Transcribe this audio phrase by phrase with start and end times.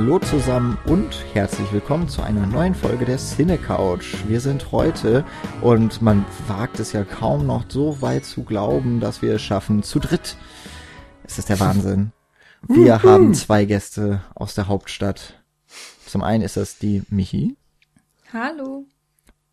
[0.00, 4.14] Hallo zusammen und herzlich willkommen zu einer neuen Folge der Cine Couch.
[4.28, 5.24] Wir sind heute
[5.60, 9.82] und man wagt es ja kaum noch so weit zu glauben, dass wir es schaffen
[9.82, 10.36] zu dritt.
[11.24, 12.12] Es ist der Wahnsinn.
[12.68, 15.42] Wir haben zwei Gäste aus der Hauptstadt.
[16.06, 17.56] Zum einen ist das die Michi
[18.32, 18.86] Hallo.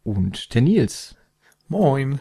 [0.04, 1.16] und der Nils.
[1.70, 2.20] Moin.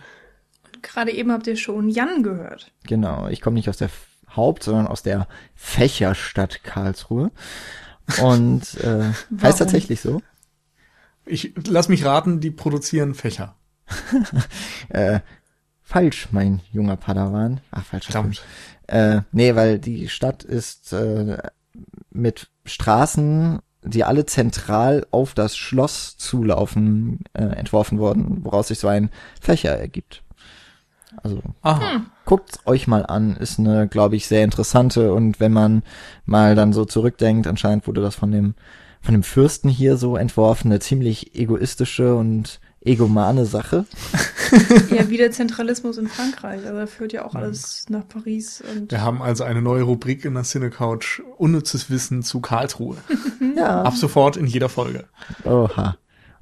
[0.80, 2.73] Gerade eben habt ihr schon Jan gehört.
[2.87, 3.91] Genau, ich komme nicht aus der
[4.34, 7.30] Haupt-, sondern aus der Fächerstadt Karlsruhe.
[8.23, 10.21] Und äh, heißt tatsächlich so.
[11.27, 13.57] Ich lass mich raten, die produzieren Fächer.
[14.91, 15.21] Äh,
[15.83, 17.61] falsch, mein junger Padawan.
[17.71, 18.07] Ach, falsch.
[18.07, 18.43] Verdammt.
[18.87, 21.38] Äh, nee, weil die Stadt ist äh,
[22.11, 28.89] mit Straßen, die alle zentral auf das Schloss zulaufen, äh, entworfen worden, woraus sich so
[28.89, 30.24] ein Fächer ergibt.
[31.23, 32.02] Also Aha.
[32.24, 35.82] guckt euch mal an, ist eine, glaube ich, sehr interessante und wenn man
[36.26, 38.54] mal dann so zurückdenkt, anscheinend wurde das von dem
[39.01, 43.87] von dem Fürsten hier so entworfen, eine ziemlich egoistische und egomane Sache.
[44.90, 46.65] Ja, wie der Zentralismus in Frankreich.
[46.65, 50.24] Also da führt ja auch alles nach Paris und Wir haben also eine neue Rubrik
[50.24, 51.23] in der Cinecouch.
[51.38, 52.96] Unnützes Wissen zu Karlsruhe.
[53.56, 53.82] Ja.
[53.82, 55.04] Ab sofort in jeder Folge.
[55.45, 55.96] Oha.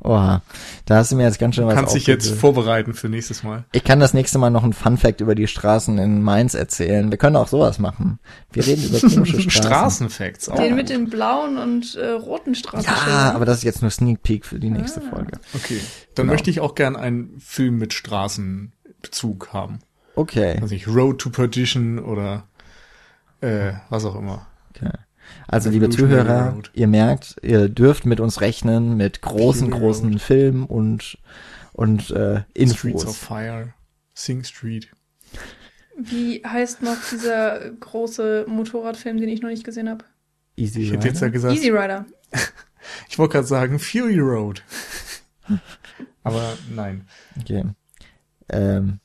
[0.05, 0.43] Oha.
[0.87, 3.65] Da hast du mir jetzt ganz schön was Kannst dich jetzt vorbereiten für nächstes Mal.
[3.71, 7.11] Ich kann das nächste Mal noch ein Fun Fact über die Straßen in Mainz erzählen.
[7.13, 8.19] Wir können auch sowas machen.
[8.53, 9.51] Wir reden über komische Straßen.
[9.63, 10.57] Straßenfacts auch.
[10.57, 12.91] den mit den blauen und äh, roten Straßen.
[13.07, 15.11] Ja, aber das ist jetzt nur Sneak Peek für die nächste Ah.
[15.15, 15.39] Folge.
[15.55, 15.79] Okay.
[16.17, 16.33] Dann Genau.
[16.33, 19.79] möchte ich auch gern einen Film mit Straßenbezug haben.
[20.17, 20.59] Okay.
[20.61, 22.45] Also ich Road to Perdition oder
[23.41, 24.47] äh, was auch immer.
[24.75, 24.91] okay.
[25.49, 30.19] Also liebe Zuhörer, ihr merkt, ihr dürft mit uns rechnen mit großen, großen.
[30.19, 31.19] Filmen und
[31.73, 33.19] und äh, Streets of Infos.
[33.19, 33.75] Fire.
[34.15, 34.91] Sing Street.
[35.97, 40.05] Wie heißt noch dieser große Motorradfilm, den ich noch nicht gesehen habe?
[40.57, 41.33] Easy Ich hätte jetzt ja Rider?
[41.33, 42.07] gesagt, Easy Rider.
[43.09, 44.63] ich wollte gerade sagen Fury Road.
[46.23, 47.07] Aber nein.
[47.41, 47.65] Okay.
[48.49, 49.01] Ähm,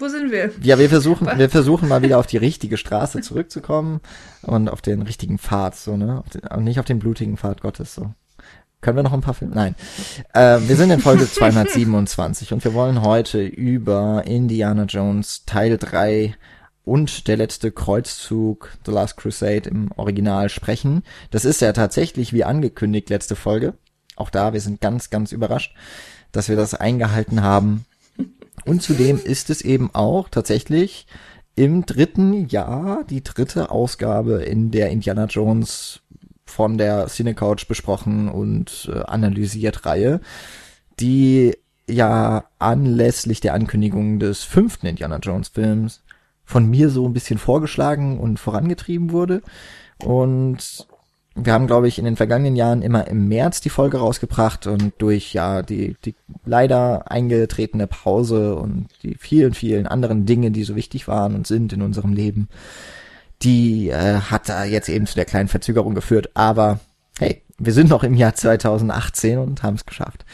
[0.00, 0.50] Wo sind wir?
[0.62, 4.00] Ja, wir versuchen, wir versuchen mal wieder auf die richtige Straße zurückzukommen
[4.42, 6.24] und auf den richtigen Pfad, so, ne?
[6.54, 8.10] Und nicht auf den blutigen Pfad Gottes, so.
[8.80, 9.54] Können wir noch ein paar Filme?
[9.54, 9.74] Nein.
[10.32, 16.34] Äh, wir sind in Folge 227 und wir wollen heute über Indiana Jones Teil 3
[16.84, 21.02] und der letzte Kreuzzug The Last Crusade im Original sprechen.
[21.30, 23.74] Das ist ja tatsächlich wie angekündigt letzte Folge.
[24.16, 25.74] Auch da, wir sind ganz, ganz überrascht,
[26.32, 27.84] dass wir das eingehalten haben.
[28.64, 31.06] Und zudem ist es eben auch tatsächlich
[31.56, 36.00] im dritten Jahr die dritte Ausgabe in der Indiana Jones
[36.44, 40.20] von der Cinecouch besprochen und äh, analysiert Reihe,
[40.98, 41.56] die
[41.88, 46.02] ja anlässlich der Ankündigung des fünften Indiana Jones Films
[46.44, 49.42] von mir so ein bisschen vorgeschlagen und vorangetrieben wurde.
[50.02, 50.86] Und
[51.34, 54.92] wir haben, glaube ich, in den vergangenen Jahren immer im März die Folge rausgebracht und
[54.98, 56.14] durch ja die, die
[56.44, 61.72] leider eingetretene Pause und die vielen, vielen anderen Dinge, die so wichtig waren und sind
[61.72, 62.48] in unserem Leben,
[63.42, 66.30] die äh, hat da jetzt eben zu der kleinen Verzögerung geführt.
[66.34, 66.80] Aber
[67.18, 70.24] hey, wir sind noch im Jahr 2018 und haben es geschafft.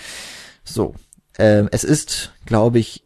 [0.65, 0.95] So,
[1.39, 3.05] ähm, es ist, glaube ich,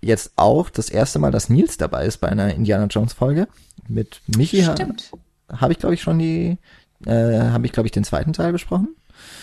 [0.00, 3.48] jetzt auch das erste Mal, dass Nils dabei ist bei einer Indiana Jones Folge.
[3.88, 4.62] Mit Michi
[5.48, 6.58] habe ich, glaube ich, schon die,
[7.06, 8.96] äh, habe ich, glaube ich, den zweiten Teil besprochen.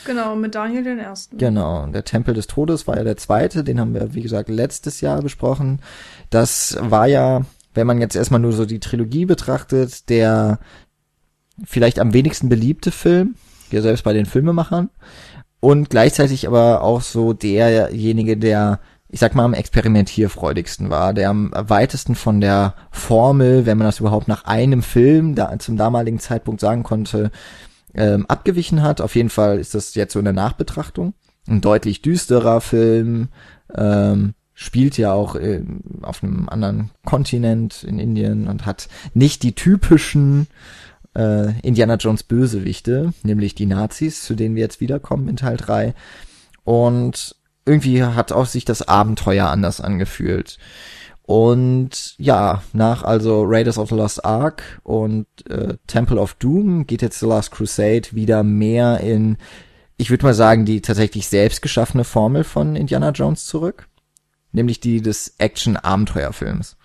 [0.05, 1.37] Genau, mit Daniel den ersten.
[1.37, 5.01] Genau, der Tempel des Todes war ja der zweite, den haben wir, wie gesagt, letztes
[5.01, 5.79] Jahr besprochen.
[6.29, 7.41] Das war ja,
[7.73, 10.59] wenn man jetzt erstmal nur so die Trilogie betrachtet, der
[11.63, 13.35] vielleicht am wenigsten beliebte Film,
[13.71, 14.89] ja selbst bei den Filmemachern,
[15.59, 18.79] und gleichzeitig aber auch so derjenige, der,
[19.11, 23.99] ich sag mal, am experimentierfreudigsten war, der am weitesten von der Formel, wenn man das
[23.99, 27.29] überhaupt nach einem Film da, zum damaligen Zeitpunkt sagen konnte,
[27.93, 29.01] ähm, abgewichen hat.
[29.01, 31.13] Auf jeden Fall ist das jetzt so in der Nachbetrachtung.
[31.45, 33.27] Ein deutlich düsterer Film,
[33.75, 39.55] ähm, spielt ja auch ähm, auf einem anderen Kontinent in Indien und hat nicht die
[39.55, 40.47] typischen
[41.17, 45.93] äh, Indiana Jones Bösewichte, nämlich die Nazis, zu denen wir jetzt wiederkommen in Teil 3.
[46.63, 47.35] Und
[47.65, 50.57] irgendwie hat auch sich das Abenteuer anders angefühlt.
[51.23, 57.01] Und ja, nach also Raiders of the Lost Ark und äh, Temple of Doom geht
[57.01, 59.37] jetzt The Last Crusade wieder mehr in,
[59.97, 63.87] ich würde mal sagen, die tatsächlich selbst geschaffene Formel von Indiana Jones zurück.
[64.51, 66.75] Nämlich die des Action-Abenteuerfilms.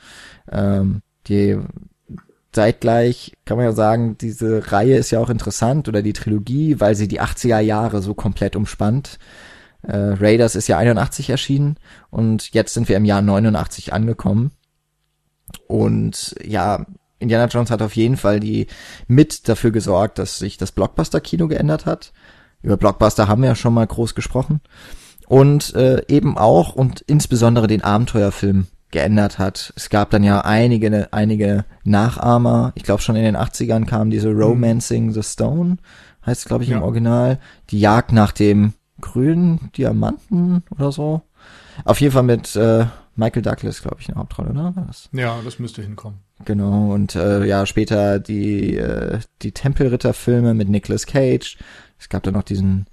[0.52, 1.58] Ähm, die
[2.52, 6.94] zeitgleich kann man ja sagen, diese Reihe ist ja auch interessant oder die Trilogie, weil
[6.94, 9.18] sie die 80er Jahre so komplett umspannt.
[9.86, 11.76] Äh, Raiders ist ja 81 erschienen
[12.10, 14.52] und jetzt sind wir im Jahr 89 angekommen.
[15.68, 16.86] Und ja,
[17.18, 18.66] Indiana Jones hat auf jeden Fall die
[19.06, 22.12] mit dafür gesorgt, dass sich das Blockbuster-Kino geändert hat.
[22.62, 24.60] Über Blockbuster haben wir ja schon mal groß gesprochen.
[25.28, 29.72] Und äh, eben auch und insbesondere den Abenteuerfilm geändert hat.
[29.76, 32.72] Es gab dann ja einige, einige Nachahmer.
[32.76, 35.78] Ich glaube schon in den 80ern kam diese Romancing the Stone,
[36.24, 36.76] heißt es glaube ich Ja.
[36.76, 37.38] im Original.
[37.70, 38.74] Die Jagd nach dem
[39.12, 41.22] grünen Diamanten oder so.
[41.84, 44.74] Auf jeden Fall mit äh, Michael Douglas, glaube ich, in der Hauptrolle, oder?
[44.86, 45.08] Das?
[45.12, 46.18] Ja, das müsste hinkommen.
[46.44, 51.56] Genau, und äh, ja, später die, äh, die Tempelritter-Filme mit Nicolas Cage.
[51.98, 52.86] Es gab dann noch diesen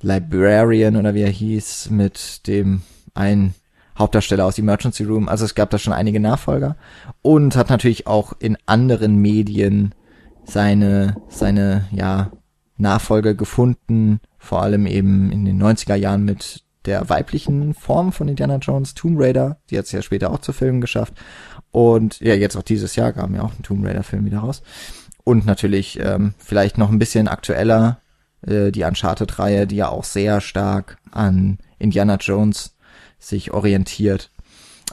[0.00, 2.82] Librarian oder wie er hieß, mit dem
[3.14, 3.54] einen
[3.98, 5.28] Hauptdarsteller aus Emergency Room.
[5.28, 6.76] Also es gab da schon einige Nachfolger.
[7.22, 9.94] Und hat natürlich auch in anderen Medien
[10.44, 12.32] seine, seine, ja,
[12.80, 14.20] Nachfolge gefunden.
[14.40, 19.20] Vor allem eben in den 90er Jahren mit der weiblichen Form von Indiana Jones, Tomb
[19.20, 19.58] Raider.
[19.70, 21.14] Die hat es ja später auch zu Filmen geschafft.
[21.70, 24.62] Und ja, jetzt auch dieses Jahr kam ja auch ein Tomb Raider-Film wieder raus.
[25.22, 28.00] Und natürlich ähm, vielleicht noch ein bisschen aktueller
[28.46, 32.76] äh, die Uncharted-Reihe, die ja auch sehr stark an Indiana Jones
[33.18, 34.30] sich orientiert.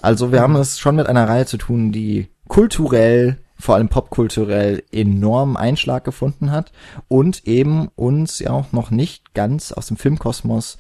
[0.02, 4.84] Also wir haben es schon mit einer Reihe zu tun, die kulturell, vor allem popkulturell,
[4.92, 6.72] enormen Einschlag gefunden hat
[7.08, 10.78] und eben uns ja auch noch nicht ganz aus dem Filmkosmos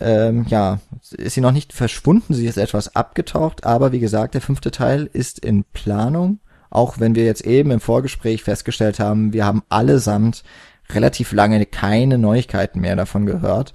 [0.00, 0.80] ähm, ja,
[1.16, 5.08] ist sie noch nicht verschwunden, sie ist etwas abgetaucht, aber wie gesagt, der fünfte Teil
[5.12, 6.40] ist in Planung,
[6.70, 10.44] auch wenn wir jetzt eben im Vorgespräch festgestellt haben, wir haben allesamt
[10.90, 13.72] relativ lange keine Neuigkeiten mehr davon gehört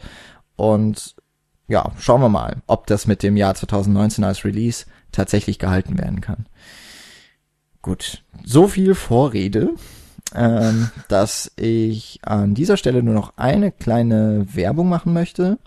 [0.55, 1.15] und
[1.67, 6.21] ja, schauen wir mal, ob das mit dem Jahr 2019 als Release tatsächlich gehalten werden
[6.21, 6.45] kann.
[7.83, 9.71] Gut, so viel Vorrede,
[10.33, 15.57] ähm, dass ich an dieser Stelle nur noch eine kleine Werbung machen möchte.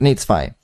[0.00, 0.54] Nee, zwei.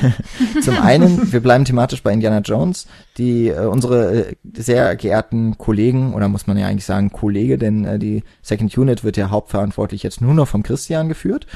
[0.62, 2.86] Zum einen, wir bleiben thematisch bei Indiana Jones.
[3.18, 7.84] Die äh, unsere äh, sehr geehrten Kollegen oder muss man ja eigentlich sagen Kollege, denn
[7.84, 11.48] äh, die Second Unit wird ja hauptverantwortlich jetzt nur noch vom Christian geführt.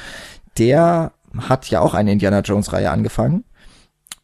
[0.59, 3.45] Der hat ja auch eine Indiana Jones Reihe angefangen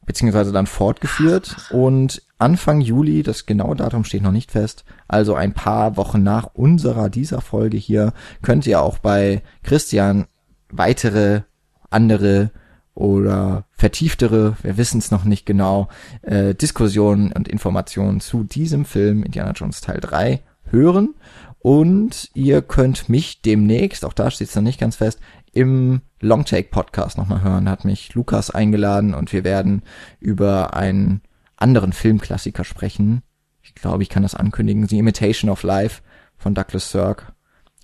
[0.05, 5.53] beziehungsweise dann fortgeführt und Anfang Juli, das genaue Datum steht noch nicht fest, also ein
[5.53, 8.13] paar Wochen nach unserer dieser Folge hier,
[8.43, 10.27] könnt ihr auch bei Christian
[10.69, 11.43] weitere
[11.89, 12.51] andere
[12.95, 15.89] oder vertieftere, wir wissen es noch nicht genau,
[16.23, 21.15] äh, Diskussionen und Informationen zu diesem Film Indiana Jones Teil 3 hören.
[21.61, 25.21] Und ihr könnt mich demnächst, auch da steht es noch nicht ganz fest,
[25.53, 27.71] im Longtake Podcast nochmal hören.
[27.71, 29.83] Hat mich Lukas eingeladen und wir werden
[30.19, 31.23] über einen
[31.63, 33.23] anderen Filmklassiker sprechen.
[33.63, 34.87] Ich glaube, ich kann das ankündigen.
[34.87, 36.03] The Imitation of Life
[36.37, 37.33] von Douglas Sirk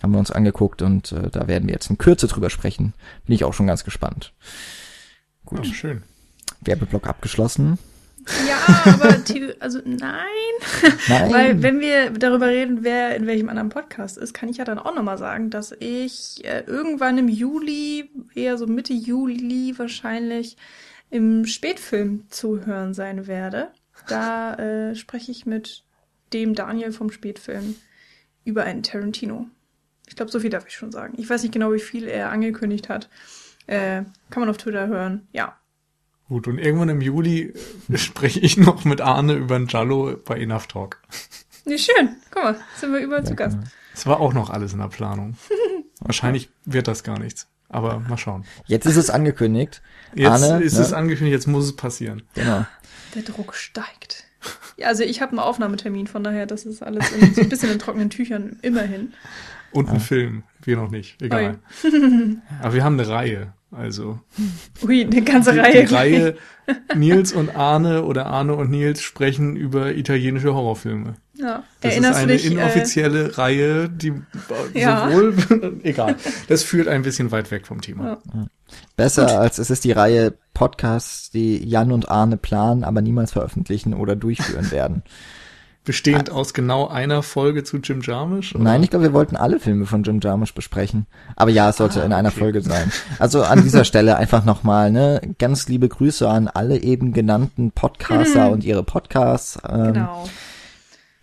[0.03, 2.95] haben wir uns angeguckt und äh, da werden wir jetzt in Kürze drüber sprechen.
[3.27, 4.33] Bin ich auch schon ganz gespannt.
[5.45, 5.67] Gut.
[5.67, 6.03] Ja, schön.
[6.61, 7.79] Werbeblock abgeschlossen.
[8.47, 9.17] Ja, aber
[9.61, 10.25] also nein.
[11.09, 11.33] Nein.
[11.33, 14.79] Weil wenn wir darüber reden, wer in welchem anderen Podcast ist, kann ich ja dann
[14.79, 20.57] auch nochmal sagen, dass ich äh, irgendwann im Juli, eher so Mitte Juli wahrscheinlich,
[21.11, 23.71] im Spätfilm zu hören sein werde.
[24.07, 25.85] Da äh, spreche ich mit
[26.33, 27.77] dem Daniel vom Spätfilm
[28.45, 29.47] über einen Tarantino.
[30.07, 31.15] Ich glaube, so viel darf ich schon sagen.
[31.19, 33.09] Ich weiß nicht genau, wie viel er angekündigt hat.
[33.67, 35.29] Äh, kann man auf Twitter hören.
[35.33, 35.59] Ja.
[36.29, 37.55] Gut, und irgendwann im Juli
[37.89, 41.03] äh, spreche ich noch mit Arne über ein Jallo bei Enough Talk.
[41.65, 42.17] Nee, schön.
[42.31, 43.59] Guck mal, sind wir überall zu Gast.
[43.93, 45.37] Es war auch noch alles in der Planung.
[46.01, 47.49] Wahrscheinlich wird das gar nichts.
[47.69, 48.45] Aber mal schauen.
[48.67, 49.83] Jetzt ist es angekündigt.
[50.15, 50.81] Jetzt Arne, ist ne?
[50.81, 52.23] es angekündigt, jetzt muss es passieren.
[52.35, 52.65] Genau.
[53.15, 54.25] Der Druck steigt.
[54.77, 57.71] Ja, also ich habe einen Aufnahmetermin, von daher, das ist alles in, so ein bisschen
[57.73, 59.13] in trockenen Tüchern, immerhin.
[59.73, 60.45] Und ein Film.
[60.63, 61.21] Wir noch nicht.
[61.21, 61.59] Egal.
[62.63, 63.53] Aber wir haben eine Reihe.
[63.71, 64.19] Also
[64.83, 65.85] Ui, eine ganze die, Reihe.
[65.85, 66.37] die Reihe
[66.95, 71.17] Nils und Arne oder Arne und Nils sprechen über italienische Horrorfilme.
[71.41, 71.63] Ja.
[71.81, 72.45] Das Erinnerst ist eine dich?
[72.47, 75.09] Äh, inoffizielle Reihe, die äh, Ja.
[75.11, 75.35] sowohl
[75.85, 76.17] egal.
[76.49, 78.19] Das führt ein bisschen weit weg vom Thema.
[78.35, 78.47] Ja.
[78.97, 83.95] Besser als es ist die Reihe Podcasts, die Jan und Arne planen, aber niemals veröffentlichen
[83.95, 85.03] oder durchführen werden.
[85.85, 88.55] Bestehend aus genau einer Folge zu Jim Jarmusch?
[88.55, 88.63] oder?
[88.65, 91.07] Nein, ich glaube, wir wollten alle Filme von Jim Jarmusch besprechen.
[91.35, 92.41] Aber ja, es sollte Ah, in einer okay.
[92.41, 92.93] Folge sein.
[93.19, 98.51] Also an dieser Stelle einfach nochmal, ne, ganz liebe Grüße an alle eben genannten Podcaster
[98.51, 99.59] und ihre Podcasts.
[99.67, 100.29] Ähm, Genau.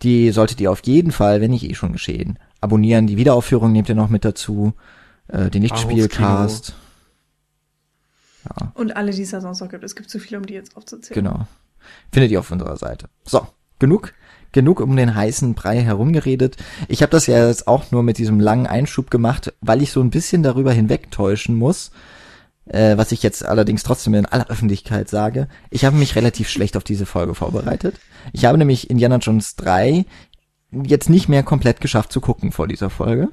[0.02, 3.06] Die solltet ihr auf jeden Fall, wenn nicht eh schon geschehen, abonnieren.
[3.06, 4.74] Die Wiederaufführung nehmt ihr noch mit dazu.
[5.28, 6.74] Äh, den Lichtspielcast.
[8.48, 9.82] Ja, Und alle, die es da sonst noch gibt.
[9.84, 11.24] Es gibt zu viele, um die jetzt aufzuzählen.
[11.24, 11.46] genau.
[12.12, 13.08] Findet ihr auf unserer Seite.
[13.24, 13.46] So,
[13.78, 14.12] genug.
[14.52, 16.56] Genug um den heißen Brei herumgeredet.
[16.88, 20.00] Ich habe das ja jetzt auch nur mit diesem langen Einschub gemacht, weil ich so
[20.00, 21.90] ein bisschen darüber hinwegtäuschen muss,
[22.66, 25.48] äh, was ich jetzt allerdings trotzdem in aller Öffentlichkeit sage.
[25.70, 27.96] Ich habe mich relativ schlecht auf diese Folge vorbereitet.
[28.32, 30.04] Ich habe nämlich Indiana Jones 3
[30.84, 33.28] jetzt nicht mehr komplett geschafft zu gucken vor dieser Folge.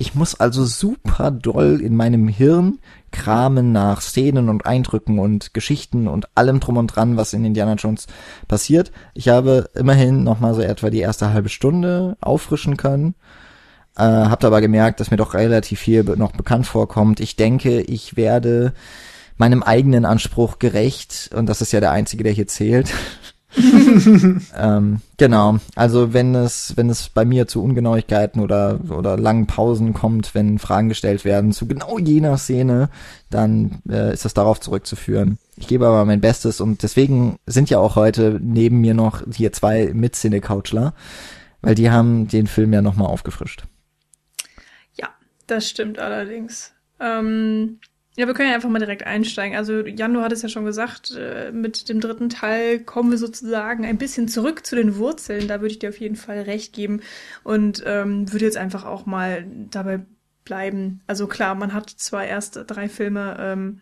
[0.00, 2.78] Ich muss also super doll in meinem Hirn
[3.10, 7.74] kramen nach Szenen und Eindrücken und Geschichten und allem drum und dran, was in Indiana
[7.74, 8.06] Jones
[8.46, 8.92] passiert.
[9.14, 13.14] Ich habe immerhin noch mal so etwa die erste halbe Stunde auffrischen können.
[13.98, 17.18] Äh, habt aber gemerkt, dass mir doch relativ viel noch bekannt vorkommt.
[17.18, 18.72] Ich denke, ich werde
[19.36, 22.92] meinem eigenen Anspruch gerecht und das ist ja der einzige, der hier zählt.
[24.56, 25.56] ähm, genau.
[25.74, 30.60] Also wenn es, wenn es bei mir zu Ungenauigkeiten oder, oder langen Pausen kommt, wenn
[30.60, 32.90] Fragen gestellt werden zu genau jener Szene,
[33.30, 35.38] dann äh, ist das darauf zurückzuführen.
[35.56, 39.52] Ich gebe aber mein Bestes und deswegen sind ja auch heute neben mir noch hier
[39.52, 40.94] zwei Mit-Cine-Couchler,
[41.62, 43.64] weil die haben den Film ja nochmal aufgefrischt.
[45.48, 46.72] Das stimmt allerdings.
[47.00, 47.80] Ähm,
[48.16, 49.56] ja, wir können ja einfach mal direkt einsteigen.
[49.56, 53.84] Also Jan, du hattest ja schon gesagt, äh, mit dem dritten Teil kommen wir sozusagen
[53.84, 55.48] ein bisschen zurück zu den Wurzeln.
[55.48, 57.00] Da würde ich dir auf jeden Fall recht geben
[57.44, 60.00] und ähm, würde jetzt einfach auch mal dabei
[60.44, 61.00] bleiben.
[61.06, 63.80] Also klar, man hat zwar erst drei Filme, ähm,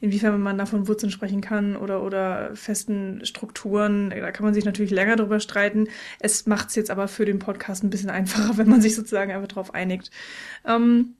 [0.00, 4.64] inwiefern man da von Wurzeln sprechen kann oder, oder festen Strukturen, da kann man sich
[4.64, 5.88] natürlich länger drüber streiten.
[6.20, 9.32] Es macht es jetzt aber für den Podcast ein bisschen einfacher, wenn man sich sozusagen
[9.32, 10.10] einfach drauf einigt.
[10.64, 11.14] Ähm,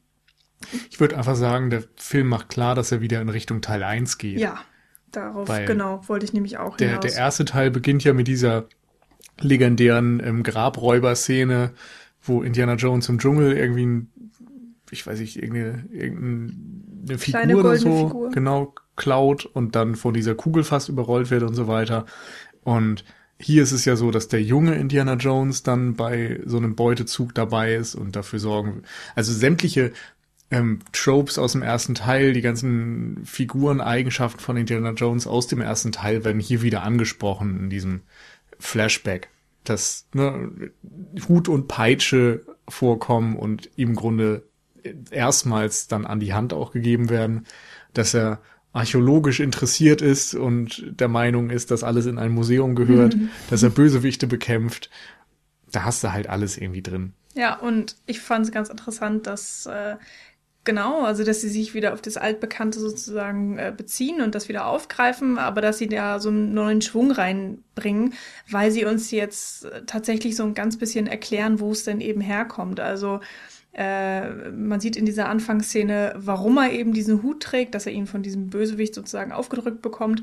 [0.90, 4.18] ich würde einfach sagen, der Film macht klar, dass er wieder in Richtung Teil 1
[4.18, 4.38] geht.
[4.38, 4.58] Ja,
[5.12, 7.04] darauf, Weil genau, wollte ich nämlich auch der, hinaus.
[7.04, 8.66] Der erste Teil beginnt ja mit dieser
[9.40, 11.72] legendären ähm, Grabräuber-Szene,
[12.22, 14.12] wo Indiana Jones im Dschungel irgendwie ein,
[14.90, 15.84] ich weiß nicht, irgendeine,
[17.10, 18.30] irgendeine Figur oder so, Figur.
[18.30, 22.04] genau, klaut und dann von dieser Kugel fast überrollt wird und so weiter.
[22.64, 23.04] Und
[23.38, 27.34] hier ist es ja so, dass der junge Indiana Jones dann bei so einem Beutezug
[27.34, 28.82] dabei ist und dafür sorgen.
[29.14, 29.92] Also sämtliche
[30.50, 35.60] ähm, Tropes aus dem ersten Teil, die ganzen Figuren, Eigenschaften von Indiana Jones aus dem
[35.60, 38.00] ersten Teil werden hier wieder angesprochen in diesem
[38.58, 39.28] Flashback,
[39.64, 40.50] dass ne,
[41.28, 44.42] Hut und Peitsche vorkommen und im Grunde
[45.10, 47.46] erstmals dann an die Hand auch gegeben werden,
[47.94, 48.40] dass er
[48.72, 53.30] archäologisch interessiert ist und der Meinung ist, dass alles in ein Museum gehört, mhm.
[53.50, 54.90] dass er Bösewichte bekämpft.
[55.72, 57.12] Da hast du halt alles irgendwie drin.
[57.34, 59.96] Ja, und ich fand es ganz interessant, dass äh,
[60.68, 64.66] Genau, also dass sie sich wieder auf das Altbekannte sozusagen äh, beziehen und das wieder
[64.66, 68.12] aufgreifen, aber dass sie da so einen neuen Schwung reinbringen,
[68.50, 72.80] weil sie uns jetzt tatsächlich so ein ganz bisschen erklären, wo es denn eben herkommt.
[72.80, 73.20] Also
[73.72, 78.06] äh, man sieht in dieser Anfangsszene, warum er eben diesen Hut trägt, dass er ihn
[78.06, 80.22] von diesem Bösewicht sozusagen aufgedrückt bekommt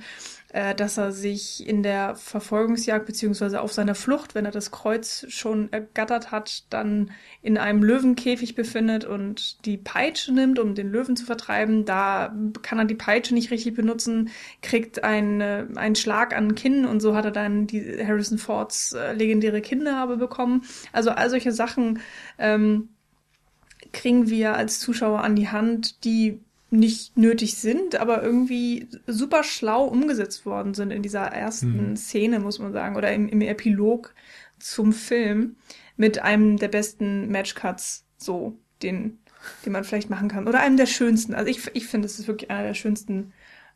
[0.55, 5.25] äh, dass er sich in der Verfolgungsjagd beziehungsweise auf seiner Flucht, wenn er das Kreuz
[5.27, 7.11] schon ergattert hat, dann
[7.41, 11.83] in einem Löwenkäfig befindet und die Peitsche nimmt, um den Löwen zu vertreiben.
[11.83, 14.29] Da kann er die Peitsche nicht richtig benutzen,
[14.61, 18.93] kriegt einen, äh, einen Schlag an Kinn und so hat er dann die Harrison Fords
[18.93, 20.63] äh, legendäre Kinnhabe bekommen.
[20.93, 21.99] Also all solche Sachen
[22.37, 22.87] ähm,
[23.95, 29.85] kriegen wir als Zuschauer an die Hand, die nicht nötig sind, aber irgendwie super schlau
[29.85, 31.95] umgesetzt worden sind in dieser ersten mhm.
[31.95, 34.13] Szene, muss man sagen, oder im, im Epilog
[34.59, 35.55] zum Film
[35.95, 39.19] mit einem der besten Matchcuts, so, den,
[39.65, 40.47] den man vielleicht machen kann.
[40.47, 41.33] Oder einem der schönsten.
[41.33, 43.31] Also ich, ich finde, es ist wirklich einer der schönsten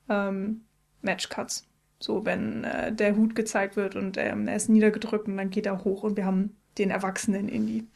[0.09, 0.61] ähm,
[1.01, 1.65] Matchcuts.
[1.99, 5.65] So, wenn äh, der Hut gezeigt wird und ähm, er ist niedergedrückt und dann geht
[5.65, 7.87] er hoch und wir haben den Erwachsenen in die.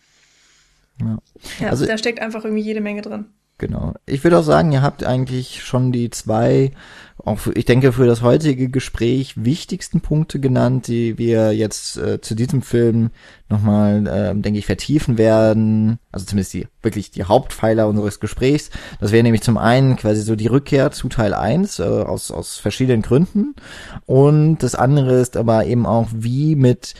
[1.01, 1.17] Ja.
[1.59, 3.25] ja also, da steckt einfach irgendwie jede Menge drin.
[3.59, 3.93] Genau.
[4.05, 6.71] Ich würde auch sagen, ihr habt eigentlich schon die zwei,
[7.23, 12.19] auch für, ich denke für das heutige Gespräch wichtigsten Punkte genannt, die wir jetzt äh,
[12.19, 13.11] zu diesem Film
[13.49, 15.99] nochmal, äh, denke ich, vertiefen werden.
[16.11, 18.71] Also zumindest die wirklich die Hauptpfeiler unseres Gesprächs.
[18.99, 22.57] Das wäre nämlich zum einen quasi so die Rückkehr zu Teil 1 äh, aus, aus
[22.57, 23.53] verschiedenen Gründen.
[24.07, 26.95] Und das andere ist aber eben auch, wie mit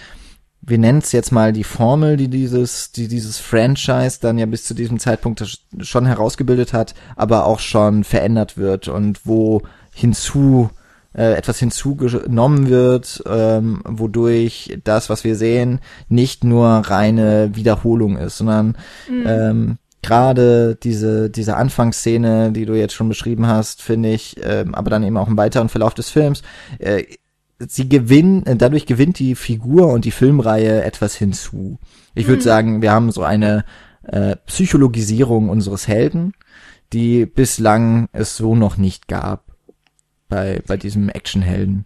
[0.65, 4.63] wir nennen es jetzt mal die Formel, die dieses, die dieses Franchise dann ja bis
[4.63, 5.43] zu diesem Zeitpunkt
[5.81, 9.61] schon herausgebildet hat, aber auch schon verändert wird und wo
[9.93, 10.69] hinzu
[11.13, 18.37] äh, etwas hinzugenommen wird, ähm, wodurch das, was wir sehen, nicht nur reine Wiederholung ist,
[18.37, 18.77] sondern
[19.09, 19.23] mhm.
[19.27, 24.89] ähm, gerade diese diese Anfangsszene, die du jetzt schon beschrieben hast, finde ich, ähm, aber
[24.89, 26.41] dann eben auch im weiteren Verlauf des Films
[26.79, 27.03] äh,
[27.59, 31.79] sie gewinnen, äh, dadurch gewinnt die Figur und die Filmreihe etwas hinzu.
[32.15, 32.45] Ich würde mhm.
[32.45, 33.65] sagen, wir haben so eine
[34.03, 36.33] äh, Psychologisierung unseres Helden,
[36.91, 39.55] die bislang es so noch nicht gab
[40.29, 41.85] bei, bei diesem Actionhelden.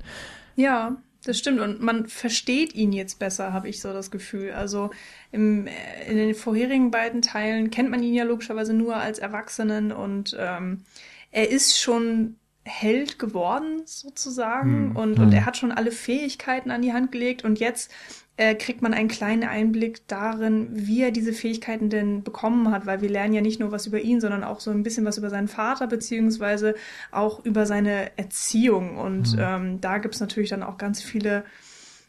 [0.56, 1.60] Ja, das stimmt.
[1.60, 4.52] Und man versteht ihn jetzt besser, habe ich so das Gefühl.
[4.52, 4.92] Also
[5.32, 9.92] im, äh, in den vorherigen beiden Teilen kennt man ihn ja logischerweise nur als Erwachsenen
[9.92, 10.84] und ähm,
[11.32, 14.90] er ist schon Held geworden, sozusagen.
[14.90, 14.96] Hm.
[14.96, 15.24] Und, hm.
[15.24, 17.44] und er hat schon alle Fähigkeiten an die Hand gelegt.
[17.44, 17.92] Und jetzt
[18.38, 23.02] äh, kriegt man einen kleinen Einblick darin, wie er diese Fähigkeiten denn bekommen hat, weil
[23.02, 25.30] wir lernen ja nicht nur was über ihn, sondern auch so ein bisschen was über
[25.30, 26.76] seinen Vater, beziehungsweise
[27.12, 28.98] auch über seine Erziehung.
[28.98, 29.42] Und mhm.
[29.42, 31.46] ähm, da gibt's natürlich dann auch ganz viele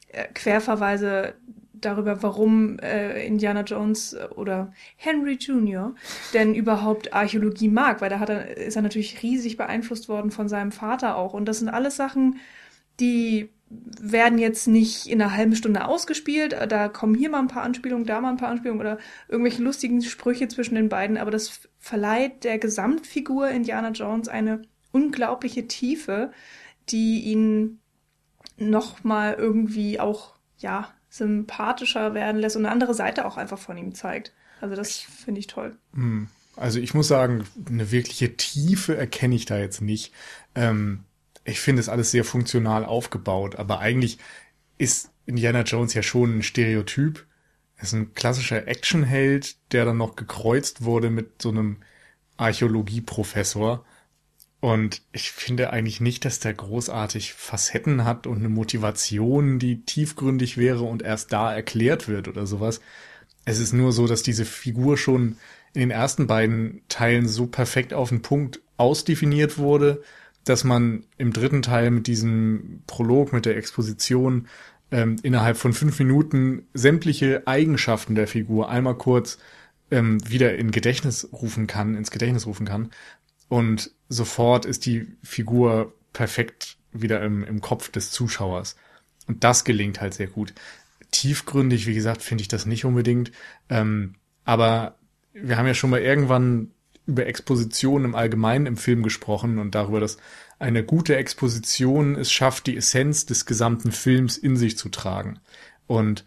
[0.09, 1.35] äh, Querverweise
[1.81, 5.95] darüber, warum äh, Indiana Jones oder Henry Jr.
[6.35, 10.49] denn überhaupt Archäologie mag, weil da hat er, ist er natürlich riesig beeinflusst worden von
[10.49, 11.35] seinem Vater auch.
[11.35, 12.39] Und das sind alles Sachen,
[13.01, 16.57] die werden jetzt nicht in einer halben Stunde ausgespielt.
[16.69, 20.01] Da kommen hier mal ein paar Anspielungen, da mal ein paar Anspielungen oder irgendwelche lustigen
[20.03, 21.19] Sprüche zwischen den beiden.
[21.19, 26.33] Aber das verleiht der Gesamtfigur Indiana Jones eine unglaubliche Tiefe,
[26.89, 27.81] die ihn
[28.57, 33.95] nochmal irgendwie auch, ja, sympathischer werden lässt und eine andere Seite auch einfach von ihm
[33.95, 34.33] zeigt.
[34.61, 35.77] Also das finde ich toll.
[35.95, 36.29] Hm.
[36.57, 40.13] Also ich muss sagen, eine wirkliche Tiefe erkenne ich da jetzt nicht.
[40.55, 41.05] Ähm,
[41.45, 44.19] ich finde es alles sehr funktional aufgebaut, aber eigentlich
[44.77, 47.27] ist Indiana Jones ja schon ein Stereotyp.
[47.77, 51.79] Er ist ein klassischer Actionheld, der dann noch gekreuzt wurde mit so einem
[52.37, 53.85] Archäologieprofessor.
[54.61, 60.57] Und ich finde eigentlich nicht, dass der großartig Facetten hat und eine Motivation, die tiefgründig
[60.57, 62.81] wäre und erst da erklärt wird oder sowas.
[63.45, 65.37] Es ist nur so, dass diese Figur schon
[65.75, 70.03] in den ersten beiden Teilen so perfekt auf den Punkt ausdefiniert wurde,
[70.45, 74.49] dass man im dritten Teil mit diesem Prolog, mit der Exposition
[74.91, 79.39] ähm, innerhalb von fünf Minuten sämtliche Eigenschaften der Figur einmal kurz
[79.91, 82.91] ähm, wieder in Gedächtnis rufen kann, ins Gedächtnis rufen kann
[83.49, 88.77] und sofort ist die Figur perfekt wieder im, im Kopf des Zuschauers.
[89.27, 90.55] Und das gelingt halt sehr gut.
[91.11, 93.31] Tiefgründig, wie gesagt, finde ich das nicht unbedingt.
[93.69, 94.97] Ähm, aber
[95.33, 96.71] wir haben ja schon mal irgendwann
[97.07, 100.19] über Exposition im Allgemeinen im Film gesprochen und darüber, dass
[100.59, 105.39] eine gute Exposition es schafft, die Essenz des gesamten Films in sich zu tragen.
[105.87, 106.25] Und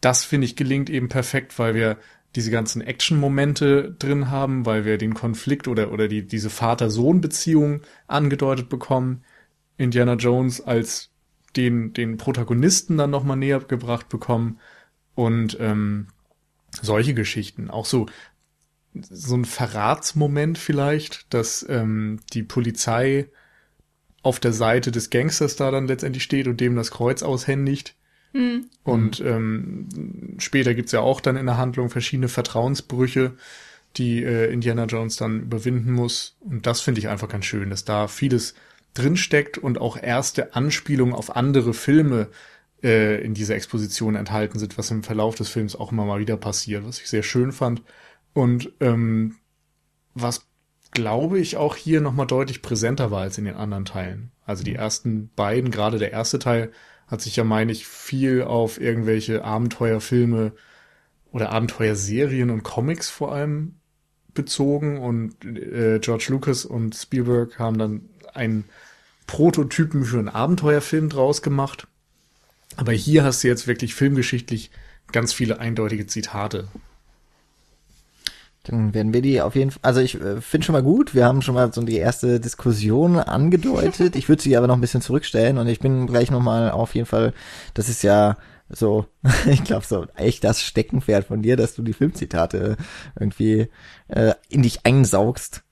[0.00, 1.98] das, finde ich, gelingt eben perfekt, weil wir
[2.34, 8.68] diese ganzen Action-Momente drin haben, weil wir den Konflikt oder, oder die, diese Vater-Sohn-Beziehung angedeutet
[8.68, 9.24] bekommen.
[9.76, 11.10] Indiana Jones als
[11.56, 14.58] den, den Protagonisten dann nochmal näher gebracht bekommen
[15.14, 16.08] und ähm,
[16.82, 17.70] solche Geschichten.
[17.70, 18.06] Auch so,
[18.94, 23.30] so ein Verratsmoment vielleicht, dass ähm, die Polizei
[24.22, 27.94] auf der Seite des Gangsters da dann letztendlich steht und dem das Kreuz aushändigt
[28.34, 28.66] Mhm.
[28.82, 29.88] Und ähm,
[30.38, 33.32] später gibt's ja auch dann in der Handlung verschiedene Vertrauensbrüche,
[33.96, 36.36] die äh, Indiana Jones dann überwinden muss.
[36.40, 38.54] Und das finde ich einfach ganz schön, dass da vieles
[38.92, 42.28] drinsteckt und auch erste Anspielungen auf andere Filme
[42.82, 46.36] äh, in dieser Exposition enthalten sind, was im Verlauf des Films auch immer mal wieder
[46.36, 47.82] passiert, was ich sehr schön fand.
[48.32, 49.36] Und ähm,
[50.14, 50.46] was
[50.90, 54.32] glaube ich auch hier nochmal deutlich präsenter war als in den anderen Teilen.
[54.44, 56.72] Also die ersten beiden, gerade der erste Teil,
[57.06, 60.52] hat sich ja, meine ich, viel auf irgendwelche Abenteuerfilme
[61.32, 63.74] oder Abenteuerserien und Comics vor allem
[64.34, 68.64] bezogen und äh, George Lucas und Spielberg haben dann einen
[69.26, 71.86] Prototypen für einen Abenteuerfilm draus gemacht.
[72.76, 74.70] Aber hier hast du jetzt wirklich filmgeschichtlich
[75.12, 76.68] ganz viele eindeutige Zitate.
[78.64, 81.26] Dann werden wir die auf jeden Fall, also ich äh, finde schon mal gut, wir
[81.26, 84.16] haben schon mal so die erste Diskussion angedeutet.
[84.24, 87.06] Ich würde sie aber noch ein bisschen zurückstellen und ich bin gleich nochmal auf jeden
[87.06, 87.34] Fall,
[87.74, 88.36] das ist ja
[88.70, 89.06] so,
[89.46, 92.76] ich glaube so echt das Steckenpferd von dir, dass du die Filmzitate
[93.18, 93.68] irgendwie
[94.08, 95.62] äh, in dich einsaugst.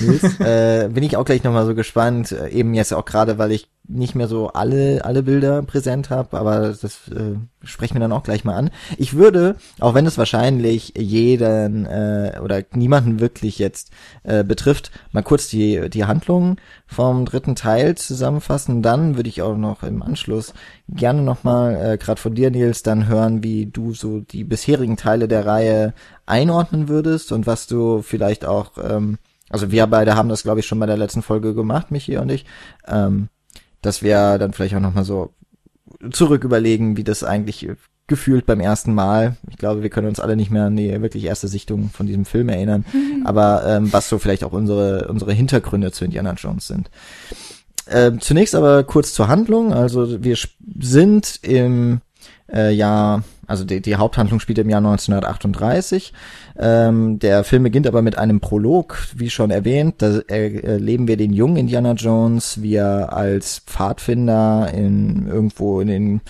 [0.38, 3.68] äh, bin ich auch gleich nochmal so gespannt, äh, eben jetzt auch gerade, weil ich
[3.88, 8.22] nicht mehr so alle alle Bilder präsent habe, aber das äh, sprechen wir dann auch
[8.22, 8.70] gleich mal an.
[8.98, 13.90] Ich würde, auch wenn es wahrscheinlich jeden äh, oder niemanden wirklich jetzt
[14.24, 18.82] äh, betrifft, mal kurz die die Handlung vom dritten Teil zusammenfassen.
[18.82, 20.52] Dann würde ich auch noch im Anschluss
[20.88, 24.96] gerne noch mal äh, gerade von dir Nils dann hören, wie du so die bisherigen
[24.96, 25.94] Teile der Reihe
[26.26, 29.18] einordnen würdest und was du vielleicht auch ähm,
[29.50, 32.30] also wir beide haben das glaube ich schon bei der letzten Folge gemacht, Michi und
[32.30, 32.44] ich.
[32.86, 33.28] Ähm,
[33.82, 35.32] dass wir dann vielleicht auch nochmal so
[36.10, 37.68] zurück überlegen, wie das eigentlich
[38.06, 39.36] gefühlt beim ersten Mal.
[39.50, 42.24] Ich glaube, wir können uns alle nicht mehr an die wirklich erste Sichtung von diesem
[42.24, 43.26] Film erinnern, mhm.
[43.26, 46.90] aber ähm, was so vielleicht auch unsere unsere Hintergründe zu Indiana Jones sind.
[47.90, 49.72] Ähm, zunächst aber kurz zur Handlung.
[49.72, 50.36] Also wir
[50.80, 52.00] sind im
[52.52, 56.12] äh, Jahr also die, die Haupthandlung spielt im Jahr 1938.
[56.58, 59.96] Ähm, der Film beginnt aber mit einem Prolog, wie schon erwähnt.
[59.98, 66.20] Da erleben wir den jungen Indiana Jones, wie er als Pfadfinder in irgendwo in den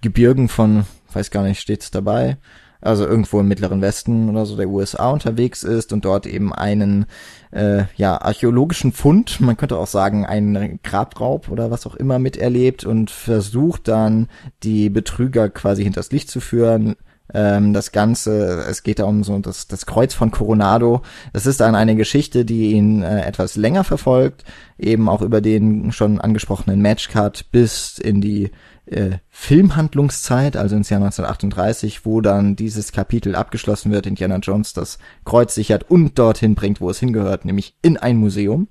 [0.00, 2.38] Gebirgen von, weiß gar nicht, steht's dabei,
[2.80, 7.06] also irgendwo im Mittleren Westen oder so der USA unterwegs ist und dort eben einen
[7.50, 12.84] äh, ja archäologischen Fund, man könnte auch sagen einen Grabraub oder was auch immer miterlebt
[12.84, 14.28] und versucht dann
[14.62, 16.96] die Betrüger quasi hinters Licht zu führen.
[17.32, 21.02] Ähm, das Ganze, es geht da um so das, das Kreuz von Coronado.
[21.32, 24.44] Das ist dann eine Geschichte, die ihn äh, etwas länger verfolgt,
[24.78, 28.50] eben auch über den schon angesprochenen Matchcut bis in die
[28.90, 34.98] äh, Filmhandlungszeit, also ins Jahr 1938, wo dann dieses Kapitel abgeschlossen wird, Indiana Jones das
[35.24, 38.68] Kreuz sichert und dorthin bringt, wo es hingehört, nämlich in ein Museum.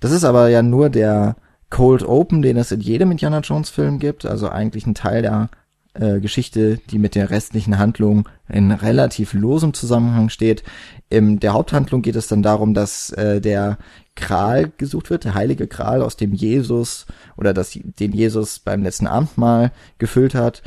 [0.00, 1.36] Das ist aber ja nur der
[1.70, 5.48] Cold Open, den es in jedem Indiana Jones Film gibt, also eigentlich ein Teil der
[5.94, 10.62] äh, Geschichte, die mit der restlichen Handlung in relativ losem Zusammenhang steht.
[11.08, 13.78] In der Haupthandlung geht es dann darum, dass äh, der
[14.14, 19.06] Kral gesucht wird, der heilige Kral, aus dem Jesus oder das, den Jesus beim letzten
[19.06, 20.62] Abendmahl gefüllt hat.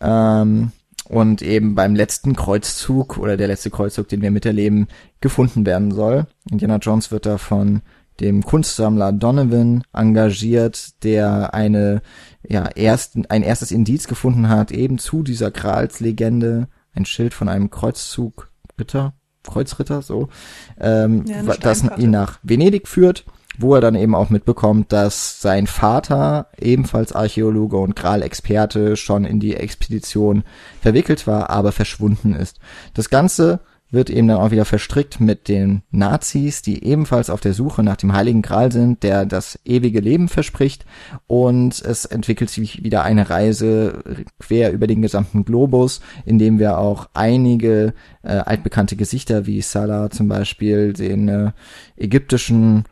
[0.00, 0.72] Ähm,
[1.08, 4.88] und eben beim letzten Kreuzzug oder der letzte Kreuzzug, den wir miterleben,
[5.20, 6.26] gefunden werden soll.
[6.50, 7.82] Indiana Jones wird da von
[8.20, 12.02] dem Kunstsammler Donovan engagiert, der eine
[12.48, 17.70] ja ersten ein erstes Indiz gefunden hat eben zu dieser Gralslegende, ein Schild von einem
[17.70, 19.14] Kreuzzug Ritter
[19.46, 20.28] Kreuzritter, so,
[20.80, 23.24] ähm, ja, das ihn nach Venedig führt,
[23.58, 29.40] wo er dann eben auch mitbekommt, dass sein Vater, ebenfalls Archäologe und Gral-Experte, schon in
[29.40, 30.44] die Expedition
[30.80, 32.58] verwickelt war, aber verschwunden ist.
[32.92, 37.52] Das Ganze wird eben dann auch wieder verstrickt mit den Nazis, die ebenfalls auf der
[37.52, 40.84] Suche nach dem Heiligen Gral sind, der das ewige Leben verspricht.
[41.26, 44.02] Und es entwickelt sich wieder eine Reise
[44.40, 50.10] quer über den gesamten Globus, in dem wir auch einige äh, altbekannte Gesichter wie Salah
[50.10, 51.52] zum Beispiel, den äh,
[51.96, 52.84] ägyptischen,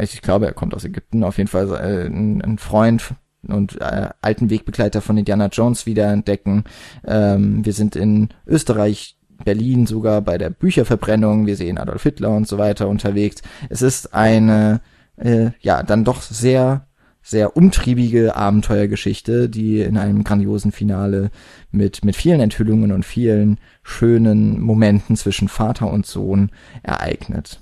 [0.00, 3.14] ich glaube, er kommt aus Ägypten, auf jeden Fall äh, ein, ein Freund
[3.46, 6.64] und äh, alten Wegbegleiter von Indiana Jones wieder entdecken.
[7.04, 12.48] Ähm, wir sind in Österreich Berlin sogar bei der Bücherverbrennung, wir sehen Adolf Hitler und
[12.48, 13.42] so weiter unterwegs.
[13.68, 14.80] Es ist eine,
[15.16, 16.86] äh, ja, dann doch sehr,
[17.22, 21.30] sehr umtriebige Abenteuergeschichte, die in einem grandiosen Finale
[21.70, 26.50] mit, mit vielen Enthüllungen und vielen schönen Momenten zwischen Vater und Sohn
[26.82, 27.60] ereignet.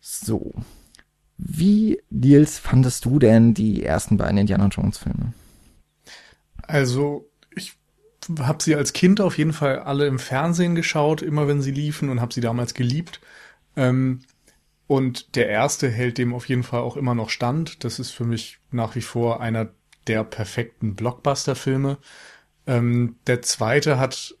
[0.00, 0.52] So.
[1.36, 5.32] Wie, Nils, fandest du denn die ersten beiden Indiana Jones Filme?
[6.66, 7.29] Also,
[8.38, 12.10] habe sie als Kind auf jeden Fall alle im Fernsehen geschaut, immer wenn sie liefen
[12.10, 13.20] und habe sie damals geliebt.
[13.76, 14.20] Ähm,
[14.86, 17.84] und der erste hält dem auf jeden Fall auch immer noch stand.
[17.84, 19.68] Das ist für mich nach wie vor einer
[20.06, 21.98] der perfekten Blockbuster-Filme.
[22.66, 24.34] Ähm, der zweite hat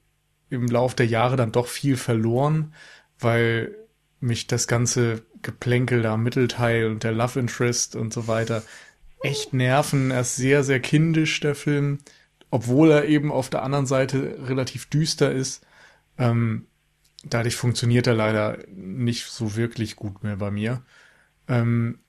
[0.50, 2.74] im Lauf der Jahre dann doch viel verloren,
[3.18, 3.76] weil
[4.18, 8.62] mich das ganze Geplänkel da Mittelteil und der Love Interest und so weiter
[9.22, 10.10] echt nerven.
[10.10, 11.98] Er ist sehr, sehr kindisch, der Film
[12.50, 15.64] obwohl er eben auf der anderen Seite relativ düster ist.
[16.18, 16.66] Ähm,
[17.24, 20.82] dadurch funktioniert er leider nicht so wirklich gut mehr bei mir.
[21.48, 22.00] Ähm,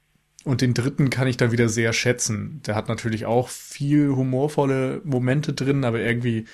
[0.43, 2.61] und den dritten kann ich dann wieder sehr schätzen.
[2.65, 6.45] Der hat natürlich auch viel humorvolle Momente drin, aber irgendwie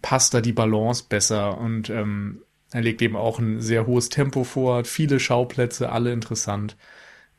[0.00, 4.44] passt da die Balance besser und ähm, er legt eben auch ein sehr hohes Tempo
[4.44, 6.76] vor, hat viele Schauplätze, alle interessant.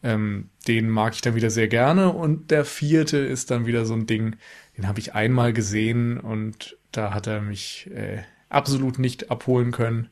[0.04, 3.94] Ähm, den mag ich dann wieder sehr gerne und der vierte ist dann wieder so
[3.94, 4.36] ein Ding,
[4.82, 10.10] den habe ich einmal gesehen und da hat er mich äh, absolut nicht abholen können.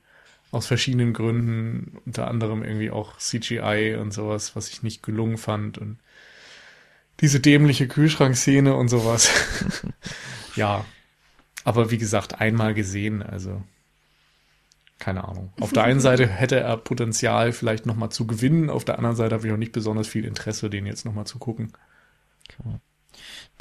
[0.52, 5.78] Aus verschiedenen Gründen, unter anderem irgendwie auch CGI und sowas, was ich nicht gelungen fand
[5.78, 6.00] und
[7.20, 9.30] diese dämliche Kühlschrankszene und sowas.
[10.56, 10.86] ja.
[11.64, 13.62] Aber wie gesagt, einmal gesehen, also
[15.00, 15.52] keine Ahnung.
[15.60, 19.36] Auf der einen Seite hätte er Potenzial, vielleicht nochmal zu gewinnen, auf der anderen Seite
[19.36, 21.74] habe ich auch nicht besonders viel Interesse, den jetzt nochmal zu gucken.
[22.60, 22.80] Okay.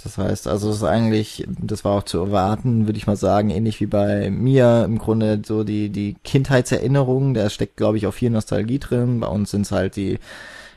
[0.03, 3.51] Das heißt, also es ist eigentlich, das war auch zu erwarten, würde ich mal sagen,
[3.51, 8.15] ähnlich wie bei mir im Grunde so die die Kindheitserinnerungen, da steckt glaube ich auch
[8.15, 9.21] viel Nostalgie drin.
[9.21, 10.19] Bei uns sind es halt die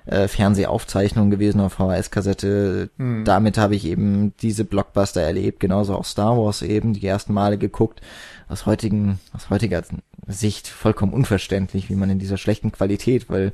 [0.06, 2.90] äh, Fernsehaufzeichnungen gewesen auf VHS-Kassette.
[2.98, 3.26] Mhm.
[3.26, 7.58] Damit habe ich eben diese Blockbuster erlebt, genauso auch Star Wars eben die ersten Male
[7.58, 8.02] geguckt.
[8.50, 9.84] Aus heutigen, aus heutiger
[10.28, 13.54] Sicht vollkommen unverständlich, wie man in dieser schlechten Qualität, weil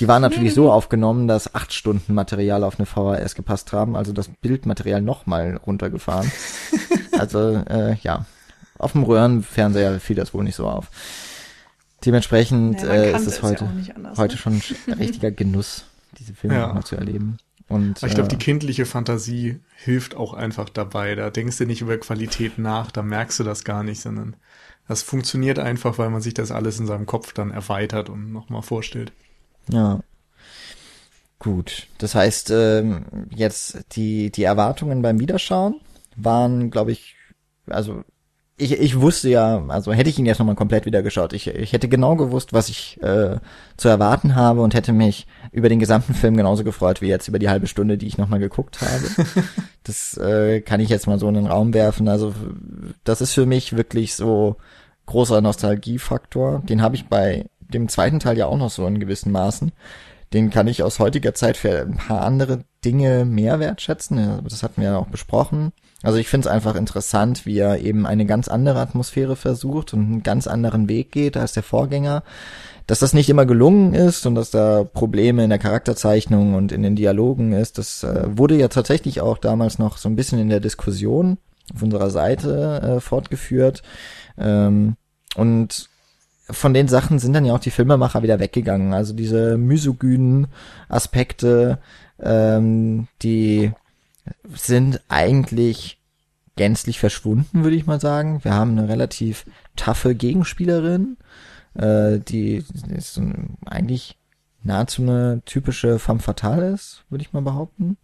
[0.00, 4.12] die waren natürlich so aufgenommen, dass acht Stunden Material auf eine VHS gepasst haben, also
[4.12, 6.30] das Bildmaterial nochmal runtergefahren.
[7.18, 8.26] Also äh, ja,
[8.78, 10.88] auf dem Röhrenfernseher fiel das wohl nicht so auf.
[12.04, 14.38] Dementsprechend ja, äh, ist es heute, ja anders, heute ne?
[14.38, 15.84] schon ein richtiger Genuss,
[16.18, 16.72] diese Filme ja.
[16.72, 17.38] mal zu erleben.
[17.68, 21.14] Und, ich glaube, äh, die kindliche Fantasie hilft auch einfach dabei.
[21.16, 24.36] Da denkst du nicht über Qualität nach, da merkst du das gar nicht, sondern
[24.88, 28.62] das funktioniert einfach, weil man sich das alles in seinem Kopf dann erweitert und nochmal
[28.62, 29.12] vorstellt.
[29.70, 30.00] Ja.
[31.38, 31.86] Gut.
[31.98, 35.80] Das heißt, ähm, jetzt die, die Erwartungen beim Wiederschauen
[36.16, 37.14] waren, glaube ich,
[37.68, 38.02] also
[38.56, 41.72] ich, ich wusste ja, also hätte ich ihn jetzt nochmal komplett wieder geschaut, ich, ich
[41.72, 43.36] hätte genau gewusst, was ich äh,
[43.76, 47.38] zu erwarten habe und hätte mich über den gesamten Film genauso gefreut wie jetzt über
[47.38, 49.28] die halbe Stunde, die ich nochmal geguckt habe.
[49.84, 52.08] das äh, kann ich jetzt mal so in den Raum werfen.
[52.08, 52.34] Also
[53.04, 54.56] das ist für mich wirklich so
[55.08, 56.62] großer Nostalgiefaktor.
[56.68, 59.72] Den habe ich bei dem zweiten Teil ja auch noch so in gewissen Maßen.
[60.32, 64.42] Den kann ich aus heutiger Zeit für ein paar andere Dinge mehr wertschätzen.
[64.44, 65.72] Das hatten wir ja auch besprochen.
[66.02, 70.00] Also ich finde es einfach interessant, wie er eben eine ganz andere Atmosphäre versucht und
[70.00, 72.22] einen ganz anderen Weg geht als der Vorgänger.
[72.86, 76.82] Dass das nicht immer gelungen ist und dass da Probleme in der Charakterzeichnung und in
[76.82, 80.48] den Dialogen ist, das äh, wurde ja tatsächlich auch damals noch so ein bisschen in
[80.48, 81.38] der Diskussion
[81.74, 83.82] auf unserer Seite äh, fortgeführt.
[84.38, 84.96] Ähm,
[85.36, 85.88] und
[86.50, 88.94] von den Sachen sind dann ja auch die Filmemacher wieder weggegangen.
[88.94, 90.48] Also diese misogynen
[90.88, 91.78] Aspekte,
[92.20, 93.72] ähm, die
[94.54, 95.98] sind eigentlich
[96.56, 98.42] gänzlich verschwunden, würde ich mal sagen.
[98.44, 99.44] Wir haben eine relativ
[99.76, 101.16] taffe Gegenspielerin,
[101.74, 103.20] äh, die ist
[103.66, 104.18] eigentlich
[104.62, 107.96] nahezu eine typische femme fatale ist, würde ich mal behaupten.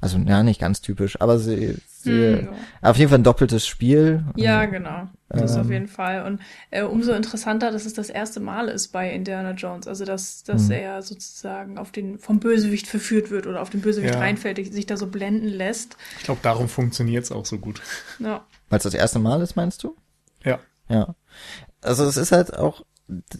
[0.00, 2.48] Also ja, nicht ganz typisch, aber sie, sie hm,
[2.82, 2.90] ja.
[2.90, 4.22] auf jeden Fall ein doppeltes Spiel.
[4.36, 5.08] Ja, genau.
[5.34, 6.24] Das ähm, auf jeden Fall.
[6.24, 9.86] Und äh, umso interessanter, dass es das erste Mal ist bei Indiana Jones.
[9.86, 10.72] Also dass, dass hm.
[10.72, 14.20] er sozusagen auf den vom Bösewicht verführt wird oder auf den Bösewicht ja.
[14.20, 15.96] reinfällt, sich da so blenden lässt.
[16.18, 17.80] Ich glaube, darum funktioniert es auch so gut.
[18.18, 18.44] Ja.
[18.68, 19.96] Weil es das erste Mal ist, meinst du?
[20.44, 20.58] Ja.
[20.88, 21.14] Ja.
[21.80, 22.82] Also es ist halt auch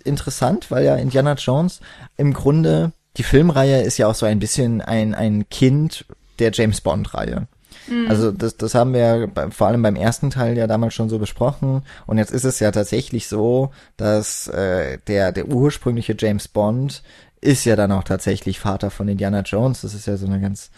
[0.05, 1.81] interessant, weil ja Indiana Jones
[2.17, 6.05] im Grunde die Filmreihe ist ja auch so ein bisschen ein, ein Kind
[6.39, 7.47] der James Bond-Reihe.
[7.89, 8.09] Mhm.
[8.09, 11.09] Also das, das haben wir ja bei, vor allem beim ersten Teil ja damals schon
[11.09, 11.83] so besprochen.
[12.07, 17.03] Und jetzt ist es ja tatsächlich so, dass äh, der, der ursprüngliche James Bond
[17.41, 19.83] ist ja dann auch tatsächlich Vater von Indiana Jones.
[19.83, 20.71] Das ist ja so eine ganz,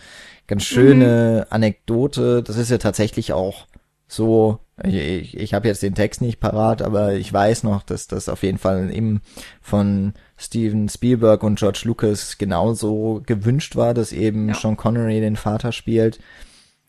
[0.47, 1.53] ganz schöne mhm.
[1.55, 2.43] Anekdote.
[2.43, 3.67] Das ist ja tatsächlich auch
[4.09, 8.07] so, ich, ich, ich habe jetzt den Text nicht parat, aber ich weiß noch, dass
[8.07, 9.21] das auf jeden Fall eben
[9.61, 14.55] von Steven Spielberg und George Lucas genauso gewünscht war, dass eben ja.
[14.55, 16.21] Sean Connery den Vater spielt.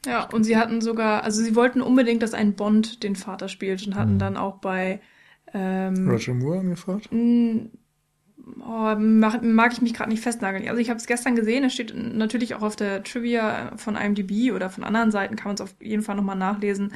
[0.06, 3.86] Ja, und sie hatten sogar, also sie wollten unbedingt, dass ein Bond den Vater spielt
[3.88, 4.20] und hatten mhm.
[4.20, 5.02] dann auch bei
[5.54, 7.10] ähm, Roger Moore angefragt.
[8.62, 10.68] Oh, mag, mag ich mich gerade nicht festnageln.
[10.70, 14.54] Also ich habe es gestern gesehen, es steht natürlich auch auf der Trivia von IMDb
[14.54, 16.94] oder von anderen Seiten, kann man es auf jeden Fall nochmal nachlesen.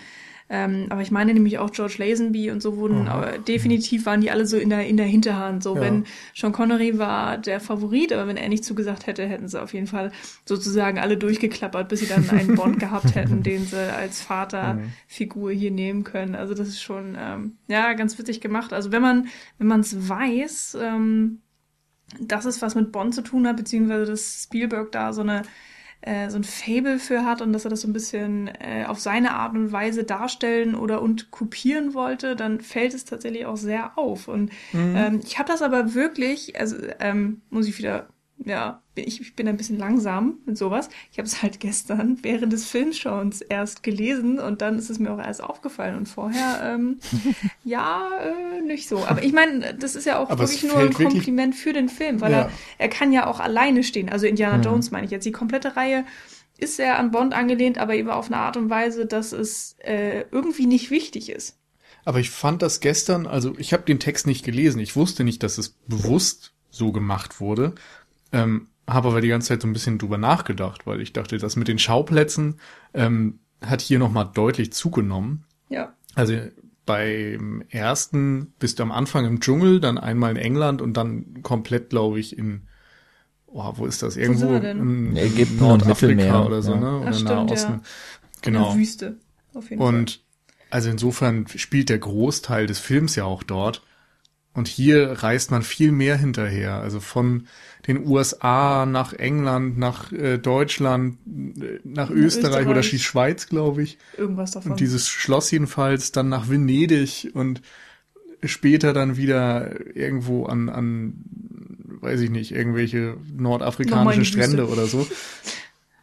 [0.54, 4.32] Ähm, aber ich meine nämlich auch George Lazenby und so wurden, aber definitiv waren die
[4.32, 5.64] alle so in der, in der Hinterhand.
[5.64, 5.82] So, ja.
[5.82, 6.04] wenn
[6.36, 9.88] Sean Connery war der Favorit, aber wenn er nicht zugesagt hätte, hätten sie auf jeden
[9.88, 10.12] Fall
[10.46, 15.72] sozusagen alle durchgeklappert, bis sie dann einen Bond gehabt hätten, den sie als Vaterfigur hier
[15.72, 16.36] nehmen können.
[16.36, 18.74] Also das ist schon, ähm, ja, ganz witzig gemacht.
[18.74, 21.40] Also wenn man, wenn man es weiß, ähm,
[22.20, 25.44] dass es was mit Bond zu tun hat, beziehungsweise dass Spielberg da so eine
[26.02, 29.00] äh, so ein Fable für hat und dass er das so ein bisschen äh, auf
[29.00, 33.98] seine Art und Weise darstellen oder und kopieren wollte, dann fällt es tatsächlich auch sehr
[33.98, 34.28] auf.
[34.28, 34.96] Und mhm.
[34.96, 38.08] ähm, ich habe das aber wirklich, also ähm, muss ich wieder
[38.46, 40.90] ja, ich, ich bin ein bisschen langsam mit sowas.
[41.12, 45.12] Ich habe es halt gestern während des Filmschauens erst gelesen und dann ist es mir
[45.12, 47.00] auch erst aufgefallen und vorher, ähm,
[47.64, 49.06] ja, äh, nicht so.
[49.06, 52.22] Aber ich meine, das ist ja auch Aber wirklich nur ein Kompliment für den Film,
[52.22, 52.40] weil ja.
[52.40, 54.10] er, er kann ja auch alleine stehen.
[54.10, 54.64] Also Indiana mhm.
[54.64, 55.26] Jones meine ich jetzt.
[55.26, 56.06] Die komplette Reihe
[56.58, 60.26] ist er an Bond angelehnt, aber eben auf eine Art und Weise, dass es äh,
[60.32, 61.58] irgendwie nicht wichtig ist.
[62.06, 64.80] Aber ich fand das gestern, also ich habe den Text nicht gelesen.
[64.80, 67.76] Ich wusste nicht, dass es bewusst so gemacht wurde.
[68.32, 71.56] Ähm, habe aber die ganze Zeit so ein bisschen drüber nachgedacht, weil ich dachte, das
[71.56, 72.60] mit den Schauplätzen
[72.94, 75.46] ähm, hat hier nochmal deutlich zugenommen.
[75.70, 75.94] Ja.
[76.16, 76.36] Also
[76.86, 81.90] beim ersten bist du am Anfang im Dschungel, dann einmal in England und dann komplett,
[81.90, 82.68] glaube ich, in
[83.54, 84.18] oh, wo ist das?
[84.18, 86.80] Irgendwo in, in Nordafrika oder so, ja.
[86.80, 87.00] ne?
[87.00, 87.72] Oder Ach, stimmt, Osten.
[87.72, 87.82] Ja.
[88.42, 88.60] Genau.
[88.60, 89.18] In der Wüste,
[89.54, 90.20] auf jeden und Fall.
[90.70, 93.84] also insofern spielt der Großteil des Films ja auch dort.
[94.54, 96.76] Und hier reist man viel mehr hinterher.
[96.76, 97.48] Also von
[97.88, 103.84] den USA nach England, nach äh, Deutschland, äh, nach Österreich, Österreich, oder die Schweiz, glaube
[103.84, 103.98] ich.
[104.18, 104.74] Irgendwas davon.
[104.74, 107.62] Und dieses Schloss jedenfalls, dann nach Venedig und
[108.44, 111.14] später dann wieder irgendwo an, an,
[112.02, 115.08] weiß ich nicht, irgendwelche nordafrikanischen Strände oder so.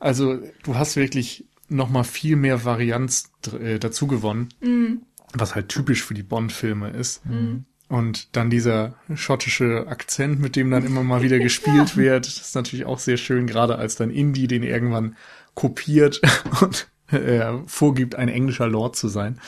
[0.00, 5.02] Also du hast wirklich noch mal viel mehr Varianz äh, dazu gewonnen, mhm.
[5.34, 7.24] was halt typisch für die Bond-Filme ist.
[7.26, 7.64] Mhm.
[7.88, 11.96] Und dann dieser schottische Akzent, mit dem dann immer mal wieder gespielt ja.
[11.96, 15.16] wird, ist natürlich auch sehr schön, gerade als dann Indy den irgendwann
[15.54, 16.20] kopiert
[16.60, 19.40] und äh, vorgibt, ein englischer Lord zu sein.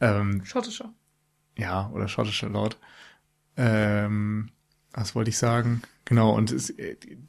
[0.00, 0.92] Ähm, schottischer.
[1.56, 2.78] Ja, oder schottischer Lord.
[3.56, 4.50] Ähm,
[4.92, 5.82] was wollte ich sagen?
[6.04, 6.74] Genau, und es,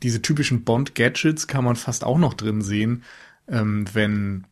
[0.01, 3.03] diese typischen Bond-Gadgets kann man fast auch noch drin sehen,
[3.47, 4.47] ähm, wenn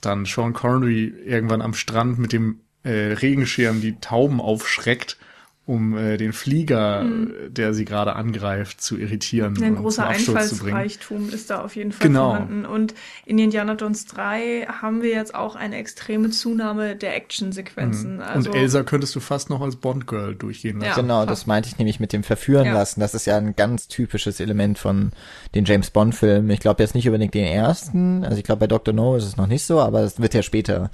[0.00, 5.18] dann Sean Connery irgendwann am Strand mit dem äh, Regenschirm die Tauben aufschreckt
[5.66, 7.32] um äh, den Flieger, mhm.
[7.48, 9.60] der sie gerade angreift, zu irritieren.
[9.60, 12.30] Ein großer Einfallsreichtum ist da auf jeden Fall genau.
[12.30, 12.64] vorhanden.
[12.64, 12.94] Und
[13.24, 18.16] in Indiana Jones 3 haben wir jetzt auch eine extreme Zunahme der Actionsequenzen.
[18.16, 18.22] Mhm.
[18.22, 20.88] Also, Und Elsa könntest du fast noch als Bond-Girl durchgehen lassen.
[20.88, 21.30] Ja, genau, fast.
[21.30, 22.74] das meinte ich nämlich mit dem Verführen ja.
[22.74, 23.00] lassen.
[23.00, 25.10] Das ist ja ein ganz typisches Element von
[25.56, 26.48] den James Bond-Filmen.
[26.50, 28.24] Ich glaube jetzt nicht unbedingt den ersten.
[28.24, 28.94] Also ich glaube bei Dr.
[28.94, 30.92] No ist es noch nicht so, aber es wird ja später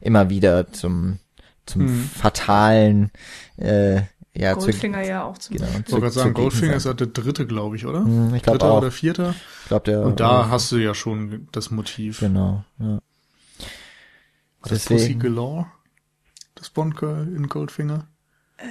[0.00, 1.18] immer wieder zum
[1.66, 2.04] zum hm.
[2.04, 3.10] fatalen
[3.56, 4.02] äh,
[4.36, 7.06] ja, Goldfinger zu, ja auch zum genau, Ich wollte gerade sagen, Goldfinger ist ja der
[7.06, 8.04] dritte, glaube ich, oder?
[8.04, 8.78] Hm, ich glaube Dritter auch.
[8.78, 9.34] oder vierter?
[9.62, 10.02] Ich glaube der.
[10.02, 12.20] Und da hast du ja schon das Motiv.
[12.20, 12.98] Genau, ja.
[14.62, 15.66] Das Pussy Galore?
[16.54, 18.08] Das Bond Girl in Goldfinger?
[18.56, 18.64] Äh,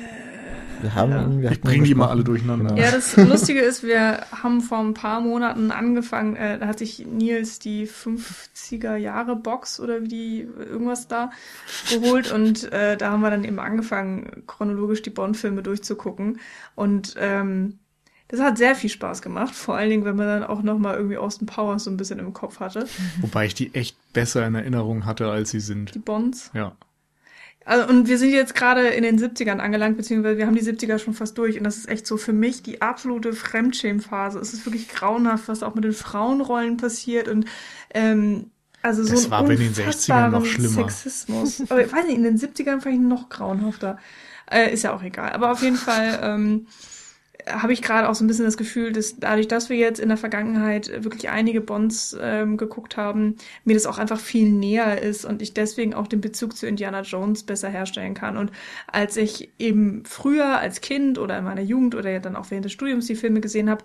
[0.83, 1.41] wir haben, ja.
[1.41, 2.75] wir ich bringe die mal alle durcheinander.
[2.75, 7.05] Ja, das Lustige ist, wir haben vor ein paar Monaten angefangen, äh, da hat sich
[7.05, 11.31] Nils die 50er Jahre Box oder wie die irgendwas da
[11.89, 16.39] geholt und äh, da haben wir dann eben angefangen, chronologisch die Bond-Filme durchzugucken
[16.75, 17.79] und ähm,
[18.27, 21.17] das hat sehr viel Spaß gemacht, vor allen Dingen, wenn man dann auch nochmal irgendwie
[21.17, 22.87] Austin Powers so ein bisschen im Kopf hatte.
[23.21, 25.93] Wobei ich die echt besser in Erinnerung hatte, als sie sind.
[25.93, 26.49] Die Bonds?
[26.53, 26.75] Ja.
[27.65, 30.99] Also, und wir sind jetzt gerade in den 70ern angelangt, beziehungsweise wir haben die 70er
[30.99, 31.58] schon fast durch.
[31.58, 34.39] Und das ist echt so für mich die absolute Fremdschämphase.
[34.39, 37.30] Es ist wirklich grauenhaft, was auch mit den Frauenrollen passiert.
[37.30, 37.45] Und
[37.93, 40.89] ähm, also so das war in den 60ern noch schlimmer.
[40.89, 41.62] Sexismus.
[41.69, 43.97] Aber ich weiß nicht, in den 70ern fand ich noch grauenhafter.
[44.52, 45.32] Äh, ist ja auch egal.
[45.32, 46.67] Aber auf jeden Fall ähm,
[47.47, 50.10] habe ich gerade auch so ein bisschen das Gefühl, dass dadurch, dass wir jetzt in
[50.10, 55.25] der Vergangenheit wirklich einige Bonds ähm, geguckt haben, mir das auch einfach viel näher ist
[55.25, 58.38] und ich deswegen auch den Bezug zu Indiana Jones besser herstellen kann.
[58.38, 58.51] Und
[58.88, 62.65] als ich eben früher als Kind oder in meiner Jugend oder ja dann auch während
[62.65, 63.84] des Studiums die Filme gesehen habe,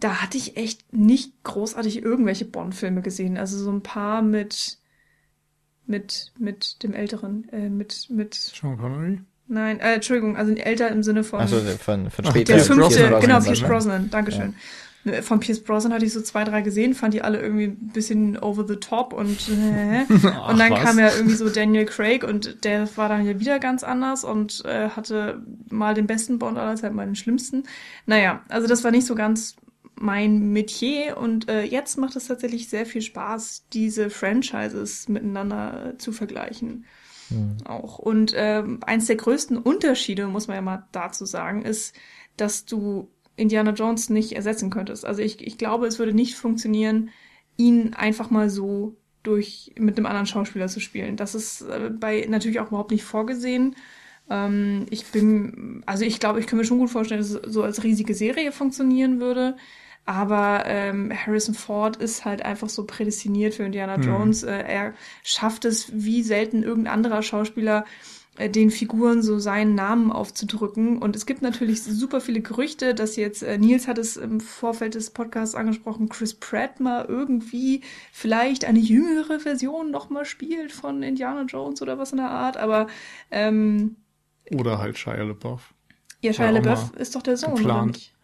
[0.00, 3.36] da hatte ich echt nicht großartig irgendwelche Bond-Filme gesehen.
[3.36, 4.78] Also so ein paar mit
[5.86, 9.20] mit mit dem Älteren, äh, mit mit Sean Connery.
[9.48, 11.40] Nein, äh, Entschuldigung, also älter im Sinne von.
[11.40, 12.54] Also von, von später.
[12.54, 14.54] Der fünfte, genau, Pierce Brosnan, Dankeschön.
[15.04, 15.22] Ja.
[15.22, 18.36] Von Pierce Brosnan hatte ich so zwei, drei gesehen, fand die alle irgendwie ein bisschen
[18.36, 20.82] over the top und äh, Ach, und dann was?
[20.82, 24.64] kam ja irgendwie so Daniel Craig und der war dann ja wieder ganz anders und
[24.66, 27.62] äh, hatte mal den besten Bond aller Zeiten, mal den schlimmsten.
[28.04, 29.56] Naja, also das war nicht so ganz
[29.94, 36.12] mein Metier und äh, jetzt macht es tatsächlich sehr viel Spaß, diese Franchises miteinander zu
[36.12, 36.84] vergleichen.
[37.30, 37.56] Mhm.
[37.64, 37.98] Auch.
[37.98, 41.94] Und ähm, eins der größten Unterschiede, muss man ja mal dazu sagen, ist,
[42.36, 45.04] dass du Indiana Jones nicht ersetzen könntest.
[45.04, 47.10] Also ich, ich glaube, es würde nicht funktionieren,
[47.56, 51.16] ihn einfach mal so durch mit einem anderen Schauspieler zu spielen.
[51.16, 53.76] Das ist äh, bei natürlich auch überhaupt nicht vorgesehen.
[54.30, 57.62] Ähm, ich bin, also ich glaube, ich kann mir schon gut vorstellen, dass es so
[57.62, 59.56] als riesige Serie funktionieren würde.
[60.08, 64.04] Aber ähm, Harrison Ford ist halt einfach so prädestiniert für Indiana mhm.
[64.04, 64.42] Jones.
[64.42, 67.84] Äh, er schafft es wie selten irgendein anderer Schauspieler,
[68.38, 70.96] äh, den Figuren so seinen Namen aufzudrücken.
[70.96, 74.94] Und es gibt natürlich super viele Gerüchte, dass jetzt, äh, Nils hat es im Vorfeld
[74.94, 81.42] des Podcasts angesprochen, Chris Pratt mal irgendwie vielleicht eine jüngere Version nochmal spielt von Indiana
[81.42, 82.56] Jones oder was in der Art.
[82.56, 82.86] Aber
[83.30, 83.96] ähm,
[84.50, 85.74] oder halt Shia LaBeouf.
[86.22, 87.82] Ja, Shia LaBeouf ist doch der Sohn, geplant.
[87.82, 88.14] oder nicht?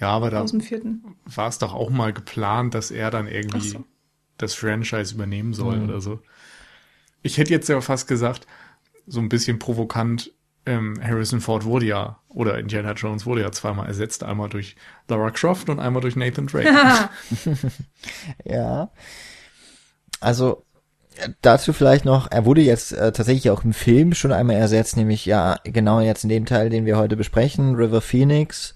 [0.00, 3.84] Ja, aber da war es doch auch mal geplant, dass er dann irgendwie so.
[4.36, 5.88] das Franchise übernehmen soll mhm.
[5.88, 6.20] oder so.
[7.22, 8.46] Ich hätte jetzt ja fast gesagt,
[9.06, 10.32] so ein bisschen provokant,
[10.66, 14.76] ähm, Harrison Ford wurde ja, oder Indiana Jones wurde ja zweimal ersetzt, einmal durch
[15.08, 16.68] Lara Croft und einmal durch Nathan Drake.
[18.44, 18.90] ja.
[20.20, 20.64] Also,
[21.42, 25.26] dazu vielleicht noch, er wurde jetzt äh, tatsächlich auch im Film schon einmal ersetzt, nämlich
[25.26, 28.74] ja genau jetzt in dem Teil, den wir heute besprechen, River Phoenix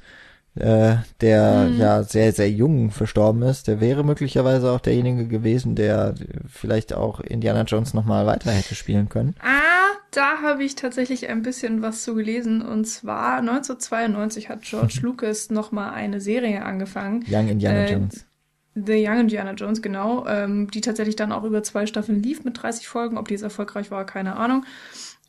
[0.55, 1.79] äh, der mhm.
[1.79, 6.15] ja sehr, sehr jung verstorben ist, der wäre möglicherweise auch derjenige gewesen, der
[6.47, 9.35] vielleicht auch Indiana Jones nochmal weiter hätte spielen können.
[9.41, 12.61] Ah, da habe ich tatsächlich ein bisschen was zu gelesen.
[12.61, 17.25] Und zwar 1992 hat George Lucas nochmal eine Serie angefangen.
[17.29, 18.27] Young Indiana äh, Jones.
[18.75, 22.63] The Young Indiana Jones, genau, ähm, die tatsächlich dann auch über zwei Staffeln lief mit
[22.63, 23.19] 30 Folgen.
[23.19, 24.65] Ob die jetzt erfolgreich war, keine Ahnung.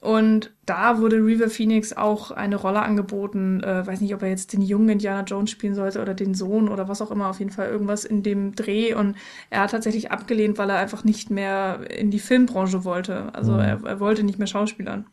[0.03, 3.63] Und da wurde River Phoenix auch eine Rolle angeboten.
[3.63, 6.67] Äh, weiß nicht, ob er jetzt den jungen Indiana Jones spielen sollte oder den Sohn
[6.67, 7.29] oder was auch immer.
[7.29, 8.93] Auf jeden Fall irgendwas in dem Dreh.
[8.93, 9.15] Und
[9.49, 13.33] er hat tatsächlich abgelehnt, weil er einfach nicht mehr in die Filmbranche wollte.
[13.33, 13.59] Also mhm.
[13.59, 15.05] er, er wollte nicht mehr Schauspielern.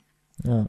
[0.42, 0.66] Ja.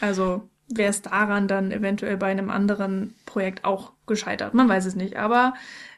[0.00, 4.54] Also wäre es daran dann eventuell bei einem anderen Projekt auch gescheitert.
[4.54, 5.18] Man weiß es nicht.
[5.18, 5.52] Aber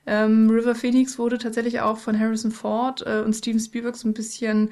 [0.05, 4.15] ähm, River Phoenix wurde tatsächlich auch von Harrison Ford äh, und Steven Spielberg so ein
[4.15, 4.71] bisschen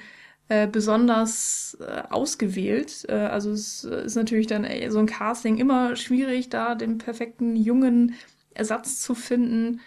[0.48, 3.04] äh, besonders äh, ausgewählt.
[3.08, 7.54] Äh, also es ist natürlich dann ey, so ein Casting immer schwierig, da den perfekten
[7.54, 8.14] jungen
[8.54, 9.80] Ersatz zu finden.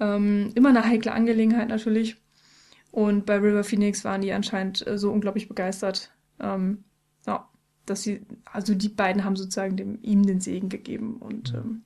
[0.00, 2.16] Ähm, immer eine heikle Angelegenheit natürlich.
[2.90, 6.10] Und bei River Phoenix waren die anscheinend äh, so unglaublich begeistert.
[6.40, 6.84] Ähm,
[7.26, 7.48] ja,
[7.86, 11.16] dass sie, also die beiden haben sozusagen dem, ihm den Segen gegeben.
[11.18, 11.82] Und ähm,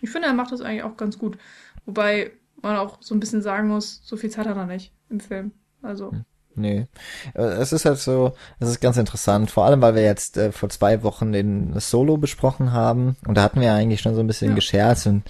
[0.00, 1.38] ich finde, er macht das eigentlich auch ganz gut.
[1.84, 5.18] Wobei man auch so ein bisschen sagen muss, so viel Zeit hat er nicht im
[5.18, 5.50] Film.
[5.82, 6.12] Also.
[6.12, 6.24] Hm.
[6.54, 6.86] Nee.
[7.34, 10.52] Äh, es ist halt so, es ist ganz interessant, vor allem weil wir jetzt äh,
[10.52, 14.20] vor zwei Wochen den Solo besprochen haben und da hatten wir ja eigentlich schon so
[14.20, 14.54] ein bisschen ja.
[14.54, 15.24] gescherzt und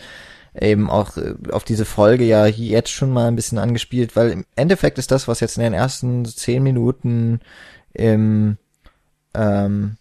[0.61, 4.45] eben auch äh, auf diese Folge ja jetzt schon mal ein bisschen angespielt, weil im
[4.57, 7.41] Endeffekt ist das, was jetzt in den ersten zehn Minuten
[7.95, 8.59] im
[9.35, 9.97] ähm,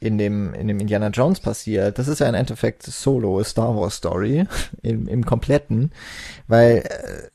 [0.00, 3.96] in dem in dem Indiana Jones passiert, das ist ja im Endeffekt Solo Star Wars
[3.96, 4.46] Story
[4.82, 5.92] im, im kompletten,
[6.46, 7.28] weil äh,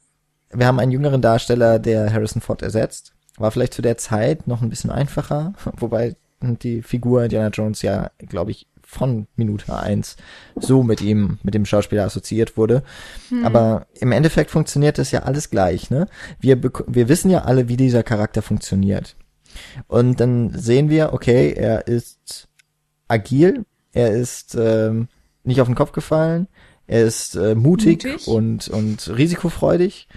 [0.51, 3.13] wir haben einen jüngeren Darsteller, der Harrison Ford ersetzt.
[3.37, 8.11] War vielleicht zu der Zeit noch ein bisschen einfacher, wobei die Figur Indiana Jones ja,
[8.17, 10.17] glaube ich, von Minute eins
[10.55, 12.81] so mit ihm, mit dem Schauspieler assoziiert wurde.
[13.29, 13.45] Hm.
[13.45, 16.07] Aber im Endeffekt funktioniert das ja alles gleich, ne?
[16.39, 19.15] Wir, wir wissen ja alle, wie dieser Charakter funktioniert.
[19.87, 22.47] Und dann sehen wir, okay, er ist
[23.07, 25.07] agil, er ist ähm,
[25.43, 26.47] nicht auf den Kopf gefallen,
[26.87, 30.07] er ist äh, mutig, mutig, und und risikofreudig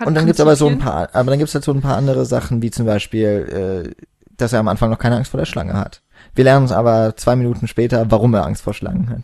[0.00, 1.96] hat und dann gibt's aber so ein paar, aber dann gibt's halt so ein paar
[1.96, 4.04] andere Sachen, wie zum Beispiel, äh,
[4.36, 6.02] dass er am Anfang noch keine Angst vor der Schlange hat.
[6.34, 9.22] Wir lernen uns aber zwei Minuten später, warum er Angst vor Schlangen hat.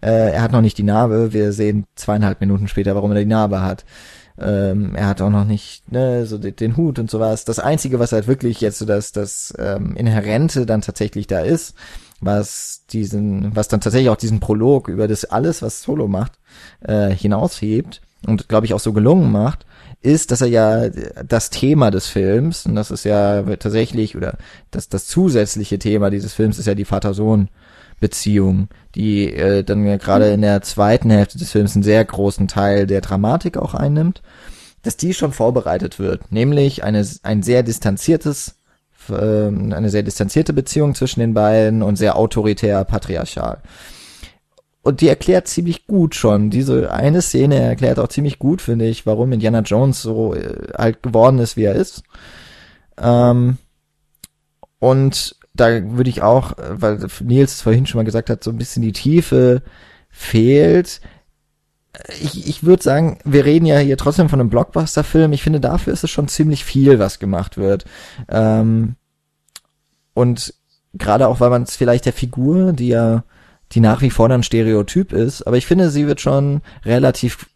[0.00, 1.32] Äh, er hat noch nicht die Narbe.
[1.32, 3.84] Wir sehen zweieinhalb Minuten später, warum er die Narbe hat.
[4.40, 7.44] Ähm, er hat auch noch nicht ne, so den, den, Hut und sowas.
[7.44, 11.74] Das Einzige, was halt wirklich jetzt so das, das ähm, Inhärente dann tatsächlich da ist,
[12.20, 16.38] was diesen, was dann tatsächlich auch diesen Prolog über das alles, was Solo macht,
[16.80, 19.66] äh, hinaushebt und glaube ich auch so gelungen macht,
[20.00, 24.38] ist, dass er ja das Thema des Films, und das ist ja tatsächlich, oder
[24.70, 30.30] das, das zusätzliche Thema dieses Films ist ja die Vater-Sohn-Beziehung, die äh, dann ja gerade
[30.30, 34.22] in der zweiten Hälfte des Films einen sehr großen Teil der Dramatik auch einnimmt,
[34.82, 38.54] dass die schon vorbereitet wird, nämlich eine, ein sehr distanziertes
[39.10, 43.62] äh, eine sehr distanzierte Beziehung zwischen den beiden und sehr autoritär patriarchal
[44.88, 46.48] und die erklärt ziemlich gut schon.
[46.48, 51.02] Diese eine Szene erklärt auch ziemlich gut, finde ich, warum Indiana Jones so äh, halt
[51.02, 52.04] geworden ist, wie er ist.
[52.96, 53.58] Ähm,
[54.78, 58.80] und da würde ich auch, weil Nils vorhin schon mal gesagt hat, so ein bisschen
[58.80, 59.60] die Tiefe
[60.08, 61.02] fehlt.
[62.22, 65.34] Ich, ich würde sagen, wir reden ja hier trotzdem von einem Blockbuster-Film.
[65.34, 67.84] Ich finde, dafür ist es schon ziemlich viel, was gemacht wird.
[68.30, 68.96] Ähm,
[70.14, 70.54] und
[70.94, 73.24] gerade auch, weil man es vielleicht der Figur, die ja
[73.72, 77.46] die nach wie vor dann Stereotyp ist, aber ich finde, sie wird schon relativ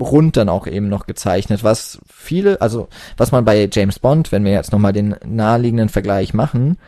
[0.00, 4.44] rund dann auch eben noch gezeichnet, was viele, also was man bei James Bond, wenn
[4.44, 6.78] wir jetzt nochmal den naheliegenden Vergleich machen,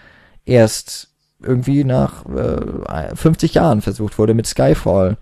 [0.45, 1.09] erst
[1.43, 5.19] irgendwie nach äh, 50 Jahren versucht wurde mit Skyfall,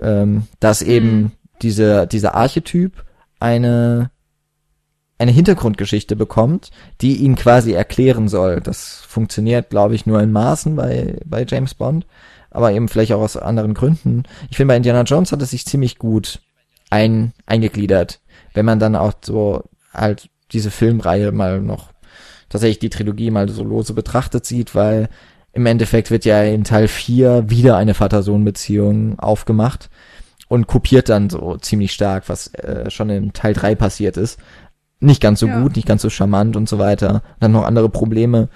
[0.00, 1.30] ähm, dass eben mhm.
[1.60, 3.04] diese, dieser Archetyp
[3.38, 4.10] eine
[5.18, 8.60] eine Hintergrundgeschichte bekommt, die ihn quasi erklären soll.
[8.60, 12.06] Das funktioniert, glaube ich, nur in Maßen bei, bei James Bond
[12.52, 14.24] aber eben vielleicht auch aus anderen Gründen.
[14.50, 16.40] Ich finde, bei Indiana Jones hat es sich ziemlich gut
[16.90, 18.20] ein, eingegliedert,
[18.54, 21.92] wenn man dann auch so halt diese Filmreihe mal noch
[22.48, 25.08] tatsächlich die Trilogie mal so lose betrachtet sieht, weil
[25.52, 29.90] im Endeffekt wird ja in Teil 4 wieder eine Vater-Sohn-Beziehung aufgemacht
[30.48, 34.38] und kopiert dann so ziemlich stark, was äh, schon in Teil 3 passiert ist.
[35.00, 35.60] Nicht ganz so ja.
[35.60, 37.22] gut, nicht ganz so charmant und so weiter.
[37.40, 38.48] Dann noch andere Probleme.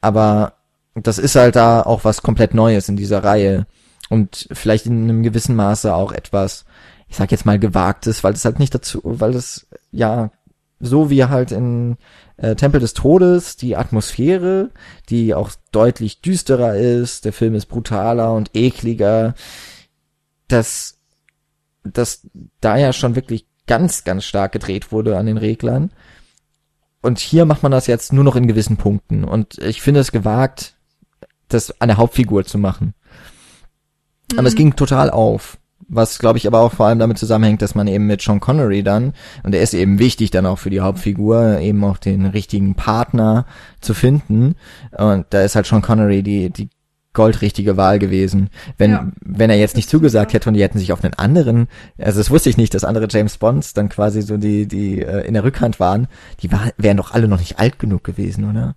[0.00, 0.54] Aber
[0.94, 3.66] das ist halt da auch was komplett Neues in dieser Reihe
[4.08, 6.64] und vielleicht in einem gewissen Maße auch etwas,
[7.08, 10.30] ich sag jetzt mal gewagtes, weil es halt nicht dazu, weil es ja
[10.80, 11.96] so wie halt in
[12.38, 14.70] äh, Tempel des Todes die Atmosphäre,
[15.10, 19.34] die auch deutlich düsterer ist, der Film ist brutaler und ekliger,
[20.48, 20.96] dass
[21.84, 22.26] dass
[22.60, 25.92] da ja schon wirklich ganz ganz stark gedreht wurde an den Reglern.
[27.02, 30.12] Und hier macht man das jetzt nur noch in gewissen Punkten und ich finde es
[30.12, 30.76] gewagt,
[31.52, 32.94] das eine Hauptfigur zu machen.
[34.32, 34.38] Mhm.
[34.38, 34.58] Aber es mhm.
[34.58, 35.58] ging total auf.
[35.92, 38.84] Was, glaube ich, aber auch vor allem damit zusammenhängt, dass man eben mit Sean Connery
[38.84, 42.76] dann, und er ist eben wichtig dann auch für die Hauptfigur, eben auch den richtigen
[42.76, 43.44] Partner
[43.80, 44.54] zu finden.
[44.96, 46.68] Und da ist halt Sean Connery die, die
[47.12, 48.50] goldrichtige Wahl gewesen.
[48.78, 49.08] Wenn, ja.
[49.20, 51.66] wenn er jetzt nicht zugesagt hätte und die hätten sich auf einen anderen,
[51.98, 55.26] also das wusste ich nicht, dass andere James Bonds dann quasi so die, die äh,
[55.26, 56.06] in der Rückhand waren,
[56.40, 58.76] die war, wären doch alle noch nicht alt genug gewesen, oder?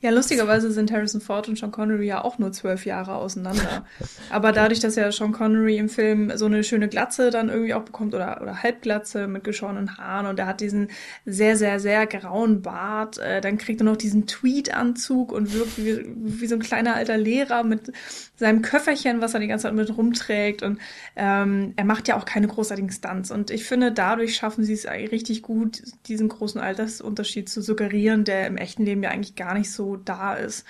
[0.00, 3.84] Ja, lustigerweise sind Harrison Ford und Sean Connery ja auch nur zwölf Jahre auseinander.
[4.30, 7.82] Aber dadurch, dass ja Sean Connery im Film so eine schöne Glatze dann irgendwie auch
[7.82, 10.86] bekommt oder, oder Halbglatze mit geschorenen Haaren und er hat diesen
[11.26, 16.04] sehr, sehr, sehr grauen Bart, äh, dann kriegt er noch diesen Tweed-Anzug und wirkt wie,
[16.14, 17.92] wie so ein kleiner alter Lehrer mit
[18.36, 20.78] seinem Köfferchen, was er die ganze Zeit mit rumträgt und
[21.16, 24.86] ähm, er macht ja auch keine großartigen Stunts und ich finde, dadurch schaffen sie es
[24.86, 29.72] richtig gut, diesen großen Altersunterschied zu suggerieren, der im echten Leben ja eigentlich gar nicht
[29.72, 30.64] so so da ist.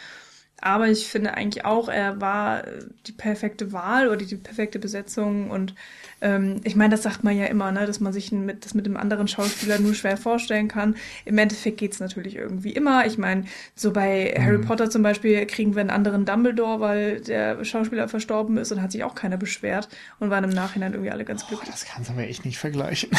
[0.61, 2.65] Aber ich finde eigentlich auch, er war
[3.07, 5.53] die perfekte Wahl oder die perfekte Besetzung.
[5.53, 5.73] Und
[6.21, 8.85] ähm, ich meine, das sagt man ja immer, ne, dass man sich mit, das mit
[8.85, 10.97] dem anderen Schauspieler nur schwer vorstellen kann.
[11.25, 13.07] Im Endeffekt geht's natürlich irgendwie immer.
[13.07, 13.45] Ich meine,
[13.77, 14.43] so bei mhm.
[14.43, 18.83] Harry Potter zum Beispiel kriegen wir einen anderen Dumbledore, weil der Schauspieler verstorben ist und
[18.83, 19.89] hat sich auch keiner beschwert
[20.19, 21.69] und waren im Nachhinein irgendwie alle ganz glücklich.
[21.69, 23.11] Oh, das kannst du mir echt nicht vergleichen.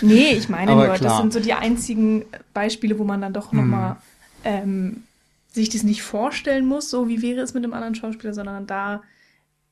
[0.00, 2.24] Nee, ich meine nur, das sind so die einzigen
[2.54, 3.96] Beispiele, wo man dann doch nochmal mhm.
[4.44, 5.02] ähm,
[5.50, 9.02] sich das nicht vorstellen muss, so wie wäre es mit einem anderen Schauspieler, sondern da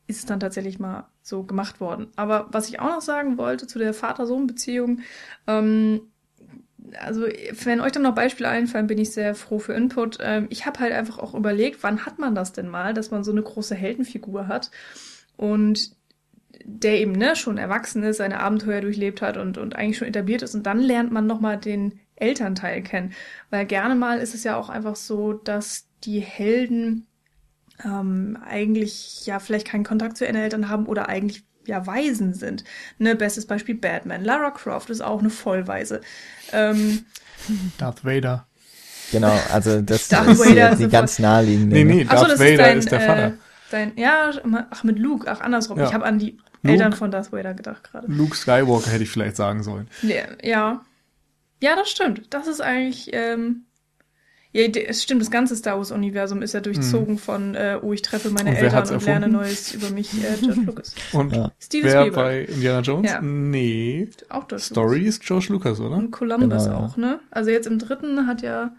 [0.07, 2.09] ist es dann tatsächlich mal so gemacht worden.
[2.16, 5.01] Aber was ich auch noch sagen wollte zu der Vater-Sohn-Beziehung,
[5.47, 6.01] ähm,
[7.01, 7.27] also
[7.64, 10.18] wenn euch dann noch Beispiele einfallen, bin ich sehr froh für Input.
[10.20, 13.24] Ähm, ich habe halt einfach auch überlegt, wann hat man das denn mal, dass man
[13.24, 14.70] so eine große Heldenfigur hat
[15.37, 15.97] und
[16.64, 20.43] der eben ne, schon erwachsen ist, seine Abenteuer durchlebt hat und, und eigentlich schon etabliert
[20.43, 23.12] ist und dann lernt man nochmal den Elternteil kennen.
[23.50, 27.06] Weil gerne mal ist es ja auch einfach so, dass die Helden
[27.84, 32.64] ähm, eigentlich ja vielleicht keinen Kontakt zu ihren Eltern haben oder eigentlich ja Waisen sind.
[32.98, 34.24] Ne, bestes Beispiel Batman.
[34.24, 36.00] Lara Croft ist auch eine Vollweise.
[36.52, 37.04] Ähm,
[37.78, 38.46] Darth Vader.
[39.12, 41.76] Genau, also das Darth ist Vader die ganz naheliegende.
[41.76, 43.26] Nee, nee, Darth so, Vader ist, dein, ist der Vater.
[43.26, 43.32] Äh,
[43.70, 44.32] dein, ja,
[44.70, 45.78] ach mit Luke, ach andersrum.
[45.78, 45.86] Ja.
[45.86, 48.06] Ich habe an die Luke, Eltern von Darth Vader gedacht gerade.
[48.08, 49.88] Luke Skywalker hätte ich vielleicht sagen sollen.
[50.02, 50.84] Ja, ja.
[51.61, 52.22] Ja, das stimmt.
[52.30, 53.66] Das ist eigentlich, ähm,
[54.52, 57.18] ja, es stimmt, das ganze Star Wars-Universum ist ja durchzogen hm.
[57.18, 60.61] von, äh, oh, ich treffe meine und Eltern und lerne Neues über mich, äh, George
[60.62, 60.94] Lucas.
[61.12, 61.52] Und ja.
[61.59, 62.14] Steven wer Spielberg.
[62.14, 63.11] bei Indiana Jones?
[63.11, 63.20] Ja.
[63.20, 64.09] Nee.
[64.28, 65.09] Auch George Story Lucas.
[65.09, 65.96] ist George Lucas, oder?
[65.96, 67.20] Und Columbus genau, auch, ne?
[67.30, 68.74] Also jetzt im dritten hat ja...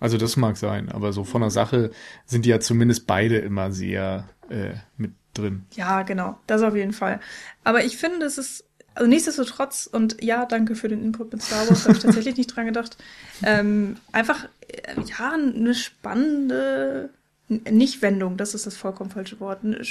[0.00, 1.90] Also das mag sein, aber so von der Sache
[2.24, 5.66] sind die ja zumindest beide immer sehr äh, mit drin.
[5.74, 7.20] Ja, genau, das auf jeden Fall.
[7.64, 8.67] Aber ich finde, es ist
[8.98, 12.48] also nichtsdestotrotz, und ja, danke für den Input mit Star Wars, habe ich tatsächlich nicht
[12.48, 12.96] dran gedacht.
[13.44, 17.10] Ähm, einfach, äh, ja, eine spannende,
[17.48, 19.62] nicht Wendung, das ist das vollkommen falsche Wort.
[19.62, 19.84] Eine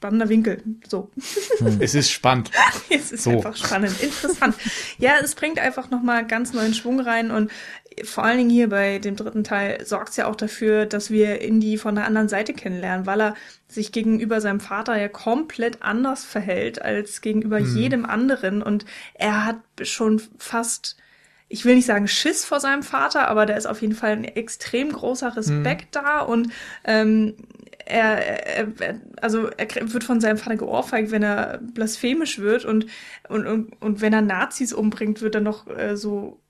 [0.00, 0.60] spannender Winkel.
[0.88, 1.10] So.
[1.58, 1.76] Hm.
[1.80, 2.50] Es ist spannend.
[2.90, 3.30] es ist so.
[3.30, 4.56] einfach spannend, interessant.
[4.98, 7.52] Ja, es bringt einfach nochmal ganz neuen Schwung rein und
[8.04, 11.40] vor allen Dingen hier bei dem dritten Teil sorgt es ja auch dafür, dass wir
[11.40, 13.34] Indy von der anderen Seite kennenlernen, weil er
[13.68, 17.76] sich gegenüber seinem Vater ja komplett anders verhält als gegenüber hm.
[17.76, 18.84] jedem anderen und
[19.14, 20.96] er hat schon fast
[21.52, 24.24] ich will nicht sagen Schiss vor seinem Vater, aber da ist auf jeden Fall ein
[24.24, 26.04] extrem großer Respekt hm.
[26.04, 26.52] da und
[26.84, 27.34] ähm,
[27.90, 32.86] er, er, also er wird von seinem Vater geohrfeigt, wenn er blasphemisch wird und,
[33.28, 36.40] und, und, und wenn er Nazis umbringt, wird er noch äh, so,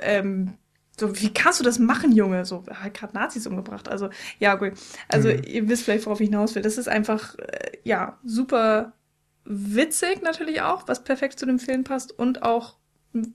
[0.00, 0.54] ähm,
[0.98, 2.44] so, wie kannst du das machen, Junge?
[2.44, 3.88] So, er hat gerade Nazis umgebracht.
[3.88, 4.72] Also, ja, gut.
[5.08, 5.42] Also, mhm.
[5.44, 6.62] ihr wisst vielleicht, worauf ich hinaus will.
[6.62, 8.92] Das ist einfach, äh, ja, super
[9.44, 12.76] witzig natürlich auch, was perfekt zu dem Film passt und auch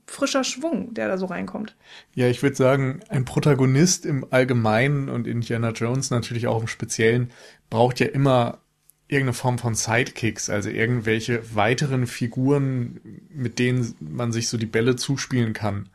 [0.05, 1.76] frischer Schwung, der da so reinkommt.
[2.14, 7.32] Ja, ich würde sagen, ein Protagonist im Allgemeinen und Indiana Jones natürlich auch im Speziellen
[7.70, 8.59] braucht ja immer
[9.07, 12.99] irgendeine Form von Sidekicks, also irgendwelche weiteren Figuren,
[13.30, 15.89] mit denen man sich so die Bälle zuspielen kann.